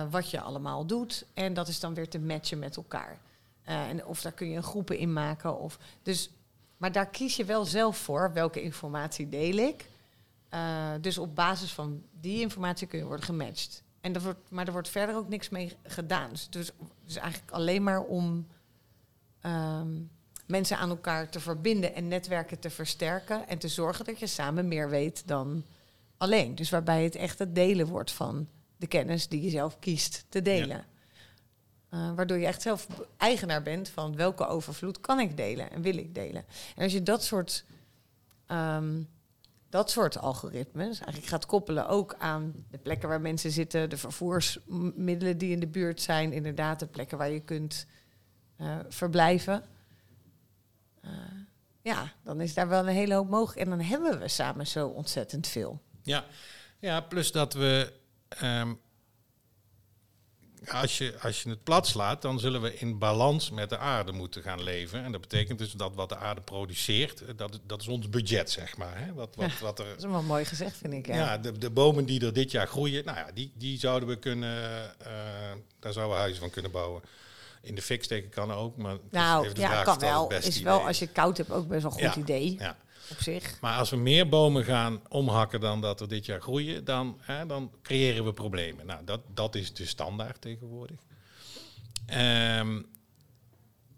wat 0.09 0.29
je 0.29 0.41
allemaal 0.41 0.85
doet. 0.85 1.25
En 1.33 1.53
dat 1.53 1.67
is 1.67 1.79
dan 1.79 1.93
weer 1.93 2.09
te 2.09 2.19
matchen 2.19 2.59
met 2.59 2.75
elkaar. 2.75 3.17
Eh, 3.65 3.89
en 3.89 4.05
of 4.05 4.21
daar 4.21 4.31
kun 4.31 4.49
je 4.49 4.61
groepen 4.61 4.97
in 4.97 5.13
maken. 5.13 5.59
Of, 5.59 5.79
dus, 6.01 6.29
maar 6.77 6.91
daar 6.91 7.09
kies 7.09 7.35
je 7.35 7.45
wel 7.45 7.65
zelf 7.65 7.97
voor 7.97 8.33
welke 8.33 8.61
informatie 8.61 9.29
deel 9.29 9.57
ik. 9.57 9.85
Eh, 10.49 10.91
dus 11.01 11.17
op 11.17 11.35
basis 11.35 11.73
van 11.73 12.03
die 12.11 12.41
informatie 12.41 12.87
kun 12.87 12.99
je 12.99 13.05
worden 13.05 13.25
gematcht. 13.25 13.83
En 14.01 14.13
er 14.15 14.21
wordt, 14.21 14.49
maar 14.49 14.65
er 14.65 14.71
wordt 14.71 14.89
verder 14.89 15.15
ook 15.15 15.27
niks 15.27 15.49
mee 15.49 15.73
gedaan. 15.83 16.29
Dus, 16.29 16.49
dus, 16.49 16.71
dus 17.05 17.15
eigenlijk 17.15 17.51
alleen 17.51 17.83
maar 17.83 18.01
om 18.01 18.47
ehm, 19.41 20.01
mensen 20.47 20.77
aan 20.77 20.89
elkaar 20.89 21.29
te 21.29 21.39
verbinden 21.39 21.95
en 21.95 22.07
netwerken 22.07 22.59
te 22.59 22.69
versterken. 22.69 23.47
En 23.47 23.57
te 23.57 23.67
zorgen 23.67 24.05
dat 24.05 24.19
je 24.19 24.27
samen 24.27 24.67
meer 24.67 24.89
weet 24.89 25.27
dan 25.27 25.63
alleen. 26.17 26.55
Dus 26.55 26.69
waarbij 26.69 27.03
het 27.03 27.15
echt 27.15 27.39
het 27.39 27.55
delen 27.55 27.87
wordt 27.87 28.11
van 28.11 28.47
de 28.77 28.87
kennis 28.87 29.27
die 29.27 29.41
je 29.41 29.49
zelf 29.49 29.79
kiest 29.79 30.25
te 30.29 30.41
delen. 30.41 30.85
Eh, 31.89 32.11
waardoor 32.15 32.37
je 32.37 32.45
echt 32.45 32.61
zelf 32.61 32.87
eigenaar 33.17 33.61
bent 33.61 33.89
van 33.89 34.15
welke 34.15 34.47
overvloed 34.47 34.99
kan 35.01 35.19
ik 35.19 35.37
delen 35.37 35.71
en 35.71 35.81
wil 35.81 35.97
ik 35.97 36.15
delen. 36.15 36.45
En 36.75 36.83
als 36.83 36.93
je 36.93 37.03
dat 37.03 37.23
soort, 37.23 37.65
ehm, 38.45 39.01
dat 39.69 39.91
soort 39.91 40.17
algoritmes 40.17 40.97
eigenlijk 40.97 41.27
gaat 41.27 41.45
koppelen 41.45 41.87
ook 41.87 42.15
aan 42.17 42.53
de 42.69 42.77
plekken 42.77 43.09
waar 43.09 43.21
mensen 43.21 43.51
zitten, 43.51 43.89
de 43.89 43.97
vervoersmiddelen 43.97 45.37
die 45.37 45.51
in 45.51 45.59
de 45.59 45.67
buurt 45.67 46.01
zijn, 46.01 46.33
inderdaad 46.33 46.79
de 46.79 46.87
plekken 46.87 47.17
waar 47.17 47.29
je 47.29 47.39
kunt 47.39 47.85
eh, 48.57 48.79
verblijven. 48.89 49.63
Eh, 51.01 51.11
ja, 51.81 52.11
dan 52.23 52.41
is 52.41 52.53
daar 52.53 52.67
wel 52.67 52.79
een 52.79 52.93
hele 52.93 53.13
hoop 53.13 53.29
mogelijk. 53.29 53.59
En 53.59 53.69
dan 53.69 53.81
hebben 53.81 54.19
we 54.19 54.27
samen 54.27 54.67
zo 54.67 54.87
ontzettend 54.87 55.47
veel. 55.47 55.81
Ja, 56.01 56.25
ja 56.79 57.01
plus 57.01 57.31
dat 57.31 57.53
we. 57.53 57.93
ehm, 58.27 58.73
als, 60.71 60.97
je, 60.97 61.15
als 61.21 61.43
je 61.43 61.49
het 61.49 61.63
plat 61.63 61.87
slaat, 61.87 62.21
dan 62.21 62.39
zullen 62.39 62.61
we 62.61 62.75
in 62.77 62.97
balans 62.97 63.49
met 63.51 63.69
de 63.69 63.77
aarde 63.77 64.11
moeten 64.11 64.41
gaan 64.41 64.63
leven. 64.63 65.03
En 65.03 65.11
dat 65.11 65.21
betekent 65.21 65.59
dus 65.59 65.71
dat 65.71 65.95
wat 65.95 66.09
de 66.09 66.17
aarde 66.17 66.41
produceert, 66.41 67.21
eh, 67.21 67.27
dat, 67.35 67.59
dat 67.67 67.81
is 67.81 67.87
ons 67.87 68.09
budget, 68.09 68.51
zeg 68.51 68.77
maar. 68.77 68.97
Hè? 68.99 69.13
Wat, 69.13 69.35
wat, 69.35 69.59
wat 69.59 69.79
er, 69.79 69.85
Dat 69.85 69.97
is 69.97 70.03
wel 70.11 70.21
mooi 70.21 70.45
gezegd, 70.45 70.77
vind 70.77 70.93
ik. 70.93 71.07
Ja. 71.07 71.15
ja, 71.15 71.37
de, 71.37 71.57
de 71.57 71.69
bomen 71.69 72.05
die 72.05 72.25
er 72.25 72.33
dit 72.33 72.51
jaar 72.51 72.67
groeien, 72.67 73.05
nou 73.05 73.17
ja, 73.17 73.27
die, 73.33 73.51
die 73.55 73.79
zouden 73.79 74.09
we 74.09 74.15
kunnen. 74.15 74.59
eh, 74.99 75.07
daar 75.79 75.93
zouden 75.93 76.15
we 76.15 76.21
huizen 76.21 76.41
van 76.41 76.49
kunnen 76.49 76.71
bouwen. 76.71 77.01
In 77.61 77.75
de 77.75 77.81
fik 77.81 78.03
steken 78.03 78.29
kan 78.29 78.51
ook, 78.51 78.77
maar 78.77 78.97
nou, 79.11 79.47
ja, 79.47 79.67
vraag 79.67 79.83
kan 79.83 79.99
wel. 79.99 80.31
Is 80.31 80.61
wel 80.61 80.75
idee 80.75 80.87
als 80.87 80.99
je 80.99 81.07
koud 81.07 81.37
hebt 81.37 81.51
ook 81.51 81.67
best 81.67 81.81
wel 81.83 81.91
een 81.91 81.97
goed 81.97 82.15
Ja, 82.15 82.21
idee 82.21 82.55
Ja. 82.59 82.77
Op 83.09 83.21
zich. 83.21 83.61
Maar 83.61 83.77
als 83.77 83.89
we 83.89 83.95
meer 83.95 84.29
bomen 84.29 84.63
gaan 84.63 85.01
omhakken 85.09 85.59
dan 85.59 85.81
dat 85.81 86.01
er 86.01 86.07
dit 86.07 86.25
jaar 86.25 86.41
groeien, 86.41 86.83
dan, 86.83 87.17
hè, 87.21 87.45
dan 87.45 87.71
creëren 87.81 88.25
we 88.25 88.33
problemen. 88.33 88.85
Nou, 88.85 89.05
dat, 89.05 89.21
dat 89.33 89.55
is 89.55 89.73
de 89.73 89.85
standaard 89.85 90.41
tegenwoordig. 90.41 90.99
Ehm, 92.05 92.81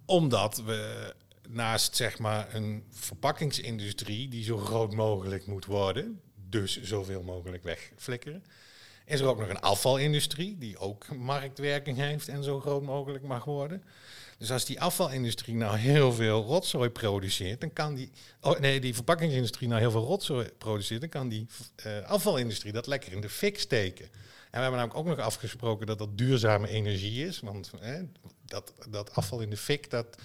omdat 0.05 0.57
we 0.65 1.13
naast 1.49 1.95
zeg 1.95 2.19
maar 2.19 2.55
een 2.55 2.83
verpakkingsindustrie 2.89 4.27
die 4.27 4.43
zo 4.43 4.57
groot 4.57 4.93
mogelijk 4.93 5.47
moet 5.47 5.65
worden, 5.65 6.21
dus 6.49 6.81
zoveel 6.81 7.23
mogelijk 7.23 7.63
wegflikkeren, 7.63 8.43
is 9.05 9.19
er 9.19 9.27
ook 9.27 9.39
nog 9.39 9.49
een 9.49 9.61
afvalindustrie 9.61 10.57
die 10.57 10.77
ook 10.77 11.15
marktwerking 11.15 11.97
heeft 11.97 12.27
en 12.27 12.43
zo 12.43 12.59
groot 12.59 12.83
mogelijk 12.83 13.23
mag 13.23 13.45
worden. 13.45 13.83
Dus 14.37 14.51
als 14.51 14.65
die 14.65 14.81
afvalindustrie 14.81 15.55
nou 15.55 15.77
heel 15.77 16.13
veel 16.13 16.43
rotzooi 16.43 16.89
produceert, 16.89 17.61
dan 17.61 17.73
kan 17.73 17.95
die. 17.95 18.11
Oh 18.41 18.59
nee, 18.59 18.79
die 18.79 18.93
verpakkingsindustrie 18.95 19.67
nou 19.67 19.79
heel 19.81 19.91
veel 19.91 20.03
rotzooi 20.03 20.49
produceert, 20.57 20.99
dan 21.01 21.09
kan 21.09 21.29
die 21.29 21.47
eh, 21.75 22.01
afvalindustrie 22.03 22.71
dat 22.71 22.87
lekker 22.87 23.11
in 23.11 23.21
de 23.21 23.29
fik 23.29 23.59
steken. 23.59 24.05
En 24.05 24.53
we 24.53 24.59
hebben 24.59 24.79
namelijk 24.79 24.99
ook 24.99 25.17
nog 25.17 25.25
afgesproken 25.25 25.87
dat 25.87 25.97
dat 25.97 26.17
duurzame 26.17 26.67
energie 26.69 27.25
is. 27.25 27.39
Want 27.39 27.71
dat, 28.45 28.73
dat 28.89 29.15
afval 29.15 29.39
in 29.39 29.49
de 29.49 29.57
fik, 29.57 29.89
dat, 29.89 30.17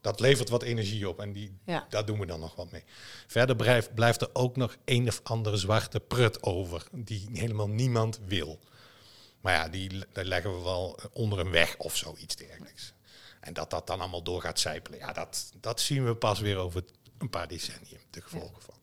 dat 0.00 0.20
levert 0.20 0.48
wat 0.48 0.62
energie 0.62 1.08
op. 1.08 1.20
En 1.20 1.32
die, 1.32 1.58
Ja. 1.66 1.86
daar 1.88 2.06
doen 2.06 2.18
we 2.18 2.26
dan 2.26 2.40
nog 2.40 2.54
wat 2.54 2.70
mee. 2.70 2.84
Verder 3.26 3.56
blijft, 3.56 3.94
blijft 3.94 4.20
er 4.20 4.30
ook 4.32 4.56
nog 4.56 4.76
een 4.84 5.08
of 5.08 5.20
andere 5.22 5.56
zwarte 5.56 6.00
prut 6.00 6.42
over, 6.42 6.86
die 6.92 7.28
helemaal 7.32 7.68
niemand 7.68 8.20
wil. 8.26 8.58
Maar 9.40 9.54
ja, 9.54 9.68
die, 9.68 9.90
daar 10.12 10.24
leggen 10.24 10.56
we 10.56 10.62
wel 10.62 10.98
onder 11.12 11.38
een 11.38 11.50
weg 11.50 11.76
of 11.76 11.96
zoiets 11.96 12.36
dergelijks. 12.36 12.93
En 13.44 13.52
dat 13.52 13.70
dat 13.70 13.86
dan 13.86 14.00
allemaal 14.00 14.22
door 14.22 14.40
gaat 14.40 14.60
zijpelen, 14.60 14.98
ja, 14.98 15.12
dat, 15.12 15.52
dat 15.60 15.80
zien 15.80 16.04
we 16.04 16.14
pas 16.14 16.40
weer 16.40 16.56
over 16.56 16.84
een 17.18 17.30
paar 17.30 17.48
decennia, 17.48 17.98
de 18.10 18.20
gevolgen 18.20 18.62
van. 18.62 18.74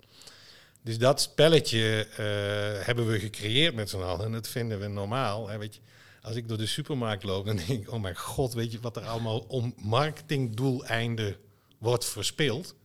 Dus 0.81 0.97
dat 0.97 1.21
spelletje 1.21 2.07
eh, 2.07 2.85
hebben 2.85 3.07
we 3.07 3.19
gecreëerd 3.19 3.75
met 3.75 3.89
z'n 3.89 3.97
allen 4.01 4.25
en 4.25 4.31
dat 4.31 4.47
vinden 4.47 4.79
we 4.79 4.87
normaal. 4.87 5.47
Hè, 5.47 5.57
weet 5.57 5.75
je, 5.75 5.81
als 6.21 6.35
ik 6.35 6.47
door 6.47 6.57
de 6.57 6.65
supermarkt 6.65 7.23
loop, 7.23 7.45
dan 7.45 7.55
denk 7.55 7.69
ik, 7.69 7.91
oh 7.91 8.01
mijn 8.01 8.17
god, 8.17 8.53
weet 8.53 8.71
je 8.71 8.79
wat 8.79 8.95
er 8.97 9.05
allemaal 9.05 9.39
om 9.39 9.73
marketingdoeleinden 9.77 11.35
wordt 11.77 12.05
verspild. 12.05 12.75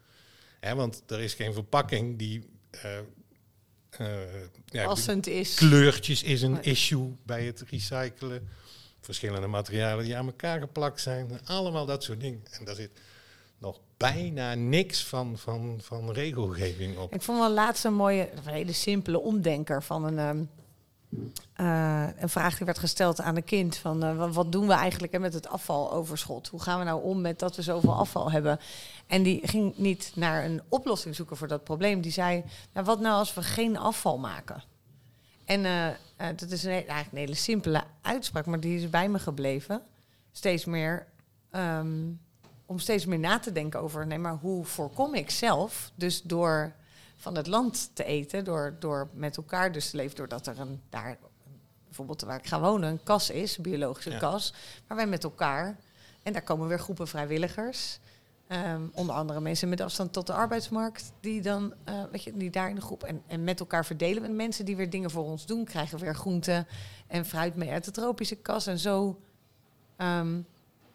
Hè, 0.61 0.75
want 0.75 1.03
er 1.07 1.21
is 1.21 1.35
geen 1.35 1.53
verpakking 1.53 2.19
die... 2.19 2.49
eh, 2.71 2.99
eh, 3.91 4.41
ja, 4.67 4.85
Passend 4.85 5.27
is. 5.27 5.55
kleurtjes 5.55 6.23
is 6.23 6.43
een 6.43 6.63
issue 6.63 7.17
bij 7.23 7.45
het 7.45 7.65
recyclen. 7.71 8.49
Verschillende 9.07 9.47
materialen 9.47 10.05
die 10.05 10.17
aan 10.17 10.27
elkaar 10.27 10.61
geplakt 10.61 11.01
zijn. 11.01 11.41
Allemaal 11.45 11.87
dat 11.87 12.03
soort 12.03 12.21
dingen. 12.21 12.45
En 12.51 12.65
daar 12.65 12.75
zit 12.75 12.91
nog 13.59 13.81
bijna 13.97 14.55
niks 14.55 15.05
van, 15.05 15.39
van, 15.39 15.79
van 15.83 16.13
regelgeving 16.13 16.99
op. 16.99 17.15
Ik 17.15 17.23
vond 17.23 17.39
wel 17.39 17.51
laatst 17.51 17.85
een 17.85 17.95
mooie, 17.95 18.29
hele 18.45 18.73
simpele 18.73 19.21
omdenker 19.21 19.83
van 19.83 20.05
een, 20.05 20.19
ehm, 20.19 20.45
eh, 21.53 22.09
een 22.23 22.29
vraag 22.29 22.57
die 22.57 22.67
werd 22.67 22.79
gesteld 22.79 23.21
aan 23.21 23.37
een 23.37 23.45
kind. 23.45 23.77
Van 23.77 24.03
eh, 24.03 24.33
wat, 24.33 24.53
doen 24.53 24.67
we 24.67 24.73
eigenlijk 24.73 25.19
met 25.19 25.35
het 25.35 25.49
afvaloverschot? 25.49 26.49
Hoe 26.49 26.63
gaan 26.63 26.79
we 26.79 26.85
nou 26.85 27.03
om 27.03 27.21
met 27.21 27.39
dat 27.39 27.57
we 27.57 27.63
zoveel 27.63 27.95
afval 27.95 28.31
hebben? 28.31 28.61
En 29.07 29.23
die 29.23 29.49
ging 29.49 29.77
niet 29.77 30.13
naar 30.15 30.45
een 30.45 30.63
oplossing 30.69 31.15
zoeken 31.15 31.37
voor 31.37 31.49
dat 31.49 31.65
probleem. 31.65 32.01
Die 32.01 32.13
zei, 32.13 32.45
nou, 32.73 32.87
wat 32.87 33.01
nou 33.01 33.19
als 33.19 33.35
we 33.35 33.43
geen 33.43 33.77
afval 33.77 34.19
maken? 34.19 34.63
En 35.47 35.65
eh, 35.65 35.89
eh, 35.89 35.95
dat 36.37 36.51
is 36.51 36.65
een, 36.65 36.71
eigenlijk 36.71 37.13
een 37.13 37.19
hele 37.19 37.35
simpele 37.35 37.83
uitspraak, 38.03 38.47
maar 38.47 38.61
die 38.61 38.79
is 38.79 38.91
bij 38.91 39.09
me 39.09 39.19
gebleven. 39.19 39.83
Steeds 40.33 40.65
meer, 40.65 41.07
ehm, 41.51 42.11
om 42.67 42.79
steeds 42.79 43.07
meer 43.07 43.19
na 43.19 43.39
te 43.39 43.53
denken 43.53 43.81
over, 43.81 44.07
nee, 44.07 44.19
maar 44.19 44.35
hoe 44.35 44.65
voorkom 44.65 45.15
ik 45.15 45.31
zelf, 45.31 45.91
dus 45.95 46.23
door 46.23 46.73
van 47.17 47.37
het 47.37 47.47
land 47.47 47.91
te 47.93 48.05
eten, 48.05 48.45
door, 48.45 48.77
door 48.79 49.09
met 49.13 49.37
elkaar 49.37 49.73
dus 49.73 49.91
te 49.91 49.97
leven, 49.97 50.17
doordat 50.17 50.47
er 50.47 50.61
een, 50.61 50.83
daar, 50.91 51.19
bijvoorbeeld 51.85 52.21
waar 52.21 52.39
ik 52.39 52.47
ga 52.47 52.61
wonen, 52.61 52.91
een 52.91 53.03
kas 53.03 53.31
is, 53.31 53.57
een 53.57 53.63
biologische 53.63 54.11
Ja. 54.11 54.19
kas, 54.19 54.55
waar 54.87 54.97
wij 54.97 55.07
met 55.07 55.25
elkaar, 55.25 55.77
en 56.23 56.33
daar 56.33 56.43
komen 56.43 56.69
weer 56.69 56.79
groepen 56.79 57.09
vrijwilligers, 57.09 57.99
Ehm, 58.47 58.83
onder 58.93 59.15
andere 59.15 59.41
mensen 59.41 59.69
met 59.69 59.81
afstand 59.81 60.13
tot 60.13 60.27
de 60.27 60.33
arbeidsmarkt, 60.33 61.13
die 61.21 61.43
dan, 61.43 61.75
eh, 61.85 62.03
weet 62.11 62.23
je, 62.23 62.37
die 62.37 62.51
daar 62.51 62.69
in 62.69 62.75
de 62.75 62.81
groep 62.81 63.03
en, 63.03 63.23
en 63.27 63.45
met 63.45 63.61
elkaar 63.61 63.85
verdelen. 63.85 64.25
En 64.25 64.37
mensen 64.37 64.65
die 64.65 64.77
weer 64.77 64.91
dingen 64.91 65.11
voor 65.11 65.25
ons 65.25 65.47
doen, 65.47 65.65
krijgen 65.65 65.99
weer 65.99 66.15
groenten 66.15 66.67
en 67.07 67.25
fruit 67.25 67.57
mee 67.57 67.71
uit 67.71 67.85
de 67.85 67.91
tropische 67.91 68.37
kas. 68.37 68.67
En 68.67 68.79
zo 68.79 69.21
ehm, 69.97 70.41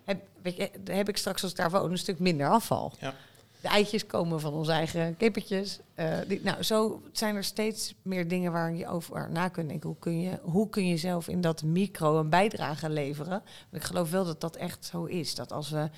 heb, 0.04 0.22
weet 0.42 0.56
je, 0.56 0.70
heb 0.84 1.10
ik 1.10 1.18
straks 1.18 1.42
als 1.42 1.52
ik 1.52 1.58
daar 1.58 1.72
woon 1.72 1.92
een 1.92 1.98
stuk 1.98 2.20
minder 2.20 2.50
afval. 2.50 2.94
Ja. 3.00 3.14
De 3.62 3.68
eitjes 3.68 4.06
komen 4.06 4.40
van 4.40 4.54
onze 4.54 4.72
eigen 4.72 5.18
kippertjes. 5.18 5.80
Eh, 5.96 6.18
die, 6.28 6.42
nou, 6.44 6.64
zo 6.64 7.02
zijn 7.12 7.36
er 7.36 7.44
steeds 7.44 7.96
meer 8.02 8.28
dingen 8.28 8.52
waar 8.52 8.74
je 8.74 8.88
over 8.88 9.32
na 9.32 9.48
kunt 9.48 9.70
denken. 9.70 9.90
Hoe 9.90 10.00
kun 10.00 10.22
je, 10.22 10.40
hoe 10.42 10.70
kun 10.70 10.88
je 10.88 10.98
zelf 10.98 11.28
in 11.28 11.42
dat 11.42 11.64
micro 11.64 12.20
een 12.20 12.30
bijdrage 12.30 12.90
leveren? 12.90 13.42
Want 13.70 13.84
ik 13.84 13.84
geloof 13.84 14.12
wel 14.12 14.26
dat 14.26 14.42
dat 14.42 14.56
echt 14.56 14.86
zo 14.86 15.06
is. 15.06 15.36
Dat 15.36 15.52
als 15.52 15.70
we 15.70 15.90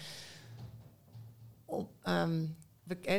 op, 1.74 1.90
ehm, 2.02 2.46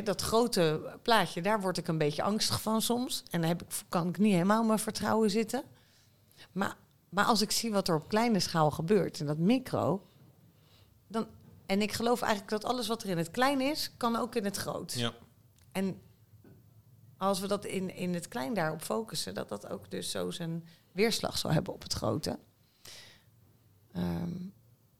dat 0.03 0.21
grote 0.21 0.97
plaatje, 1.01 1.41
daar 1.41 1.61
word 1.61 1.77
ik 1.77 1.87
een 1.87 1.97
beetje 1.97 2.23
angstig 2.23 2.61
van 2.61 2.81
soms. 2.81 3.23
En 3.29 3.39
dan 3.39 3.49
heb 3.49 3.61
ik, 3.61 3.67
kan 3.89 4.07
ik 4.07 4.17
niet 4.17 4.33
helemaal 4.33 4.63
mijn 4.63 4.79
vertrouwen 4.79 5.29
zitten. 5.29 5.63
Maar, 6.51 6.77
maar 7.09 7.25
als 7.25 7.41
ik 7.41 7.51
zie 7.51 7.71
wat 7.71 7.87
er 7.87 7.95
op 7.95 8.07
kleine 8.07 8.39
schaal 8.39 8.71
gebeurt, 8.71 9.19
in 9.19 9.25
dat 9.25 9.37
micro, 9.37 10.07
dan, 11.07 11.27
en 11.65 11.81
ik 11.81 11.91
geloof 11.91 12.21
eigenlijk 12.21 12.51
dat 12.51 12.71
alles 12.71 12.87
wat 12.87 13.03
er 13.03 13.09
in 13.09 13.17
het 13.17 13.31
klein 13.31 13.61
is, 13.61 13.91
kan 13.97 14.15
ook 14.15 14.35
in 14.35 14.45
het 14.45 14.57
groot. 14.57 14.93
Ja. 14.93 15.13
En 15.71 16.01
als 17.17 17.39
we 17.39 17.47
dat 17.47 17.65
in, 17.65 17.95
in 17.95 18.13
het 18.13 18.27
klein 18.27 18.53
daarop 18.53 18.81
focussen, 18.81 19.33
dat 19.33 19.49
dat 19.49 19.69
ook 19.69 19.91
dus 19.91 20.11
zo 20.11 20.31
zijn 20.31 20.67
weerslag 20.91 21.37
zal 21.37 21.51
hebben 21.51 21.73
op 21.73 21.83
het 21.83 21.93
grote. 21.93 22.39
Ehm, 23.91 24.31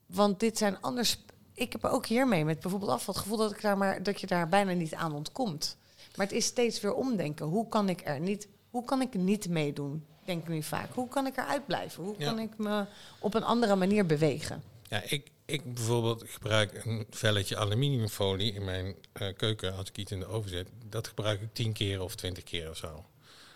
want 0.06 0.40
dit 0.40 0.58
zijn 0.58 0.80
anders. 0.80 1.24
Ik 1.56 1.72
heb 1.72 1.84
er 1.84 1.90
ook 1.90 2.06
hiermee 2.06 2.44
met 2.44 2.60
bijvoorbeeld 2.60 2.90
afval 2.90 3.14
het 3.14 3.22
gevoel 3.22 3.38
dat, 3.38 3.50
ik 3.50 3.60
daar 3.60 3.78
maar, 3.78 4.02
dat 4.02 4.20
je 4.20 4.26
daar 4.26 4.48
bijna 4.48 4.72
niet 4.72 4.94
aan 4.94 5.12
ontkomt. 5.14 5.76
Maar 6.16 6.26
het 6.26 6.34
is 6.34 6.44
steeds 6.44 6.80
weer 6.80 6.94
omdenken. 6.94 7.46
Hoe 7.46 7.68
kan 7.68 7.88
ik 7.88 8.00
er 8.04 8.20
niet, 8.20 8.48
hoe 8.70 8.84
kan 8.84 9.00
ik 9.00 9.14
niet 9.14 9.48
meedoen? 9.48 10.04
Denk 10.24 10.42
ik 10.42 10.48
nu 10.48 10.62
vaak. 10.62 10.94
Hoe 10.94 11.08
kan 11.08 11.26
ik 11.26 11.36
eruit 11.36 11.66
blijven? 11.66 12.04
Hoe 12.04 12.14
Ja. 12.18 12.26
kan 12.26 12.38
ik 12.38 12.58
me 12.58 12.84
op 13.18 13.34
een 13.34 13.44
andere 13.44 13.76
manier 13.76 14.06
bewegen? 14.06 14.62
Ja, 14.88 15.02
ik, 15.08 15.30
ik 15.44 15.74
bijvoorbeeld 15.74 16.22
gebruik 16.26 16.84
een 16.84 17.06
velletje 17.10 17.56
aluminiumfolie 17.56 18.52
in 18.52 18.64
mijn 18.64 18.94
eh, 19.12 19.28
keuken 19.36 19.76
als 19.76 19.88
ik 19.88 19.96
iets 19.96 20.12
in 20.12 20.20
de 20.20 20.26
oven 20.26 20.50
zet. 20.50 20.68
Dat 20.88 21.08
gebruik 21.08 21.40
ik 21.40 21.48
tien 21.52 21.72
keer 21.72 22.02
of 22.02 22.14
twintig 22.14 22.44
keer 22.44 22.70
of 22.70 22.76
zo. 22.76 23.04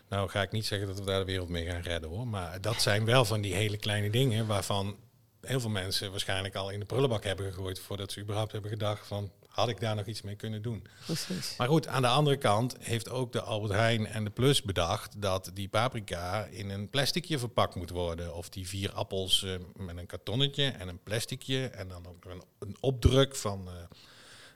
Nou 0.09 0.29
ga 0.29 0.43
ik 0.43 0.53
niet 0.53 0.67
zeggen 0.67 0.89
dat 0.89 0.99
we 0.99 1.05
daar 1.05 1.19
de 1.19 1.25
wereld 1.25 1.49
mee 1.49 1.67
gaan 1.67 1.81
redden 1.81 2.11
hoor. 2.11 2.27
Maar 2.27 2.61
dat 2.61 2.83
zijn 2.83 3.05
wel 3.05 3.25
van 3.25 3.41
die 3.41 3.55
hele 3.55 3.77
kleine 3.77 4.11
dingen 4.11 4.47
waarvan 4.47 4.97
heel 5.41 5.61
veel 5.61 5.71
mensen 5.71 6.11
waarschijnlijk 6.11 6.55
al 6.55 6.71
in 6.71 6.81
de 6.81 6.87
prullenbak 6.87 7.25
hebben 7.25 7.53
gegooid 7.53 7.79
voordat 7.81 8.13
ze 8.13 8.21
überhaupt 8.21 8.53
hebben 8.53 8.71
gedacht 8.71 9.07
van 9.07 9.31
had 9.49 9.69
ik 9.69 9.81
daar 9.81 9.95
nog 9.97 10.07
iets 10.07 10.23
mee 10.23 10.35
kunnen 10.35 10.63
doen. 10.63 10.87
Precies. 11.05 11.55
Maar 11.57 11.69
goed, 11.69 11.87
aan 11.87 12.03
de 12.03 12.09
andere 12.09 12.37
kant 12.37 12.77
heeft 12.81 13.11
ook 13.11 13.33
de 13.33 13.41
Albert 13.41 13.73
Heijn 13.73 14.07
en 14.07 14.25
de 14.25 14.31
Plus 14.31 14.63
bedacht 14.63 15.21
dat 15.23 15.51
die 15.55 15.69
paprika 15.69 16.45
in 16.45 16.71
een 16.71 16.89
plasticje 16.91 17.39
verpakt 17.39 17.75
moet 17.75 17.91
worden. 17.91 18.35
Of 18.35 18.49
die 18.49 18.69
vier 18.69 18.93
appels 18.93 19.43
eh, 19.45 19.53
met 19.77 19.97
een 19.97 20.07
kartonnetje 20.07 20.65
en 20.69 20.89
een 20.89 21.03
plasticje 21.03 21.67
en 21.69 21.89
dan 21.89 22.07
ook 22.07 22.25
een, 22.25 22.43
een 22.59 22.77
opdruk 22.81 23.37
van 23.37 23.69
eh, 23.69 23.75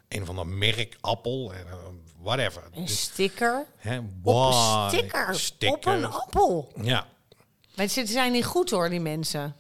een 0.09 0.23
of 0.23 0.29
ander 0.29 0.47
merk 0.47 0.97
appel 1.01 1.53
en 1.55 1.67
eh, 1.67 1.75
whatever. 2.23 2.63
Een 2.73 2.85
Dus, 2.85 3.01
sticker. 3.01 3.67
hè, 3.77 3.99
Op 4.23 4.53
een 4.53 4.89
sticker. 4.99 5.29
Op 5.29 5.35
sticker. 5.35 5.93
een 5.93 6.05
appel. 6.05 6.73
Ja. 6.83 7.07
Mensen 7.75 8.07
zijn 8.07 8.33
niet 8.33 8.45
goed 8.45 8.71
hoor, 8.71 8.89
die 8.91 9.01
mensen. 9.01 9.57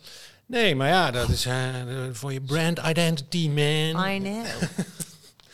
Nee, 0.46 0.74
maar 0.74 0.88
ja, 0.88 1.10
dat 1.10 1.28
is 1.28 1.46
eh, 1.46 1.74
voor 2.12 2.32
je 2.32 2.40
brand 2.40 2.78
identity, 2.78 3.48
man. 3.48 4.08
I 4.14 4.18
know. 4.18 4.44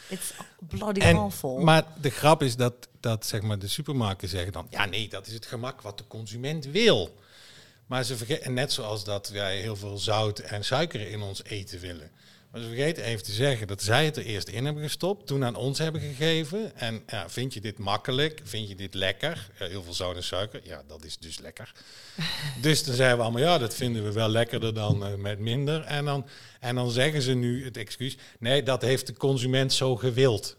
It's 0.09 0.33
bloody 0.59 1.01
En, 1.01 1.17
awful. 1.17 1.59
maar 1.59 1.85
de 2.01 2.11
grap 2.11 2.43
is 2.43 2.57
dat, 2.57 2.89
dat 3.01 3.27
zeg 3.27 3.43
maar, 3.43 3.59
de 3.59 3.69
supermarkten 3.69 4.29
zeggen 4.29 4.53
dan... 4.53 4.67
ja, 4.71 4.85
nee, 4.85 5.09
dat 5.09 5.27
is 5.27 5.33
het 5.33 5.47
gemak 5.47 5.81
wat 5.81 5.99
de 5.99 6.07
consument 6.07 6.65
wil. 6.65 7.19
Maar 7.87 8.05
ze 8.05 8.17
vergeten, 8.17 8.55
net 8.55 8.73
zoals 8.73 9.05
dat 9.05 9.29
wij 9.29 9.61
heel 9.61 9.77
veel 9.77 9.99
zout 9.99 10.39
en 10.39 10.65
suiker 10.65 11.09
in 11.11 11.23
ons 11.23 11.45
eten 11.45 11.81
willen. 11.81 12.11
Maar 12.51 12.61
ze 12.61 12.67
vergeten 12.67 13.05
even 13.05 13.25
te 13.25 13.33
zeggen 13.33 13.67
dat 13.67 13.83
zij 13.83 14.05
het 14.05 14.17
er 14.17 14.25
eerst 14.25 14.49
in 14.49 14.65
hebben 14.65 14.83
gestopt... 14.83 15.27
toen 15.27 15.45
aan 15.45 15.55
ons 15.55 15.79
hebben 15.79 16.01
gegeven. 16.01 16.77
En 16.77 17.03
ja, 17.07 17.29
vind 17.29 17.55
je 17.55 17.61
dit 17.61 17.79
makkelijk? 17.79 18.41
Vind 18.45 18.69
je 18.69 18.75
dit 18.75 18.95
lekker? 18.95 19.51
Ja, 19.59 19.67
heel 19.67 19.83
veel 19.83 19.95
zout 19.95 20.17
en 20.17 20.25
suiker, 20.25 20.61
ja, 20.65 20.83
dat 20.87 21.05
is 21.05 21.19
dus 21.19 21.39
lekker. 21.39 21.73
dus 22.63 22.85
dan 22.85 22.95
zeiden 22.95 23.17
we 23.19 23.23
allemaal, 23.23 23.43
ja, 23.43 23.59
dat 23.59 23.75
vinden 23.75 24.05
we 24.05 24.13
wel 24.13 24.29
lekkerder 24.29 24.75
dan 24.75 25.07
eh, 25.07 25.15
met 25.15 25.39
minder. 25.39 25.83
En 25.83 26.05
dan, 26.05 26.27
en 26.61 26.75
dan 26.75 26.91
zeggen 26.91 27.23
ze 27.23 27.33
nu 27.33 27.65
het 27.65 27.77
excuus... 27.77 28.17
nee, 28.39 28.63
dat 28.63 28.83
heeft 28.83 29.07
de 29.07 29.15
consument 29.15 29.73
zo 29.73 29.97
gewild. 29.97 30.57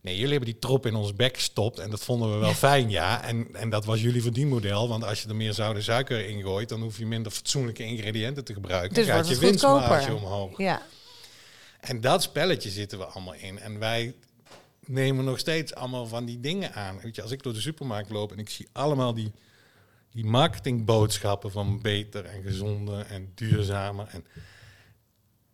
Nee, 0.00 0.14
jullie 0.14 0.30
hebben 0.30 0.50
die 0.50 0.58
trop 0.58 0.86
in 0.86 0.94
ons 0.94 1.14
bek 1.14 1.36
gestopt 1.36 1.78
en 1.78 1.90
dat 1.90 2.04
vonden 2.04 2.32
we 2.32 2.38
wel 2.38 2.54
fijn, 2.54 2.90
ja. 2.90 3.24
En, 3.24 3.48
en 3.52 3.70
dat 3.70 3.84
was 3.84 4.00
jullie 4.00 4.22
verdienmodel, 4.22 4.88
want 4.88 5.04
als 5.04 5.22
je 5.22 5.28
er 5.28 5.36
meer 5.36 5.52
zout 5.52 5.76
en 5.76 5.82
suiker 5.82 6.28
in 6.28 6.42
gooit, 6.42 6.68
dan 6.68 6.80
hoef 6.80 6.98
je 6.98 7.06
minder 7.06 7.32
fatsoenlijke 7.32 7.84
ingrediënten 7.84 8.44
te 8.44 8.52
gebruiken. 8.52 8.94
Dus 8.94 9.06
dan 9.06 9.16
gaat 9.16 9.28
je 9.28 9.38
winstmarge 9.38 10.14
omhoog. 10.14 10.58
Ja, 10.58 10.82
En 11.80 12.00
dat 12.00 12.22
spelletje 12.22 12.70
zitten 12.70 12.98
we 12.98 13.04
allemaal 13.04 13.34
in. 13.34 13.58
En 13.58 13.78
wij 13.78 14.14
nemen 14.80 15.24
nog 15.24 15.38
steeds 15.38 15.74
allemaal 15.74 16.06
van 16.06 16.24
die 16.24 16.40
dingen 16.40 16.74
aan. 16.74 17.00
Weet 17.00 17.14
je, 17.16 17.22
als 17.22 17.30
ik 17.30 17.42
door 17.42 17.52
de 17.52 17.60
supermarkt 17.60 18.10
loop 18.10 18.32
en 18.32 18.38
ik 18.38 18.50
zie 18.50 18.68
allemaal 18.72 19.14
die, 19.14 19.32
die 20.10 20.24
marketingboodschappen 20.24 21.50
van 21.50 21.80
beter 21.82 22.24
en 22.24 22.42
gezonder 22.42 23.06
en 23.06 23.32
duurzamer. 23.34 24.08
En 24.10 24.24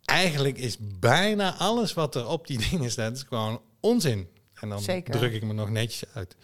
eigenlijk 0.05 0.57
is 0.57 0.77
bijna 0.79 1.55
alles 1.55 1.93
wat 1.93 2.15
er 2.15 2.27
op 2.27 2.47
die 2.47 2.69
dingen 2.69 2.91
staat, 2.91 3.15
is 3.15 3.23
gewoon 3.23 3.61
onzin. 3.79 4.27
En 4.53 4.69
dan 4.69 4.81
Zeker. 4.81 5.13
druk 5.13 5.33
ik 5.33 5.43
me 5.43 5.53
nog 5.53 5.69
netjes 5.69 6.03
uit. 6.13 6.35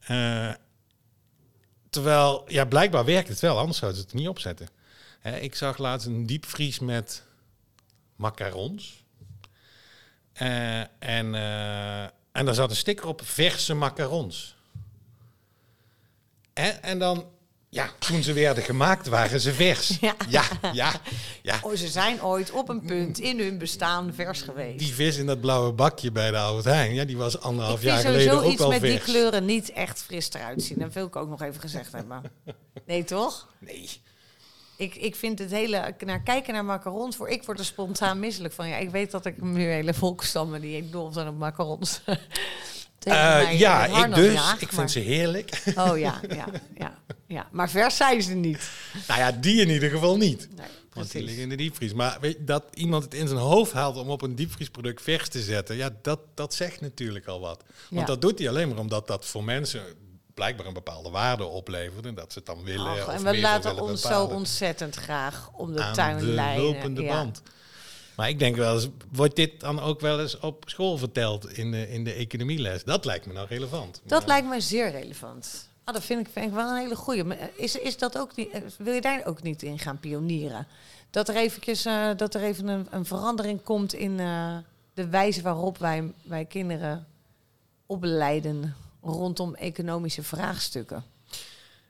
Eh, 0.00 0.52
terwijl, 1.90 2.44
ja, 2.46 2.64
blijkbaar 2.64 3.04
werkt 3.04 3.28
het 3.28 3.40
wel, 3.40 3.58
anders 3.58 3.78
zouden 3.78 4.00
ze 4.00 4.06
het 4.06 4.16
niet 4.16 4.28
opzetten. 4.28 4.68
Hè, 5.20 5.38
ik 5.38 5.54
zag 5.54 5.78
laatst 5.78 6.06
een 6.06 6.26
diepvries 6.26 6.78
met 6.78 7.22
macarons. 8.22 9.04
Eh, 10.32 10.78
en, 10.80 11.34
eh, 11.34 12.02
en 12.32 12.44
daar 12.44 12.54
zat 12.54 12.70
een 12.70 12.76
sticker 12.76 13.06
op, 13.06 13.20
verse 13.24 13.74
macarons. 13.74 14.56
En, 16.52 16.82
en 16.82 16.98
dan, 16.98 17.26
ja, 17.68 17.90
toen 17.98 18.22
ze 18.22 18.32
werden 18.32 18.64
gemaakt, 18.64 19.06
waren 19.06 19.40
ze 19.40 19.52
vers. 19.52 19.96
Ja. 20.00 20.14
ja, 20.28 20.44
ja. 20.72 20.92
ja. 21.42 21.58
oh, 21.62 21.74
ze 21.74 21.88
zijn 21.88 22.22
ooit 22.22 22.50
op 22.50 22.68
een 22.68 22.84
punt 22.84 23.18
in 23.18 23.38
hun 23.38 23.58
bestaan 23.58 24.14
vers 24.14 24.42
geweest. 24.42 24.78
Die 24.78 24.94
vis 24.94 25.16
in 25.16 25.26
dat 25.26 25.40
blauwe 25.40 25.72
bakje 25.72 26.12
bij 26.12 26.30
de 26.30 26.36
Albert 26.36 26.64
Heijn, 26.64 26.94
ja, 26.94 27.04
die 27.04 27.16
was 27.16 27.40
anderhalf 27.40 27.82
ik 27.82 27.88
vind 27.88 28.02
jaar 28.02 28.12
geleden 28.12 28.32
ook 28.32 28.52
iets 28.52 28.62
al 28.62 28.70
met 28.70 28.80
die 28.80 28.90
vers. 28.90 29.04
kleuren 29.04 29.44
niet 29.44 29.72
echt 29.72 30.02
fris 30.02 30.32
eruit 30.32 30.62
zien. 30.62 30.78
Dat 30.78 30.92
wil 30.92 31.06
ik 31.06 31.16
ook 31.16 31.28
nog 31.28 31.42
even 31.42 31.60
gezegd 31.60 31.92
hebben. 31.92 32.22
Nee, 32.86 33.04
toch? 33.04 33.48
Nee. 33.58 33.88
Ik, 34.76 34.94
ik 34.94 35.16
vind 35.16 35.38
het 35.38 35.50
hele, 35.50 35.94
naar 36.04 36.22
kijken 36.22 36.52
naar 36.54 36.64
macarons, 36.64 37.16
voor 37.16 37.28
ik 37.28 37.42
word 37.42 37.58
er 37.58 37.64
spontaan 37.64 38.18
misselijk 38.18 38.54
van. 38.54 38.68
Ja, 38.68 38.76
ik 38.76 38.90
weet 38.90 39.10
dat 39.10 39.26
ik 39.26 39.42
nu 39.42 39.62
hele 39.62 39.94
volkstammen 39.94 40.60
die 40.60 40.90
dol 40.90 41.12
zijn 41.12 41.28
op 41.28 41.38
macarons. 41.38 42.00
Eh, 43.02 43.58
ja, 43.58 44.06
ik 44.06 44.14
dus. 44.14 44.32
ik 44.32 44.60
maar- 44.60 44.68
vind 44.74 44.90
ze 44.90 44.98
heerlijk. 44.98 45.62
Oh 45.76 45.98
ja, 45.98 46.20
ja, 46.28 46.46
ja, 46.78 46.98
ja. 47.26 47.48
Maar 47.52 47.70
vers 47.70 47.96
zijn 47.96 48.22
ze 48.22 48.34
niet. 48.34 48.70
nou 49.08 49.20
ja, 49.20 49.32
die 49.32 49.60
in 49.60 49.68
ieder 49.68 49.90
geval 49.90 50.16
niet. 50.16 50.38
Nee, 50.38 50.56
Want 50.56 50.66
die 50.92 50.92
precies. 50.92 51.22
liggen 51.22 51.42
in 51.42 51.48
de 51.48 51.56
diepvries. 51.56 51.92
Maar 51.92 52.18
weet 52.20 52.36
je, 52.36 52.44
dat 52.44 52.64
iemand 52.74 53.04
het 53.04 53.14
in 53.14 53.28
zijn 53.28 53.40
hoofd 53.40 53.72
haalt 53.72 53.96
om 53.96 54.10
op 54.10 54.22
een 54.22 54.34
diepvriesproduct 54.34 55.02
vers 55.02 55.28
te 55.28 55.40
zetten, 55.42 55.76
ja, 55.76 55.90
dat, 56.02 56.20
dat 56.34 56.54
zegt 56.54 56.80
natuurlijk 56.80 57.26
al 57.26 57.40
wat. 57.40 57.62
Want 57.88 58.00
Ja. 58.00 58.06
dat 58.06 58.20
doet 58.20 58.38
hij 58.38 58.48
alleen 58.48 58.68
maar 58.68 58.78
omdat 58.78 59.06
dat 59.06 59.26
voor 59.26 59.44
mensen 59.44 59.82
blijkbaar 60.34 60.66
een 60.66 60.72
bepaalde 60.72 61.10
waarde 61.10 61.44
oplevert 61.44 62.06
en 62.06 62.14
dat 62.14 62.32
ze 62.32 62.38
het 62.38 62.46
dan 62.46 62.64
willen. 62.64 62.92
Och, 62.92 63.06
of 63.06 63.14
en 63.14 63.22
we 63.24 63.40
laten 63.40 63.80
ons 63.80 64.00
zo 64.02 64.24
ontzettend 64.24 64.94
graag 64.94 65.50
om 65.52 65.72
de 65.72 65.82
aan 65.82 65.94
tuin 65.94 66.18
de 66.18 66.24
leiden. 66.24 66.64
lopende 66.64 67.02
ja. 67.02 67.12
band. 67.14 67.42
Maar 68.16 68.28
ik 68.28 68.38
denk 68.38 68.56
wel 68.56 68.74
eens, 68.74 68.88
wordt 69.12 69.36
dit 69.36 69.60
dan 69.60 69.80
ook 69.80 70.00
wel 70.00 70.20
eens 70.20 70.38
op 70.38 70.64
school 70.66 70.98
verteld 70.98 71.52
in 71.52 71.70
de, 71.70 71.90
in 71.90 72.04
de 72.04 72.12
economieles? 72.12 72.84
Dat 72.84 73.04
lijkt 73.04 73.26
me 73.26 73.32
nou 73.32 73.46
relevant. 73.48 74.00
Dat 74.04 74.18
Maar- 74.18 74.28
lijkt 74.28 74.48
mij 74.48 74.60
zeer 74.60 74.90
relevant. 74.90 75.70
Ah, 75.84 75.94
dat 75.94 76.04
vind 76.04 76.26
ik, 76.26 76.32
vind 76.32 76.46
ik 76.46 76.52
wel 76.52 76.70
een 76.70 76.76
hele 76.76 76.96
goeie. 76.96 77.24
Maar 77.24 77.50
Is, 77.54 77.76
is 77.76 77.98
dat 77.98 78.18
ook 78.18 78.36
niet, 78.36 78.50
eh, 78.50 78.60
wil 78.78 78.94
je 78.94 79.00
daar 79.00 79.24
ook 79.24 79.42
niet 79.42 79.62
in 79.62 79.78
gaan 79.78 79.98
pionieren? 80.00 80.66
Dat 81.10 81.28
er, 81.28 81.36
eventjes, 81.36 81.84
eh, 81.84 82.08
dat 82.16 82.34
er 82.34 82.42
even 82.42 82.68
een, 82.68 82.86
een 82.90 83.04
verandering 83.04 83.62
komt 83.62 83.92
in 83.94 84.20
eh, 84.20 84.56
de 84.94 85.08
wijze 85.08 85.42
waarop 85.42 85.78
wij, 85.78 86.12
wij 86.22 86.44
kinderen 86.44 87.06
opleiden 87.86 88.74
rondom 89.02 89.54
economische 89.54 90.22
vraagstukken. 90.22 91.04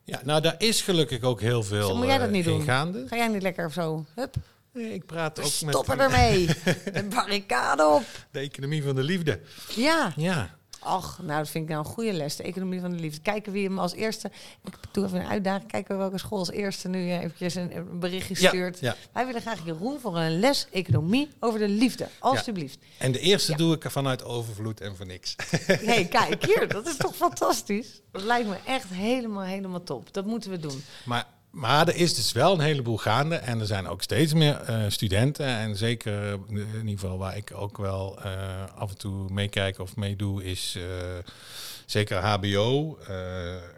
Ja, 0.05 0.21
nou, 0.25 0.41
daar 0.41 0.55
is 0.59 0.83
gelukkig 0.83 1.23
ook 1.23 1.41
heel 1.41 1.63
veel 1.63 1.97
Moet 1.97 2.07
jij 2.07 2.19
dat 2.19 2.27
eh, 2.27 2.33
niet 2.33 2.45
doen? 2.45 2.63
gaande. 2.63 3.05
Ga 3.09 3.17
jij 3.17 3.29
niet 3.29 3.43
lekker 3.43 3.73
zo? 3.73 4.05
Hup, 4.15 4.35
Nee, 4.73 4.95
ik 4.95 5.07
praat 5.07 5.41
ook 5.41 5.47
stoppen 5.47 5.97
met 5.97 6.07
ermee. 6.07 6.47
De 6.93 7.07
barricade 7.15 7.87
op. 7.87 8.05
de 8.31 8.39
economie 8.39 8.83
van 8.83 8.95
de 8.95 9.03
liefde. 9.03 9.41
Ja. 9.75 10.13
Ja, 10.17 10.57
Ach, 10.83 11.19
nou, 11.23 11.39
dat 11.39 11.49
vind 11.49 11.65
ik 11.65 11.71
nou 11.71 11.85
een 11.85 11.93
goede 11.93 12.13
les. 12.13 12.37
De 12.37 12.43
economie 12.43 12.81
van 12.81 12.91
de 12.91 12.97
liefde. 12.97 13.21
Kijken 13.21 13.53
wie 13.53 13.65
hem 13.65 13.79
als 13.79 13.95
eerste... 13.95 14.31
Ik 14.65 14.75
doe 14.93 15.05
even 15.05 15.21
een 15.21 15.27
uitdaging. 15.27 15.71
Kijken 15.71 15.99
welke 15.99 16.19
school 16.19 16.39
als 16.39 16.51
eerste 16.51 16.89
nu 16.89 17.09
eh, 17.09 17.23
eventjes 17.23 17.55
een, 17.55 17.99
berichtje 17.99 18.35
stuurt. 18.35 18.79
ja. 18.79 18.97
Wij 19.13 19.27
willen 19.27 19.41
graag 19.41 19.65
Jeroen 19.65 20.01
voor 20.01 20.17
een 20.19 20.39
les 20.41 20.67
economie 20.73 21.29
over 21.41 21.59
de 21.59 21.69
liefde. 21.69 22.09
Alsjeblieft. 22.19 22.79
En 22.99 23.13
de 23.13 23.19
eerste 23.19 23.57
doe 23.57 23.75
ik 23.75 23.91
vanuit 23.91 24.25
overvloed 24.25 24.81
en 24.81 24.97
voor 24.97 25.07
niks. 25.07 25.37
hey, 25.67 26.05
kijk 26.05 26.45
hier. 26.45 26.69
Dat 26.69 26.87
is 26.87 26.97
toch 27.07 27.17
fantastisch? 27.17 28.01
Dat 28.13 28.23
lijkt 28.23 28.49
me 28.49 28.57
echt 28.67 28.89
helemaal, 28.89 29.43
helemaal 29.43 29.83
top. 29.83 30.13
Dat 30.13 30.27
moeten 30.27 30.51
we 30.51 30.59
doen. 30.59 30.85
Maar, 31.05 31.27
maar 31.53 31.89
er 31.89 31.97
is 31.97 32.15
dus 32.15 32.33
wel 32.33 32.53
een 32.53 32.61
heleboel 32.61 32.97
gaande. 32.97 33.35
En 33.35 33.61
er 33.61 33.67
zijn 33.67 33.89
ook 33.89 34.03
steeds 34.03 34.33
meer 34.33 34.61
eh, 34.61 34.85
studenten. 34.89 35.47
En 35.47 35.77
zeker 35.77 36.23
eh, 36.23 36.33
in 36.49 36.89
ieder 36.89 36.99
geval 36.99 37.19
waar 37.19 37.37
ik 37.37 37.53
ook 37.55 37.79
wel 37.79 38.19
eh, 38.23 38.31
af 38.77 38.91
en 38.91 38.99
toe 38.99 39.31
meekijk 39.31 39.79
of 39.79 39.97
meedoe, 39.97 40.45
is 40.45 40.79
zeker 41.87 42.17
HBO 42.17 42.99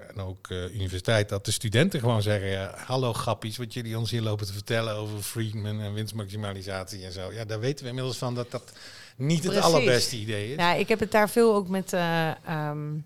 en 0.09 0.21
ook 0.21 0.49
universiteit. 0.51 1.29
Dat 1.29 1.45
de 1.45 1.51
studenten 1.51 2.01
gewoon 2.01 2.23
zeggen: 2.23 2.49
ja, 2.49 2.75
Hallo 2.77 3.13
grappies, 3.13 3.57
wat 3.57 3.75
jullie 3.75 3.99
ons 3.99 4.11
hier 4.11 4.23
lopen 4.23 4.47
te 4.47 4.53
vertellen 4.53 4.95
over 4.95 5.19
Friedman 5.19 5.81
en 5.81 5.95
winstmaximalisatie 5.95 7.05
en 7.05 7.13
zo. 7.13 7.33
Ja, 7.33 7.45
daar 7.45 7.61
weten 7.61 7.85
we 7.85 7.91
inmiddels 7.91 8.19
van 8.19 8.35
dat 8.35 8.51
dat 8.51 8.73
niet 9.17 9.45
het 9.45 9.61
allerbeste 9.61 10.17
idee 10.17 10.51
is. 10.51 10.57
Nou, 10.57 10.79
ik 10.79 10.89
heb 10.89 11.01
het 11.01 11.11
daar 11.11 11.31
veel 11.31 11.55
ook 11.55 11.69
met, 11.69 11.93
eh, 11.93 12.31
ehm, 12.47 12.99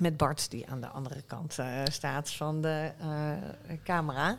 met 0.00 0.16
Bart, 0.16 0.50
die 0.50 0.66
aan 0.68 0.80
de 0.80 0.86
andere 0.86 1.22
kant 1.26 1.58
eh, 1.58 1.82
staat 1.90 2.30
van 2.30 2.60
de 2.60 2.90
eh, 2.98 3.76
camera. 3.84 4.38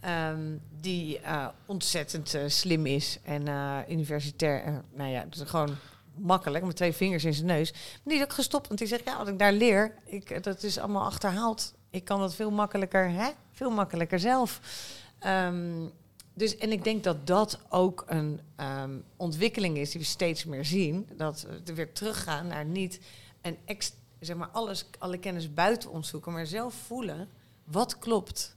Ehm, 0.00 0.56
die 0.80 1.18
eh, 1.18 1.48
ontzettend 1.66 2.38
slim 2.46 2.86
is 2.86 3.18
en 3.22 3.48
universitair. 3.88 4.82
nou 4.94 5.10
ja, 5.10 5.24
dus 5.28 5.48
gewoon 5.48 5.76
makkelijk 6.14 6.64
met 6.64 6.76
twee 6.76 6.92
vingers 6.92 7.24
in 7.24 7.34
zijn 7.34 7.46
neus. 7.46 7.72
Die 8.04 8.16
is 8.16 8.22
ook 8.22 8.32
gestopt, 8.32 8.66
want 8.66 8.78
die 8.78 8.88
zegt: 8.88 9.04
Ja, 9.04 9.18
wat 9.18 9.28
ik 9.28 9.38
daar 9.38 9.52
leer, 9.52 9.94
ik, 10.04 10.42
dat 10.42 10.62
is 10.62 10.78
allemaal 10.78 11.04
achterhaald. 11.04 11.74
Ik 11.90 12.04
kan 12.04 12.20
dat 12.20 12.34
veel 12.34 12.50
makkelijker, 12.50 13.10
hè? 13.10 13.28
Veel 13.52 13.70
makkelijker 13.70 14.20
zelf. 14.20 14.60
Ehm, 15.18 15.86
dus, 16.34 16.56
en 16.56 16.72
ik 16.72 16.84
denk 16.84 17.04
dat 17.04 17.26
dat 17.26 17.58
ook 17.68 18.04
een 18.06 18.40
ehm, 18.56 18.98
ontwikkeling 19.16 19.76
is 19.76 19.90
die 19.90 20.00
we 20.00 20.06
steeds 20.06 20.44
meer 20.44 20.64
zien. 20.64 21.08
Dat 21.16 21.46
we 21.64 21.74
weer 21.74 21.92
teruggaan 21.92 22.46
naar 22.46 22.64
niet 22.64 23.00
een 23.42 23.58
ex, 23.64 23.92
zeg 24.20 24.36
maar 24.36 24.48
alles, 24.48 24.86
alle 24.98 25.18
kennis 25.18 25.54
buiten 25.54 25.90
ons 25.90 26.08
zoeken, 26.08 26.32
maar 26.32 26.46
zelf 26.46 26.74
voelen 26.74 27.28
wat 27.64 27.98
klopt. 27.98 28.56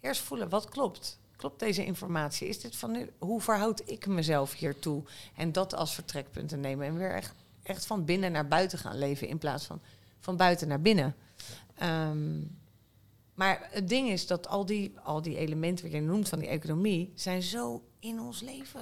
Eerst 0.00 0.20
voelen 0.20 0.48
wat 0.48 0.68
klopt. 0.68 1.18
Klopt 1.36 1.58
deze 1.58 1.84
informatie? 1.84 2.48
Is 2.48 2.60
dit 2.60 2.76
van 2.76 2.90
nu? 2.90 3.10
Hoe 3.18 3.40
verhoud 3.40 3.82
ik 3.84 4.06
mezelf 4.06 4.54
hiertoe? 4.54 5.02
En 5.36 5.52
dat 5.52 5.74
als 5.74 5.94
vertrekpunt 5.94 6.48
te 6.48 6.56
nemen 6.56 6.86
en 6.86 6.96
weer 6.96 7.14
echt, 7.14 7.34
echt 7.62 7.86
van 7.86 8.04
binnen 8.04 8.32
naar 8.32 8.48
buiten 8.48 8.78
gaan 8.78 8.98
leven 8.98 9.28
in 9.28 9.38
plaats 9.38 9.64
van 9.64 9.80
van 10.20 10.36
buiten 10.36 10.68
naar 10.68 10.80
binnen. 10.80 11.14
Ehm, 11.74 12.40
maar 13.34 13.68
het 13.70 13.88
ding 13.88 14.08
is 14.10 14.26
dat 14.26 14.48
al 14.48 14.66
die, 14.66 14.92
al 15.02 15.22
die 15.22 15.36
elementen 15.36 15.84
wat 15.84 15.94
je 15.94 16.00
noemt 16.00 16.28
van 16.28 16.38
die 16.38 16.48
economie 16.48 17.12
zijn 17.14 17.42
zo 17.42 17.82
in 17.98 18.20
ons 18.20 18.40
leven 18.40 18.80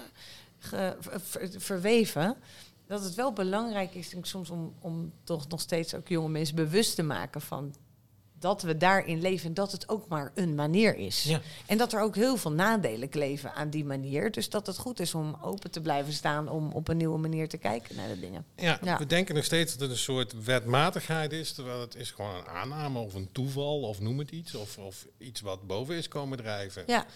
verweven. 1.59 2.37
Dat 2.89 3.05
het 3.05 3.15
wel 3.15 3.33
belangrijk 3.33 3.95
is, 3.95 4.09
denk 4.09 4.23
ik, 4.25 4.31
soms 4.31 4.51
om, 4.51 4.75
om 4.81 5.13
toch 5.25 5.49
nog 5.49 5.61
steeds 5.61 5.95
ook 5.95 6.09
jonge 6.09 6.29
mensen 6.29 6.55
bewust 6.57 6.95
te 6.95 7.03
maken 7.03 7.41
van 7.41 7.75
dat 8.39 8.63
we 8.63 8.77
daarin 8.77 9.21
leven 9.21 9.47
en 9.49 9.55
dat 9.55 9.73
het 9.73 9.89
ook 9.89 10.09
maar 10.09 10.33
een 10.35 10.55
manier 10.55 10.97
is. 10.97 11.23
Ja. 11.23 11.41
En 11.67 11.79
dat 11.79 11.93
er 11.93 12.01
ook 12.01 12.15
heel 12.15 12.37
veel 12.37 12.53
nadelen 12.53 13.09
kleven 13.09 13.55
aan 13.55 13.71
die 13.71 13.85
manier. 13.85 14.31
Dus 14.31 14.51
dat 14.51 14.67
het 14.67 14.79
goed 14.79 15.01
is 15.01 15.15
om 15.15 15.37
open 15.43 15.71
te 15.71 15.81
blijven 15.81 16.13
staan 16.13 16.49
om 16.49 16.73
op 16.73 16.89
een 16.89 16.97
nieuwe 16.97 17.19
manier 17.19 17.49
te 17.49 17.57
kijken 17.57 17.97
naar 17.97 18.09
de 18.09 18.21
dingen. 18.21 18.45
Ja, 18.57 18.79
Ja. 18.83 18.99
we 18.99 19.07
denken 19.07 19.35
nog 19.35 19.45
steeds 19.45 19.73
dat 19.73 19.81
het 19.81 19.91
een 19.91 19.97
soort 19.97 20.45
wetmatigheid 20.45 21.33
is, 21.33 21.53
terwijl 21.53 21.81
het 21.81 21.95
is 21.95 22.11
gewoon 22.11 22.35
een 22.35 22.47
aanname 22.47 22.99
of 22.99 23.15
een 23.15 23.29
toeval 23.33 23.81
of 23.81 24.01
noem 24.01 24.19
het 24.19 24.31
iets, 24.31 24.55
of, 24.55 24.79
of 24.79 25.07
iets 25.19 25.41
wat 25.41 25.67
boven 25.67 25.97
is 25.97 26.09
komen 26.09 26.39
drijven. 26.39 26.83
Ja. 26.87 27.07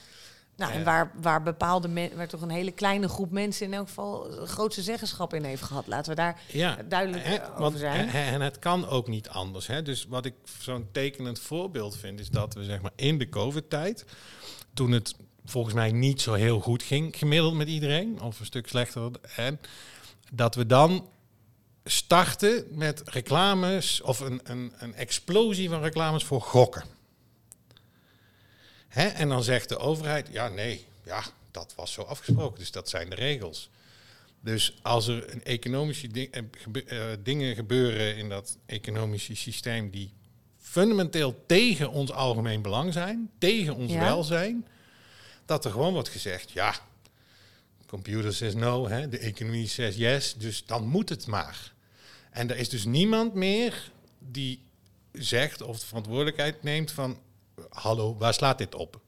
Nou, 0.56 0.72
en 0.72 0.84
waar, 0.84 1.12
waar 1.20 1.42
bepaalde 1.42 1.88
mensen, 1.88 2.16
waar 2.16 2.28
toch 2.28 2.40
een 2.40 2.50
hele 2.50 2.70
kleine 2.70 3.08
groep 3.08 3.30
mensen 3.30 3.66
in 3.66 3.74
elk 3.74 3.88
geval 3.88 4.30
grootste 4.44 4.82
zeggenschap 4.82 5.34
in 5.34 5.44
heeft 5.44 5.62
gehad. 5.62 5.86
Laten 5.86 6.10
we 6.10 6.16
daar 6.16 6.40
Ja, 6.52 6.78
duidelijk 6.88 7.24
hè, 7.24 7.48
over 7.48 7.60
want, 7.60 7.78
zijn. 7.78 8.08
En, 8.08 8.32
en 8.32 8.40
het 8.40 8.58
kan 8.58 8.88
ook 8.88 9.08
niet 9.08 9.28
anders. 9.28 9.66
Hè? 9.66 9.82
Dus 9.82 10.06
wat 10.08 10.24
ik 10.24 10.34
zo'n 10.60 10.88
tekenend 10.92 11.40
voorbeeld 11.40 11.96
vind, 11.96 12.20
is 12.20 12.28
dat 12.28 12.54
we 12.54 12.64
zeg 12.64 12.80
maar 12.80 12.92
in 12.96 13.18
de 13.18 13.28
COVID-tijd, 13.28 14.04
toen 14.74 14.90
het 14.90 15.14
volgens 15.44 15.74
mij 15.74 15.92
niet 15.92 16.20
zo 16.20 16.32
heel 16.32 16.60
goed 16.60 16.82
ging, 16.82 17.16
gemiddeld 17.16 17.54
met 17.54 17.68
iedereen, 17.68 18.20
of 18.20 18.40
een 18.40 18.46
stuk 18.46 18.68
slechter, 18.68 19.10
en 19.36 19.60
dat 20.32 20.54
we 20.54 20.66
dan 20.66 21.08
starten 21.84 22.64
met 22.70 23.02
reclames 23.04 24.00
of 24.00 24.20
een, 24.20 24.40
een, 24.44 24.72
een 24.78 24.94
explosie 24.94 25.68
van 25.68 25.82
reclames 25.82 26.24
voor 26.24 26.40
gokken. 26.40 26.84
Hè? 28.92 29.06
En 29.06 29.28
dan 29.28 29.42
zegt 29.42 29.68
de 29.68 29.78
overheid, 29.78 30.28
ja 30.30 30.48
nee, 30.48 30.86
ja, 31.04 31.22
dat 31.50 31.72
was 31.76 31.92
zo 31.92 32.02
afgesproken, 32.02 32.58
dus 32.58 32.70
dat 32.70 32.88
zijn 32.88 33.10
de 33.10 33.14
regels. 33.16 33.70
Dus 34.40 34.74
als 34.82 35.06
er 35.06 35.32
een 35.32 35.44
economische 35.44 36.08
ding, 36.08 36.30
eh, 36.30 37.12
eh, 37.12 37.18
dingen 37.22 37.54
gebeuren 37.54 38.16
in 38.16 38.28
dat 38.28 38.56
economische 38.66 39.34
systeem 39.34 39.90
die 39.90 40.12
fundamenteel 40.58 41.44
tegen 41.46 41.90
ons 41.90 42.10
algemeen 42.12 42.62
belang 42.62 42.92
zijn, 42.92 43.30
tegen 43.38 43.74
ons 43.74 43.92
Ja. 43.92 43.98
welzijn, 43.98 44.66
dat 45.44 45.64
er 45.64 45.70
gewoon 45.70 45.92
wordt 45.92 46.08
gezegd, 46.08 46.50
ja, 46.50 46.74
computer 47.86 48.34
says 48.34 48.54
no, 48.54 48.88
hè, 48.88 49.08
de 49.08 49.18
economie 49.18 49.68
says 49.68 49.96
yes, 49.96 50.34
dus 50.34 50.66
dan 50.66 50.86
moet 50.86 51.08
het 51.08 51.26
maar. 51.26 51.72
En 52.30 52.50
er 52.50 52.56
is 52.56 52.68
dus 52.68 52.84
niemand 52.84 53.34
meer 53.34 53.90
die 54.18 54.62
zegt 55.12 55.62
of 55.62 55.80
de 55.80 55.86
verantwoordelijkheid 55.86 56.62
neemt 56.62 56.90
van, 56.90 57.18
hallo, 57.70 58.16
waar 58.18 58.34
slaat 58.34 58.58
dit 58.58 58.74
op? 58.74 59.00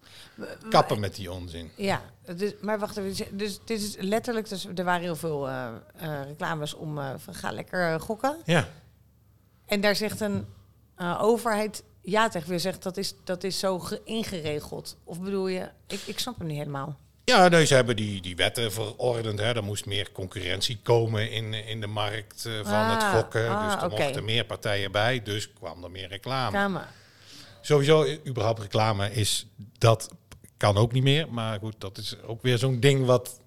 Kappen 0.70 1.00
met 1.00 1.14
die 1.14 1.32
onzin. 1.32 1.70
Ja, 1.76 2.02
dus, 2.36 2.52
maar 2.60 2.78
wacht 2.78 2.96
even. 2.96 3.36
Dus 3.36 3.58
dit 3.64 3.80
is 3.82 3.96
letterlijk, 3.98 4.48
dus 4.48 4.66
er 4.74 4.84
waren 4.84 5.02
heel 5.02 5.16
veel 5.16 5.48
eh, 5.48 5.66
eh, 5.96 6.26
reclames 6.26 6.74
om 6.74 6.98
eh, 6.98 7.10
van 7.16 7.34
ga 7.34 7.50
lekker 7.52 8.00
gokken. 8.00 8.36
Ja, 8.44 8.68
En 9.66 9.80
daar 9.80 9.96
zegt 9.96 10.20
een 10.20 10.46
overheid 11.18 11.82
ja 12.02 12.28
tegen. 12.28 12.52
Je 12.52 12.58
zegt 12.58 12.82
dat 12.82 12.96
is, 12.96 13.14
dat 13.24 13.44
is 13.44 13.58
zo 13.58 13.78
ge- 13.78 14.00
ingeregeld. 14.04 14.96
Of 15.04 15.20
bedoel 15.20 15.46
je, 15.48 15.68
ik, 15.86 16.00
ik 16.06 16.18
snap 16.18 16.38
hem 16.38 16.46
niet 16.46 16.58
helemaal. 16.58 16.98
Ja, 17.24 17.48
dus 17.48 17.68
ze 17.68 17.74
hebben 17.74 17.96
die, 17.96 18.20
die 18.22 18.36
wetten 18.36 18.72
verordend. 18.72 19.38
Hè. 19.38 19.54
Er 19.54 19.64
moest 19.64 19.86
meer 19.86 20.12
concurrentie 20.12 20.78
komen 20.82 21.30
in, 21.30 21.54
in 21.54 21.80
de 21.80 21.86
markt 21.86 22.42
van 22.62 22.84
het 22.84 23.02
Ah, 23.02 23.14
gokken. 23.14 23.48
ah, 23.50 23.64
dus 23.72 23.82
er 23.82 23.88
mochten 23.90 24.24
meer 24.24 24.44
partijen 24.44 24.92
bij, 24.92 25.22
dus 25.22 25.52
kwam 25.52 25.84
er 25.84 25.90
meer 25.90 26.08
reclame. 26.08 26.52
Kamer. 26.56 26.86
Sowieso, 27.66 28.06
überhaupt 28.26 28.60
reclame 28.60 29.12
is, 29.12 29.46
dat 29.78 30.10
kan 30.56 30.76
ook 30.76 30.92
niet 30.92 31.02
meer. 31.02 31.28
Maar 31.32 31.58
goed, 31.58 31.74
dat 31.78 31.98
is 31.98 32.16
ook 32.22 32.42
weer 32.42 32.58
zo'n 32.58 32.80
ding 32.80 33.06
wat, 33.06 33.40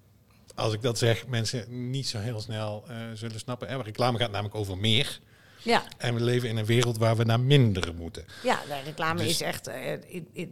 als 0.54 0.72
ik 0.72 0.82
dat 0.82 0.98
zeg, 0.98 1.26
mensen 1.26 1.90
niet 1.90 2.08
zo 2.08 2.18
heel 2.18 2.40
snel 2.40 2.84
eh, 2.88 2.96
zullen 3.14 3.38
snappen. 3.38 3.68
En 3.68 3.82
reclame 3.82 4.18
gaat 4.18 4.30
namelijk 4.30 4.54
over 4.54 4.78
meer. 4.78 5.20
Ja, 5.62 5.82
En 5.98 6.14
we 6.14 6.20
leven 6.20 6.48
in 6.48 6.56
een 6.56 6.64
wereld 6.64 6.98
waar 6.98 7.16
we 7.16 7.24
naar 7.24 7.40
minder 7.40 7.94
moeten. 7.94 8.24
ja, 8.42 8.60
de 8.68 8.80
reclame 8.84 9.18
Dus- 9.22 9.28
is 9.30 9.40
echt 9.40 9.66
eh, 9.66 9.98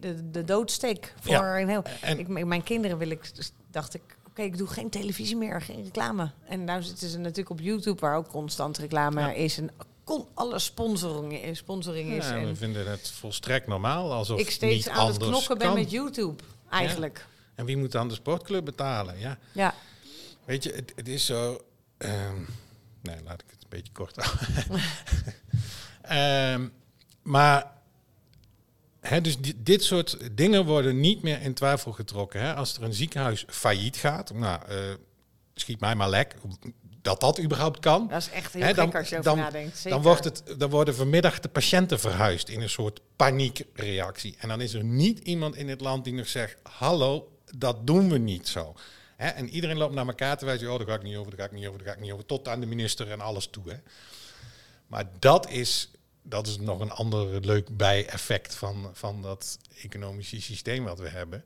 de, 0.00 0.30
de 0.30 0.44
doodsteek 0.44 1.14
voor 1.20 1.32
Ja, 1.32 1.60
een 1.60 1.68
heel. 1.68 1.82
en- 2.00 2.18
ik, 2.18 2.28
mijn 2.46 2.62
kinderen 2.62 2.98
wil 2.98 3.10
ik, 3.10 3.34
dus 3.34 3.52
dacht 3.70 3.94
ik, 3.94 4.02
oké, 4.26 4.42
ik 4.42 4.58
doe 4.58 4.68
geen 4.68 4.90
televisie 4.90 5.36
meer, 5.36 5.62
geen 5.62 5.82
reclame. 5.84 6.30
En 6.48 6.64
nu 6.64 6.82
zitten 6.82 7.08
ze 7.08 7.18
natuurlijk 7.18 7.50
op 7.50 7.60
YouTube, 7.60 8.00
waar 8.00 8.16
ook 8.16 8.28
constant 8.28 8.78
reclame 8.78 9.20
Ja. 9.20 9.32
is 9.32 9.58
en 9.58 9.70
kon 10.06 10.26
alle 10.34 10.58
sponsoring, 10.58 11.32
is- 11.42 11.58
sponsoring 11.58 12.10
is. 12.12 12.24
Ja, 12.28 12.36
en 12.36 12.46
we 12.46 12.56
vinden 12.56 12.90
het 12.90 13.10
volstrekt 13.10 13.66
normaal, 13.66 14.12
alsof 14.12 14.38
ik 14.40 14.50
steeds 14.50 14.74
niet 14.86 14.94
aan 14.94 15.06
het 15.06 15.16
knokken 15.18 15.58
ben 15.58 15.74
met 15.74 15.90
YouTube, 15.90 16.42
eigenlijk. 16.70 17.26
En 17.54 17.64
wie 17.64 17.76
moet 17.76 17.92
dan 17.92 18.08
de 18.08 18.14
sportclub 18.14 18.64
betalen? 18.64 19.18
Ja, 19.18 19.38
Ja. 19.52 19.74
weet 20.44 20.62
je, 20.64 20.72
het, 20.72 20.92
het 20.96 21.08
is 21.08 21.26
zo. 21.26 21.60
ehm, 21.98 22.36
nee, 23.02 23.16
laat 23.24 23.40
ik 23.42 23.50
het 23.50 23.62
een 23.62 23.68
beetje 23.68 23.92
kort 23.92 24.16
houden. 24.16 24.80
Ehm, 26.02 26.68
maar, 27.22 27.72
hè, 29.00 29.20
dus 29.20 29.38
di- 29.38 29.62
dit 29.62 29.84
soort 29.84 30.18
dingen 30.36 30.64
worden 30.64 31.00
niet 31.00 31.22
meer 31.22 31.40
in 31.42 31.54
twijfel 31.54 31.92
getrokken. 31.92 32.40
Hè? 32.40 32.54
Als 32.54 32.76
er 32.76 32.82
een 32.82 32.94
ziekenhuis 32.94 33.44
failliet 33.48 33.96
gaat, 33.96 34.32
nou, 34.34 34.62
eh, 34.68 34.78
schiet 35.54 35.80
mij 35.80 35.94
maar 35.94 36.10
lek, 36.10 36.34
dat 37.06 37.20
dat 37.20 37.40
überhaupt 37.40 37.80
kan. 37.80 38.08
Dat 38.08 38.20
is 38.20 38.30
echt 38.30 38.52
heel 38.52 38.62
Hè, 38.62 38.68
gek 38.68 38.76
dan, 38.76 38.92
als 38.92 39.08
je 39.08 39.18
over 39.18 39.30
dan, 39.30 39.38
nadenkt. 39.38 39.76
Zeker. 39.76 39.90
dan, 39.90 40.02
wordt 40.02 40.24
het, 40.24 40.42
dan 40.58 40.70
worden 40.70 40.94
vanmiddag 40.94 41.40
de 41.40 41.48
patiënten 41.48 42.00
verhuisd 42.00 42.48
in 42.48 42.60
een 42.60 42.70
soort 42.70 43.00
paniekreactie. 43.16 44.36
En 44.38 44.48
dan 44.48 44.60
is 44.60 44.74
er 44.74 44.84
niet 44.84 45.18
iemand 45.18 45.56
in 45.56 45.68
het 45.68 45.80
land 45.80 46.04
die 46.04 46.12
nog 46.12 46.28
zegt: 46.28 46.56
Hallo, 46.62 47.32
dat 47.56 47.86
doen 47.86 48.10
we 48.10 48.18
niet 48.18 48.48
zo. 48.48 48.74
Hè, 49.16 49.28
en 49.28 49.48
iedereen 49.48 49.76
loopt 49.76 49.94
naar 49.94 50.06
elkaar 50.06 50.38
te 50.38 50.44
wijzen: 50.44 50.72
Oh, 50.72 50.78
daar 50.78 50.86
ga 50.86 50.94
ik 50.94 51.02
niet 51.02 51.16
over, 51.16 51.30
daar 51.30 51.40
ga 51.40 51.52
ik 51.52 51.58
niet 51.58 51.66
over, 51.66 51.78
daar 51.78 51.88
ga 51.88 51.94
ik 51.94 52.00
niet 52.00 52.12
over. 52.12 52.26
Tot 52.26 52.48
aan 52.48 52.60
de 52.60 52.66
minister 52.66 53.10
en 53.10 53.20
alles 53.20 53.46
toe. 53.46 53.70
Hè. 53.70 53.76
Maar 54.86 55.04
dat 55.18 55.50
is, 55.50 55.90
dat 56.22 56.46
is 56.46 56.58
nog 56.58 56.80
een 56.80 56.90
ander 56.90 57.40
leuk 57.40 57.76
bijeffect 57.76 58.54
van, 58.54 58.90
van 58.92 59.22
dat 59.22 59.58
economische 59.82 60.40
systeem 60.40 60.84
wat 60.84 60.98
we 60.98 61.08
hebben. 61.08 61.44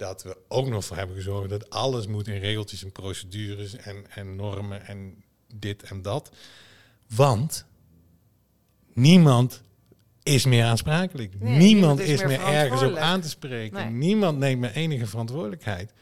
Dat 0.00 0.22
we 0.22 0.36
ook 0.48 0.68
nog 0.68 0.84
voor 0.84 0.96
hebben 0.96 1.16
gezorgd 1.16 1.50
dat 1.50 1.70
alles 1.70 2.06
moet 2.06 2.28
in 2.28 2.40
regeltjes 2.40 2.84
en 2.84 2.92
procedures 2.92 3.76
en, 3.76 4.10
en 4.10 4.36
normen 4.36 4.86
en 4.86 5.22
dit 5.54 5.82
en 5.82 6.02
dat. 6.02 6.30
Want 7.14 7.64
niemand 8.92 9.62
is 10.22 10.44
meer 10.44 10.64
aansprakelijk. 10.64 11.40
Nee, 11.40 11.56
niemand 11.58 12.00
is, 12.00 12.08
is 12.08 12.24
meer 12.24 12.40
ergens 12.40 12.82
op 12.82 12.96
aan 12.96 13.20
te 13.20 13.28
spreken. 13.28 13.78
Nee. 13.78 13.90
Niemand 13.90 14.38
neemt 14.38 14.60
meer 14.60 14.72
enige 14.72 15.06
verantwoordelijkheid. 15.06 15.92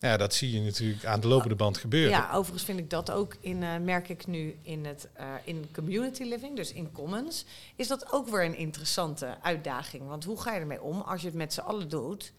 Ja, 0.00 0.16
dat 0.16 0.34
zie 0.34 0.52
je 0.52 0.60
natuurlijk 0.60 1.04
aan 1.04 1.20
de 1.20 1.28
lopende 1.28 1.56
band 1.56 1.78
gebeuren. 1.78 2.10
Ja, 2.10 2.30
overigens 2.32 2.64
vind 2.64 2.78
ik 2.78 2.90
dat 2.90 3.10
ook 3.10 3.36
in, 3.40 3.62
eh, 3.62 3.78
merk 3.78 4.08
ik 4.08 4.26
nu 4.26 4.56
in 4.62 4.84
het 4.84 5.08
eh, 5.12 5.26
in 5.44 5.68
community 5.72 6.22
living, 6.22 6.56
dus 6.56 6.72
in 6.72 6.92
commons, 6.92 7.44
is 7.74 7.88
dat 7.88 8.12
ook 8.12 8.28
weer 8.28 8.44
een 8.44 8.56
interessante 8.56 9.36
uitdaging. 9.42 10.08
Want 10.08 10.24
hoe 10.24 10.40
ga 10.40 10.54
je 10.54 10.60
ermee 10.60 10.82
om 10.82 11.00
als 11.00 11.20
je 11.20 11.26
het 11.26 11.36
met 11.36 11.52
z'n 11.52 11.60
allen 11.60 11.88
doet 11.88 12.32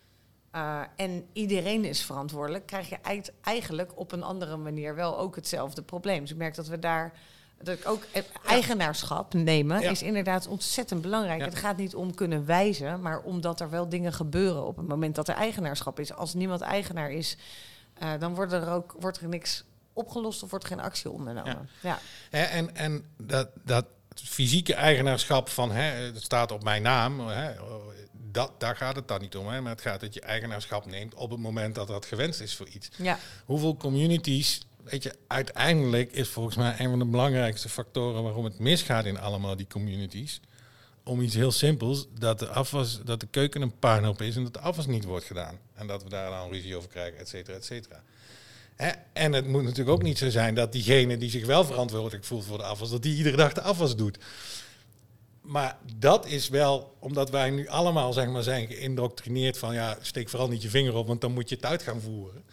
eh, 0.58 0.82
en 0.95 1.26
iedereen 1.34 1.86
is 1.86 2.01
verantwoordelijk, 2.01 2.66
krijg 2.66 2.89
je 2.89 2.97
eigenlijk 3.41 3.91
op 3.95 4.12
een 4.12 4.24
andere 4.24 4.58
manier 4.58 4.95
wel 4.95 5.18
ook 5.18 5.36
hetzelfde 5.36 5.82
probleem. 5.82 6.22
Dus 6.22 6.32
ik 6.32 6.38
merk 6.38 6.55
dat 6.55 6.68
we 6.68 6.80
daar 6.80 7.14
dat 7.62 7.78
ik 7.78 7.88
ook 7.88 8.03
eh, 8.12 8.24
eigenaarschap 8.45 9.34
nemen 9.34 9.82
Ja. 9.82 9.89
is 9.89 10.01
inderdaad 10.01 10.47
ontzettend 10.47 11.01
belangrijk. 11.01 11.39
Ja. 11.39 11.45
Het 11.45 11.55
gaat 11.55 11.78
niet 11.78 11.95
om 11.95 12.16
kunnen 12.16 12.45
wijzen, 12.45 13.01
maar 13.01 13.20
omdat 13.20 13.60
er 13.60 13.70
wel 13.70 13.89
dingen 13.89 14.14
gebeuren 14.14 14.66
op 14.66 14.78
het 14.78 14.88
moment 14.88 15.16
dat 15.16 15.28
er 15.28 15.36
eigenaarschap 15.36 15.99
is. 15.99 16.14
Als 16.14 16.34
niemand 16.34 16.62
eigenaar 16.62 17.12
is, 17.12 17.38
eh, 17.93 18.10
dan 18.20 18.36
wordt 18.36 18.51
er 18.51 18.70
ook 18.70 18.95
wordt 18.99 19.20
er 19.20 19.28
niks 19.28 19.64
opgelost 19.93 20.43
of 20.43 20.49
wordt 20.49 20.66
er 20.66 20.72
geen 20.72 20.86
actie 20.86 21.12
ondernomen. 21.12 21.70
Ja. 21.82 21.99
En 22.30 22.76
en 22.76 23.05
dat, 23.18 23.49
dat 23.64 23.86
fysieke 24.16 24.74
eigenaarschap 24.74 25.49
van, 25.49 25.72
hè, 25.72 25.84
het 25.84 26.22
staat 26.22 26.51
op 26.51 26.64
mijn 26.64 26.82
naam, 26.82 27.28
hè, 27.28 27.51
dat, 28.38 28.51
daar 28.57 28.75
gaat 28.75 28.95
het 28.95 29.07
dan 29.07 29.21
niet 29.21 29.35
om. 29.35 29.47
Hè, 29.47 29.61
maar 29.61 29.71
het 29.71 29.81
gaat 29.81 29.99
dat 29.99 30.13
je 30.13 30.21
eigenaarschap 30.21 30.85
neemt 30.85 31.13
op 31.13 31.29
het 31.29 31.39
moment 31.39 31.75
dat 31.75 31.88
dat 31.88 32.05
gewenst 32.05 32.41
is 32.41 32.55
voor 32.55 32.67
iets. 32.67 32.89
Ja. 32.95 33.19
Hoeveel 33.45 33.77
communities, 33.77 34.61
weet 34.83 35.03
je, 35.03 35.15
uiteindelijk 35.27 36.11
is 36.11 36.29
volgens 36.29 36.55
mij 36.55 36.75
een 36.79 36.89
van 36.89 36.99
de 36.99 37.05
belangrijkste 37.05 37.69
factoren 37.69 38.23
waarom 38.23 38.43
het 38.43 38.59
misgaat 38.59 39.05
in 39.05 39.19
allemaal 39.19 39.55
die 39.55 39.67
communities. 39.67 40.41
Om 41.03 41.21
iets 41.21 41.35
heel 41.35 41.51
simpels, 41.51 42.07
dat 42.19 42.39
de 42.39 42.47
afwas, 42.47 43.01
dat 43.03 43.19
de 43.19 43.27
keuken 43.27 43.61
een 43.61 43.79
puinhoop 43.79 44.21
is 44.21 44.35
en 44.35 44.43
dat 44.43 44.53
de 44.53 44.59
afwas 44.59 44.85
niet 44.85 45.03
wordt 45.03 45.25
gedaan. 45.25 45.59
En 45.73 45.88
dat 45.88 46.03
we 46.03 46.09
daar 46.09 46.29
dan 46.29 46.51
ruzie 46.51 46.75
over 46.75 46.89
krijgen, 46.89 47.19
et 47.19 47.27
cetera, 47.27 47.57
et 47.57 47.65
cetera. 47.65 48.03
En 49.13 49.33
het 49.33 49.47
moet 49.47 49.63
natuurlijk 49.63 49.89
ook 49.89 50.03
niet 50.03 50.17
zo 50.17 50.29
zijn 50.29 50.55
dat 50.55 50.71
diegene 50.71 51.17
die 51.17 51.29
zich 51.29 51.45
wel 51.45 51.65
verantwoordelijk 51.65 52.25
voelt 52.25 52.45
voor 52.45 52.57
de 52.57 52.63
afwas, 52.63 52.89
dat 52.89 53.01
die 53.01 53.17
iedere 53.17 53.38
dag 53.38 53.53
de 53.53 53.61
afwas 53.61 53.95
doet. 53.95 54.17
Maar 55.47 55.77
dat 55.95 56.25
is 56.25 56.49
wel, 56.49 56.95
omdat 56.99 57.29
wij 57.29 57.49
nu 57.49 57.67
allemaal 57.67 58.13
zeg 58.13 58.27
maar, 58.27 58.43
zijn 58.43 58.67
geïndoctrineerd 58.67 59.57
van 59.57 59.73
ja, 59.73 59.97
steek 60.01 60.29
vooral 60.29 60.47
niet 60.47 60.61
je 60.61 60.69
vinger 60.69 60.95
op, 60.95 61.07
want 61.07 61.21
dan 61.21 61.31
moet 61.33 61.49
je 61.49 61.55
het 61.55 61.65
uit 61.65 61.81
gaan 61.83 62.01
voeren. 62.01 62.43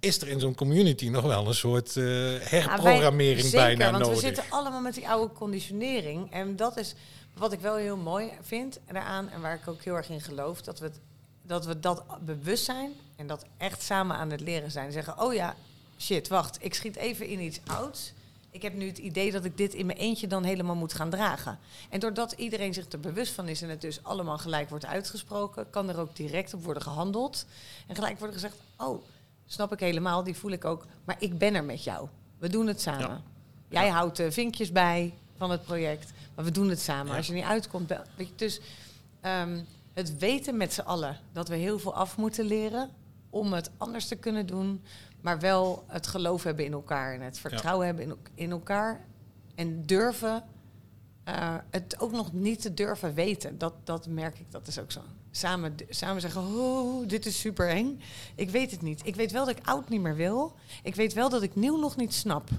Is 0.00 0.20
er 0.20 0.28
in 0.28 0.40
zo'n 0.40 0.54
community 0.54 1.08
nog 1.08 1.24
wel 1.24 1.46
een 1.46 1.54
soort 1.54 1.96
eh, 1.96 2.04
herprogrammering 2.38 3.42
Ja, 3.42 3.50
wij- 3.50 3.50
bijna 3.50 3.74
zeker, 3.76 3.90
want 3.90 3.98
nodig? 4.04 4.20
we 4.20 4.26
zitten 4.26 4.44
allemaal 4.48 4.80
met 4.80 4.94
die 4.94 5.08
oude 5.08 5.32
conditionering. 5.34 6.32
En 6.32 6.56
dat 6.56 6.76
is 6.76 6.94
wat 7.34 7.52
ik 7.52 7.60
wel 7.60 7.76
heel 7.76 7.96
mooi 7.96 8.30
vind 8.42 8.78
daaraan 8.92 9.28
en 9.28 9.40
waar 9.40 9.54
ik 9.54 9.68
ook 9.68 9.82
heel 9.82 9.94
erg 9.96 10.08
in 10.08 10.20
geloof. 10.20 10.62
Dat 10.62 10.78
we, 10.78 10.84
het, 10.84 11.00
dat, 11.42 11.66
we 11.66 11.80
dat 11.80 12.04
bewust 12.24 12.64
zijn 12.64 12.92
en 13.16 13.26
dat 13.26 13.44
echt 13.56 13.82
samen 13.82 14.16
aan 14.16 14.30
het 14.30 14.40
leren 14.40 14.70
zijn. 14.70 14.92
Zeggen, 14.92 15.20
oh 15.20 15.34
ja, 15.34 15.54
shit, 15.98 16.28
wacht, 16.28 16.56
ik 16.60 16.74
schiet 16.74 16.96
even 16.96 17.26
in 17.26 17.40
iets 17.40 17.60
ouds. 17.66 18.12
Ik 18.50 18.62
heb 18.62 18.74
nu 18.74 18.86
het 18.86 18.98
idee 18.98 19.32
dat 19.32 19.44
ik 19.44 19.56
dit 19.56 19.74
in 19.74 19.86
mijn 19.86 19.98
eentje 19.98 20.26
dan 20.26 20.44
helemaal 20.44 20.74
moet 20.74 20.92
gaan 20.92 21.10
dragen. 21.10 21.58
En 21.90 22.00
doordat 22.00 22.32
iedereen 22.32 22.74
zich 22.74 22.88
er 22.88 23.00
bewust 23.00 23.32
van 23.32 23.48
is 23.48 23.62
en 23.62 23.68
het 23.68 23.80
dus 23.80 24.02
allemaal 24.02 24.38
gelijk 24.38 24.68
wordt 24.68 24.86
uitgesproken, 24.86 25.70
kan 25.70 25.88
er 25.88 25.98
ook 25.98 26.16
direct 26.16 26.54
op 26.54 26.64
worden 26.64 26.82
gehandeld. 26.82 27.46
En 27.86 27.94
gelijk 27.94 28.18
wordt 28.18 28.34
er 28.34 28.40
gezegd, 28.40 28.62
oh, 28.76 29.02
snap 29.46 29.72
ik 29.72 29.80
helemaal, 29.80 30.24
die 30.24 30.36
voel 30.36 30.50
ik 30.50 30.64
ook. 30.64 30.86
Maar 31.04 31.16
ik 31.18 31.38
ben 31.38 31.54
er 31.54 31.64
met 31.64 31.84
jou. 31.84 32.08
We 32.38 32.48
doen 32.48 32.66
het 32.66 32.80
samen. 32.80 33.00
Ja. 33.00 33.22
Jij 33.68 33.88
houdt 33.88 34.16
de 34.16 34.32
vinkjes 34.32 34.72
bij 34.72 35.14
van 35.36 35.50
het 35.50 35.62
project, 35.64 36.12
maar 36.34 36.44
we 36.44 36.50
doen 36.50 36.68
het 36.68 36.80
samen. 36.80 37.10
Ja. 37.10 37.16
Als 37.16 37.26
je 37.26 37.32
niet 37.32 37.44
uitkomt, 37.44 37.88
weet 37.88 38.28
je, 38.28 38.34
dus 38.36 38.60
ehm, 39.20 39.60
het 39.94 40.18
weten 40.18 40.56
met 40.56 40.72
z'n 40.72 40.80
allen 40.80 41.20
dat 41.32 41.48
we 41.48 41.56
heel 41.56 41.78
veel 41.78 41.94
af 41.94 42.16
moeten 42.16 42.44
leren 42.44 42.90
om 43.30 43.52
het 43.52 43.70
anders 43.76 44.06
te 44.06 44.16
kunnen 44.16 44.46
doen, 44.46 44.82
maar 45.20 45.38
wel 45.38 45.84
het 45.86 46.06
geloof 46.06 46.42
hebben 46.42 46.64
in 46.64 46.72
elkaar 46.72 47.14
en 47.14 47.20
het 47.20 47.38
vertrouwen 47.38 47.86
hebben 47.86 48.04
in, 48.04 48.16
in 48.34 48.50
elkaar 48.50 49.06
en 49.54 49.86
durven 49.86 50.44
eh, 51.28 51.54
het 51.70 52.00
ook 52.00 52.12
nog 52.12 52.32
niet 52.32 52.60
te 52.60 52.74
durven 52.74 53.14
weten. 53.14 53.58
Dat, 53.58 53.74
dat 53.84 54.06
merk 54.06 54.38
ik, 54.38 54.50
dat 54.50 54.66
is 54.66 54.78
ook 54.78 54.92
zo. 54.92 55.00
Samen, 55.30 55.74
samen 55.88 56.20
zeggen, 56.20 56.42
oh, 56.42 57.08
dit 57.08 57.26
is 57.26 57.40
super 57.40 57.68
eng. 57.68 58.00
Ik 58.34 58.50
weet 58.50 58.70
het 58.70 58.82
niet. 58.82 59.00
Ik 59.06 59.16
weet 59.16 59.32
wel 59.32 59.44
dat 59.46 59.56
ik 59.56 59.66
oud 59.66 59.88
niet 59.88 60.00
meer 60.00 60.16
wil. 60.16 60.56
Ik 60.82 60.94
weet 60.94 61.12
wel 61.12 61.28
dat 61.28 61.42
ik 61.42 61.54
nieuw 61.54 61.76
nog 61.76 61.96
niet 61.96 62.14
snap. 62.14 62.50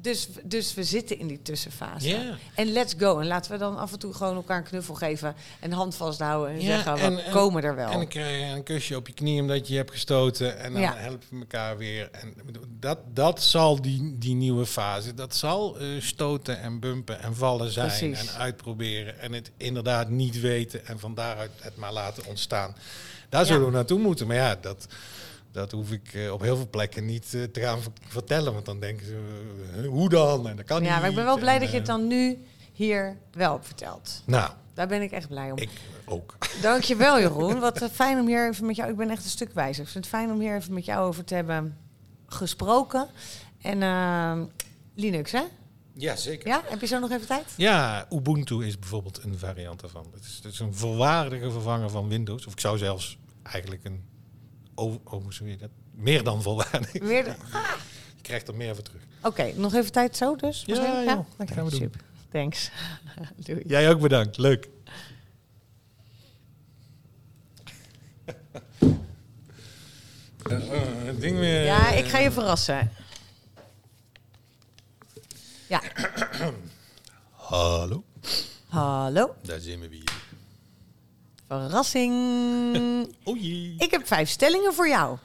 Dus, 0.00 0.28
dus 0.44 0.74
we 0.74 0.84
zitten 0.84 1.18
in 1.18 1.26
die 1.26 1.42
tussenfase. 1.42 2.36
En 2.54 2.72
let's 2.72 2.94
go. 2.98 3.18
En 3.18 3.26
laten 3.26 3.52
we 3.52 3.58
dan 3.58 3.76
af 3.78 3.92
en 3.92 3.98
toe 3.98 4.14
gewoon 4.14 4.34
elkaar 4.34 4.56
een 4.58 4.62
knuffel 4.64 4.94
geven. 4.94 5.34
En 5.60 5.72
hand 5.72 5.94
vasthouden. 5.94 6.54
En 6.54 6.60
Ja, 6.60 6.66
zeggen, 6.66 6.94
we 6.94 7.00
en- 7.00 7.24
en- 7.24 7.32
komen 7.32 7.62
er 7.62 7.74
wel. 7.74 7.90
En 7.90 7.96
dan 7.98 8.08
krijg 8.08 8.38
je 8.48 8.54
een 8.56 8.62
kusje 8.62 8.96
op 8.96 9.06
je 9.06 9.12
knie 9.12 9.40
omdat 9.40 9.66
je 9.66 9.72
je 9.72 9.78
hebt 9.78 9.90
gestoten. 9.90 10.58
En 10.58 10.72
dan 10.72 10.80
Ja. 10.82 10.94
helpen 10.96 11.26
we 11.30 11.38
elkaar 11.38 11.76
weer. 11.76 12.08
En 12.12 12.34
dat, 12.80 12.98
dat 13.14 13.42
zal 13.42 13.82
die, 13.82 14.16
die 14.18 14.34
nieuwe 14.34 14.66
fase, 14.66 15.14
dat 15.14 15.34
zal 15.36 15.78
eh, 15.78 15.86
stoten 16.00 16.60
en 16.60 16.80
bumpen 16.80 17.20
en 17.22 17.34
vallen 17.34 17.70
zijn. 17.70 17.86
Precies. 17.88 18.20
En 18.32 18.38
uitproberen. 18.40 19.20
En 19.20 19.32
het 19.32 19.50
inderdaad 19.56 20.08
niet 20.08 20.40
weten 20.40 20.86
en 20.86 20.98
van 20.98 21.14
daaruit 21.14 21.50
het 21.60 21.76
maar 21.76 21.92
laten 21.92 22.26
ontstaan. 22.26 22.76
Daar 23.28 23.40
Ja. 23.40 23.46
zullen 23.46 23.66
we 23.66 23.72
naartoe 23.72 23.98
moeten. 23.98 24.26
Maar 24.26 24.36
ja, 24.36 24.56
dat, 24.60 24.86
dat 25.52 25.72
hoef 25.72 25.90
ik 25.90 26.14
eh, 26.14 26.32
op 26.32 26.40
heel 26.40 26.56
veel 26.56 26.68
plekken 26.70 27.04
niet 27.04 27.34
eh, 27.34 27.42
te 27.42 27.60
gaan 27.60 27.82
ver- 27.82 27.92
vertellen. 28.08 28.52
Want 28.52 28.64
dan 28.66 28.80
denken 28.80 29.06
ze, 29.06 29.18
eh, 29.82 29.88
hoe 29.88 30.08
dan? 30.08 30.48
En 30.48 30.56
dat 30.56 30.64
kan 30.64 30.80
niet. 30.80 30.90
ja, 30.90 30.98
maar 30.98 31.08
ik 31.08 31.14
ben 31.14 31.24
wel 31.24 31.38
blij 31.38 31.54
En, 31.54 31.60
dat 31.60 31.70
je 31.70 31.76
het 31.76 31.86
dan 31.86 32.06
nu 32.06 32.38
hier 32.72 33.16
wel 33.32 33.52
hebt 33.52 33.66
verteld. 33.66 34.22
Nou, 34.26 34.50
Daar 34.74 34.88
ben 34.88 35.02
ik 35.02 35.10
echt 35.10 35.28
blij 35.28 35.50
om. 35.50 35.58
ik 35.58 35.70
ook. 36.04 36.36
Dankjewel 36.62 37.18
Jeroen. 37.20 37.60
Wat 37.60 37.88
fijn 37.92 38.18
om 38.18 38.26
hier 38.26 38.48
even 38.48 38.66
met 38.66 38.76
jou... 38.76 38.90
Ik 38.90 38.96
ben 38.96 39.10
echt 39.10 39.24
een 39.24 39.30
stuk 39.30 39.52
wijzer. 39.54 39.84
Ik 39.84 39.88
vind 39.90 40.04
het 40.04 40.14
fijn 40.14 40.30
om 40.30 40.40
hier 40.40 40.56
even 40.56 40.74
met 40.74 40.84
jou 40.84 41.06
over 41.06 41.24
te 41.24 41.34
hebben 41.34 41.76
gesproken. 42.26 43.06
En 43.62 43.82
eh, 43.82 44.40
Linux, 44.94 45.32
hè? 45.32 45.42
Ja, 45.94 46.16
zeker. 46.16 46.48
Ja? 46.48 46.62
Heb 46.64 46.80
je 46.80 46.86
zo 46.86 46.98
nog 46.98 47.10
even 47.10 47.26
tijd? 47.26 47.44
Ja, 47.56 48.06
Ubuntu 48.10 48.66
is 48.66 48.78
bijvoorbeeld 48.78 49.20
een 49.24 49.38
variant 49.38 49.80
daarvan. 49.80 50.06
Het 50.14 50.24
is, 50.24 50.40
het 50.42 50.52
is 50.52 50.58
een 50.58 50.74
volwaardige 50.74 51.50
vervanger 51.50 51.90
van 51.90 52.08
Windows. 52.08 52.46
Of 52.46 52.52
ik 52.52 52.60
zou 52.60 52.78
zelfs 52.78 53.18
eigenlijk 53.42 53.84
een... 53.84 54.04
Oh, 54.78 54.94
oh 55.04 55.22
hoe 55.40 55.56
dat? 55.56 55.70
Meer 55.94 56.22
dan 56.22 56.42
volwaardig. 56.42 56.92
Weer 56.92 57.24
de- 57.24 57.34
Je 58.16 58.22
krijgt 58.28 58.48
er 58.48 58.54
meer 58.54 58.74
voor 58.74 58.84
terug. 58.84 59.02
Oké, 59.22 59.52
nog 59.56 59.74
even 59.74 59.92
tijd 59.92 60.16
zo 60.16 60.36
dus? 60.36 60.62
Ja, 60.66 60.74
Misschien? 60.80 61.04
joh. 61.04 61.18
Oké, 61.38 61.52
Gaan 61.52 61.64
we 61.64 61.70
doen. 61.70 61.80
super. 61.80 62.00
Thanks. 62.30 62.70
Doei. 63.46 63.62
Jij 63.66 63.90
ook 63.90 64.00
bedankt. 64.00 64.36
Leuk. 64.38 64.68
Het 71.04 71.20
ding 71.20 71.38
weer... 71.38 71.64
Ja, 71.64 71.88
ik 71.90 72.04
ga 72.06 72.18
je 72.18 72.30
verrassen. 72.30 72.90
Ja, 75.68 75.82
Hallo. 77.32 78.04
hallo. 78.68 79.34
Daar 79.42 79.60
zijn 79.60 79.80
we 79.80 79.88
weer. 79.88 80.07
Verrassing. 81.48 82.12
Oei. 83.28 83.74
Ik 83.78 83.90
heb 83.90 84.06
vijf 84.06 84.28
stellingen 84.28 84.74
voor 84.74 84.88
jou. 84.88 85.18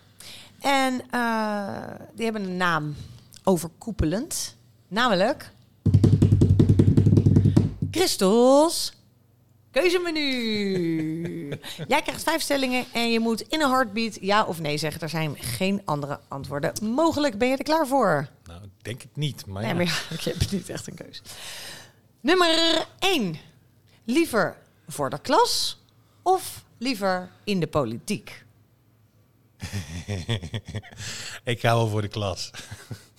En 0.59 1.01
eh, 1.09 1.95
die 2.13 2.23
hebben 2.23 2.43
een 2.43 2.57
naam 2.57 2.95
overkoepelend. 3.43 4.55
Namelijk... 4.87 5.51
Christos 7.91 8.93
keuzemenu. 9.73 11.49
Jij 11.87 12.01
krijgt 12.01 12.23
vijf 12.23 12.41
stellingen 12.41 12.85
en 12.93 13.11
je 13.11 13.19
moet 13.19 13.41
in 13.41 13.61
een 13.61 13.69
heartbeat 13.69 14.17
ja 14.21 14.43
of 14.43 14.59
nee 14.59 14.77
zeggen. 14.77 15.01
Er 15.01 15.09
zijn 15.09 15.35
geen 15.39 15.81
andere 15.85 16.19
antwoorden 16.27 16.73
mogelijk. 16.81 17.37
Ben 17.37 17.47
je 17.47 17.57
er 17.57 17.63
klaar 17.63 17.87
voor? 17.87 18.27
Nou, 18.45 18.63
ik 18.63 18.69
denk 18.81 19.01
het 19.01 19.15
niet. 19.15 19.45
Maar, 19.45 19.61
Nee, 19.61 19.71
ja. 19.71 19.77
maar 19.77 19.85
ja, 19.85 19.93
ik 20.17 20.21
heb 20.21 20.51
niet 20.51 20.69
echt 20.69 20.87
een 20.87 20.95
keus. 20.95 21.21
Nummer 22.19 22.85
1. 22.99 23.35
Liever 24.03 24.57
voor 24.87 25.09
de 25.09 25.19
klas 25.21 25.82
of 26.23 26.65
liever 26.77 27.31
in 27.43 27.59
de 27.59 27.67
politiek? 27.67 28.45
Ik 31.43 31.59
ga 31.59 31.75
wel 31.75 31.87
voor 31.87 32.01
de 32.01 32.07
klas. 32.07 32.51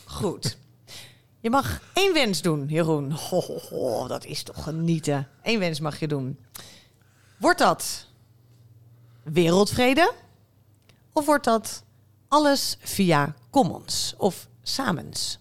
Goed. 0.05 0.57
Je 1.41 1.51
mag 1.51 1.81
één 1.93 2.13
wens 2.13 2.43
doen, 2.43 2.67
Jeroen. 2.69 3.13
Ho, 3.13 3.41
ho, 3.41 3.59
ho, 3.71 4.07
dat 4.07 4.25
is 4.25 4.43
toch 4.43 4.63
genieten. 4.63 5.29
Eén 5.43 5.59
wens 5.59 5.81
mag 5.81 6.01
je 6.01 6.09
doen. 6.09 6.39
Wordt 7.37 7.59
dat 7.59 8.07
wereldvrede? 9.23 10.13
Of 11.13 11.27
wordt 11.27 11.45
dat 11.45 11.83
alles 12.29 12.77
via 12.81 13.35
commons 13.51 14.15
of 14.17 14.49
samens? 14.63 15.39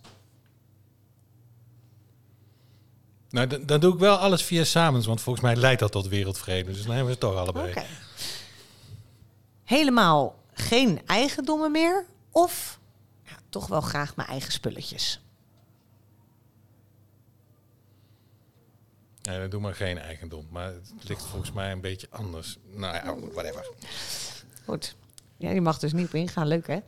Nou, 3.34 3.48
dan, 3.48 3.66
dan 3.66 3.80
doe 3.80 3.94
ik 3.94 4.00
wel 4.00 4.18
alles 4.18 4.44
via 4.44 4.64
Samens, 4.64 5.06
want 5.06 5.22
volgens 5.22 5.46
mij 5.46 5.56
leidt 5.56 5.80
dat 5.80 5.92
tot 5.92 6.08
wereldvrede. 6.08 6.72
Dus 6.72 6.82
dan 6.84 6.88
hebben 6.88 7.06
we 7.06 7.12
het 7.12 7.20
toch 7.20 7.36
allebei. 7.36 7.70
Oké. 7.70 7.86
Helemaal 9.64 10.40
geen 10.54 11.08
eigendommen 11.08 11.72
meer? 11.72 12.06
Of 12.32 12.80
ja, 13.24 13.36
toch 13.50 13.68
wel 13.68 13.82
graag 13.82 14.16
mijn 14.16 14.28
eigen 14.28 14.52
spulletjes? 14.52 15.22
Nee, 19.22 19.40
dan 19.40 19.50
doe 19.50 19.62
maar 19.62 19.76
geen 19.76 19.98
eigendom. 19.98 20.48
Maar 20.52 20.74
het 20.74 21.08
ligt 21.08 21.26
volgens 21.26 21.52
mij 21.52 21.72
een 21.72 21.82
beetje 21.82 22.08
anders. 22.10 22.58
Nou 22.72 22.96
ja, 22.96 23.16
whatever. 23.34 23.68
Goed. 24.66 24.96
Ja, 25.38 25.52
die 25.52 25.62
mag 25.62 25.80
dus 25.80 25.94
niet 25.94 26.08
op 26.08 26.14
ingaan. 26.14 26.48
Leuk, 26.48 26.68
hè? 26.68 26.80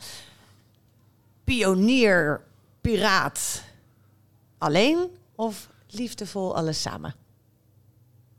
Pionier, 1.43 2.41
piraat, 2.81 3.63
alleen 4.57 5.17
of 5.35 5.73
liefdevol 5.95 6.55
alles 6.55 6.81
samen? 6.81 7.15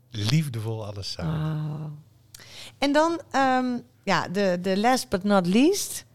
Liefdevol 0.09 0.85
alles 0.85 1.11
samen. 1.11 2.03
En 2.77 2.91
dan, 2.91 3.21
ehm, 3.31 3.79
ja, 4.03 4.27
de, 4.27 4.57
de 4.61 4.77
last 4.77 5.09
but 5.09 5.23
not 5.23 5.47
least. 5.47 6.05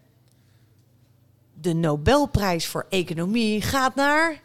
De 1.55 1.72
Nobelprijs 1.72 2.66
voor 2.66 2.86
Economie 2.88 3.62
gaat 3.62 3.95
naar 3.95 4.43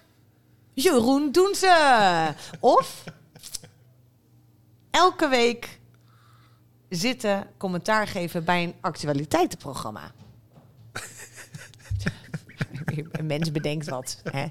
Jeroen 0.74 1.32
Doense. 1.32 2.36
Of 2.60 3.04
elke 4.92 5.28
week 5.28 5.80
zitten 6.90 7.48
commentaar 7.58 8.08
geven 8.08 8.44
bij 8.44 8.64
een 8.64 8.76
actualiteitenprogramma. 8.82 10.12
een 13.12 13.26
mens 13.26 13.52
bedenkt 13.52 13.90
wat. 13.90 14.22
Hè? 14.24 14.48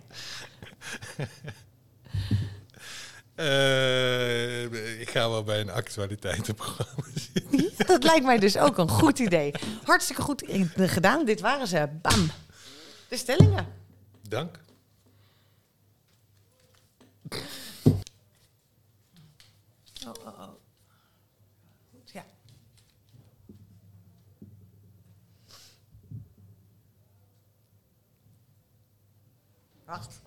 Eh, 3.36 5.00
ik 5.00 5.10
ga 5.10 5.28
wel 5.30 5.42
bij 5.44 5.60
een 5.60 5.70
actualiteitenprogramma 5.70 7.02
zitten. 7.32 7.86
Dat 7.86 8.04
lijkt 8.04 8.24
mij 8.24 8.38
dus 8.38 8.56
ook 8.58 8.78
een 8.78 8.88
goed 8.88 9.18
idee. 9.18 9.54
Hartstikke 9.84 10.22
goed 10.22 10.42
gedaan. 10.76 11.24
Dit 11.24 11.40
waren 11.40 11.66
ze. 11.66 11.88
Bam. 12.02 12.30
De 13.08 13.16
stellingen. 13.16 13.66
Dank. 14.28 14.58
Oh, 20.06 20.12
oh, 20.26 20.40
oh. 20.40 20.48
Goed, 21.90 22.10
ja. 22.12 22.24
Wacht. 29.84 30.20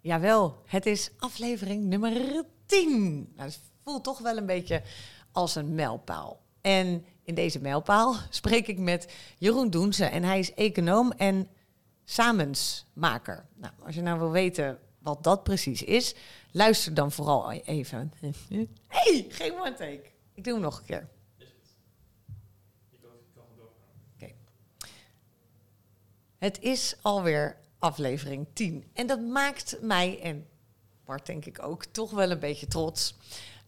Jawel, 0.00 0.62
het 0.66 0.86
is 0.86 1.10
aflevering 1.18 1.84
nummer 1.84 2.44
10. 2.66 3.32
Nou, 3.36 3.48
het 3.48 3.60
voelt 3.84 4.04
toch 4.04 4.18
wel 4.18 4.36
een 4.36 4.46
beetje 4.46 4.82
als 5.32 5.54
een 5.54 5.74
mijlpaal. 5.74 6.40
En 6.60 7.04
in 7.24 7.34
deze 7.34 7.60
mijlpaal 7.60 8.16
spreek 8.30 8.66
ik 8.66 8.78
met 8.78 9.12
Jeroen 9.38 9.70
Doense. 9.70 10.04
En 10.04 10.22
hij 10.22 10.38
is 10.38 10.54
econoom 10.54 11.12
en 11.12 11.48
samensmaker. 12.04 13.46
Nou, 13.54 13.72
als 13.84 13.94
je 13.94 14.02
nou 14.02 14.18
wil 14.18 14.30
weten 14.30 14.78
wat 14.98 15.24
dat 15.24 15.42
precies 15.42 15.82
is, 15.82 16.14
luister 16.50 16.94
dan 16.94 17.12
vooral 17.12 17.52
even. 17.52 18.12
hey, 18.86 19.26
geen 19.28 19.52
one 19.52 19.74
take. 19.74 20.02
Ik 20.34 20.44
doe 20.44 20.52
hem 20.52 20.62
nog 20.62 20.78
een 20.78 20.84
keer. 20.84 21.08
Het 26.40 26.60
is 26.60 26.96
alweer 27.02 27.56
aflevering 27.80 28.46
10. 28.52 28.84
En 28.92 29.06
dat 29.06 29.20
maakt 29.20 29.78
mij 29.80 30.20
en 30.22 30.46
Bart 31.04 31.26
denk 31.26 31.44
ik 31.44 31.62
ook 31.62 31.84
toch 31.84 32.10
wel 32.10 32.30
een 32.30 32.38
beetje 32.38 32.66
trots. 32.66 33.16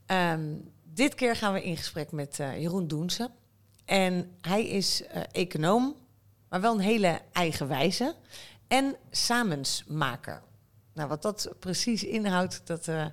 Ehm, 0.07 0.55
dit 0.83 1.15
keer 1.15 1.37
gaan 1.37 1.53
we 1.53 1.63
in 1.63 1.77
gesprek 1.77 2.13
met 2.13 2.39
eh, 2.39 2.61
Jeroen 2.61 2.87
Doense. 2.87 3.31
En 3.85 4.37
hij 4.41 4.67
is 4.67 5.07
eh, 5.07 5.23
econoom, 5.33 5.97
maar 6.49 6.61
wel 6.61 6.75
een 6.75 6.81
hele 6.81 7.21
eigenwijze. 7.33 8.15
En 8.69 8.97
samensmaker. 9.11 10.43
Nou, 10.93 11.09
wat 11.09 11.23
dat 11.23 11.55
precies 11.59 12.05
inhoudt, 12.05 12.61
dat 12.65 12.89
eh, 12.89 13.07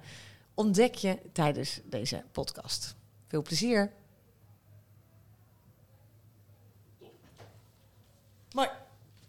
ontdek 0.54 0.96
je 0.96 1.20
tijdens 1.34 1.82
deze 1.84 2.24
podcast. 2.32 2.96
Veel 3.28 3.42
plezier. 3.42 3.92
Mooi. 8.52 8.70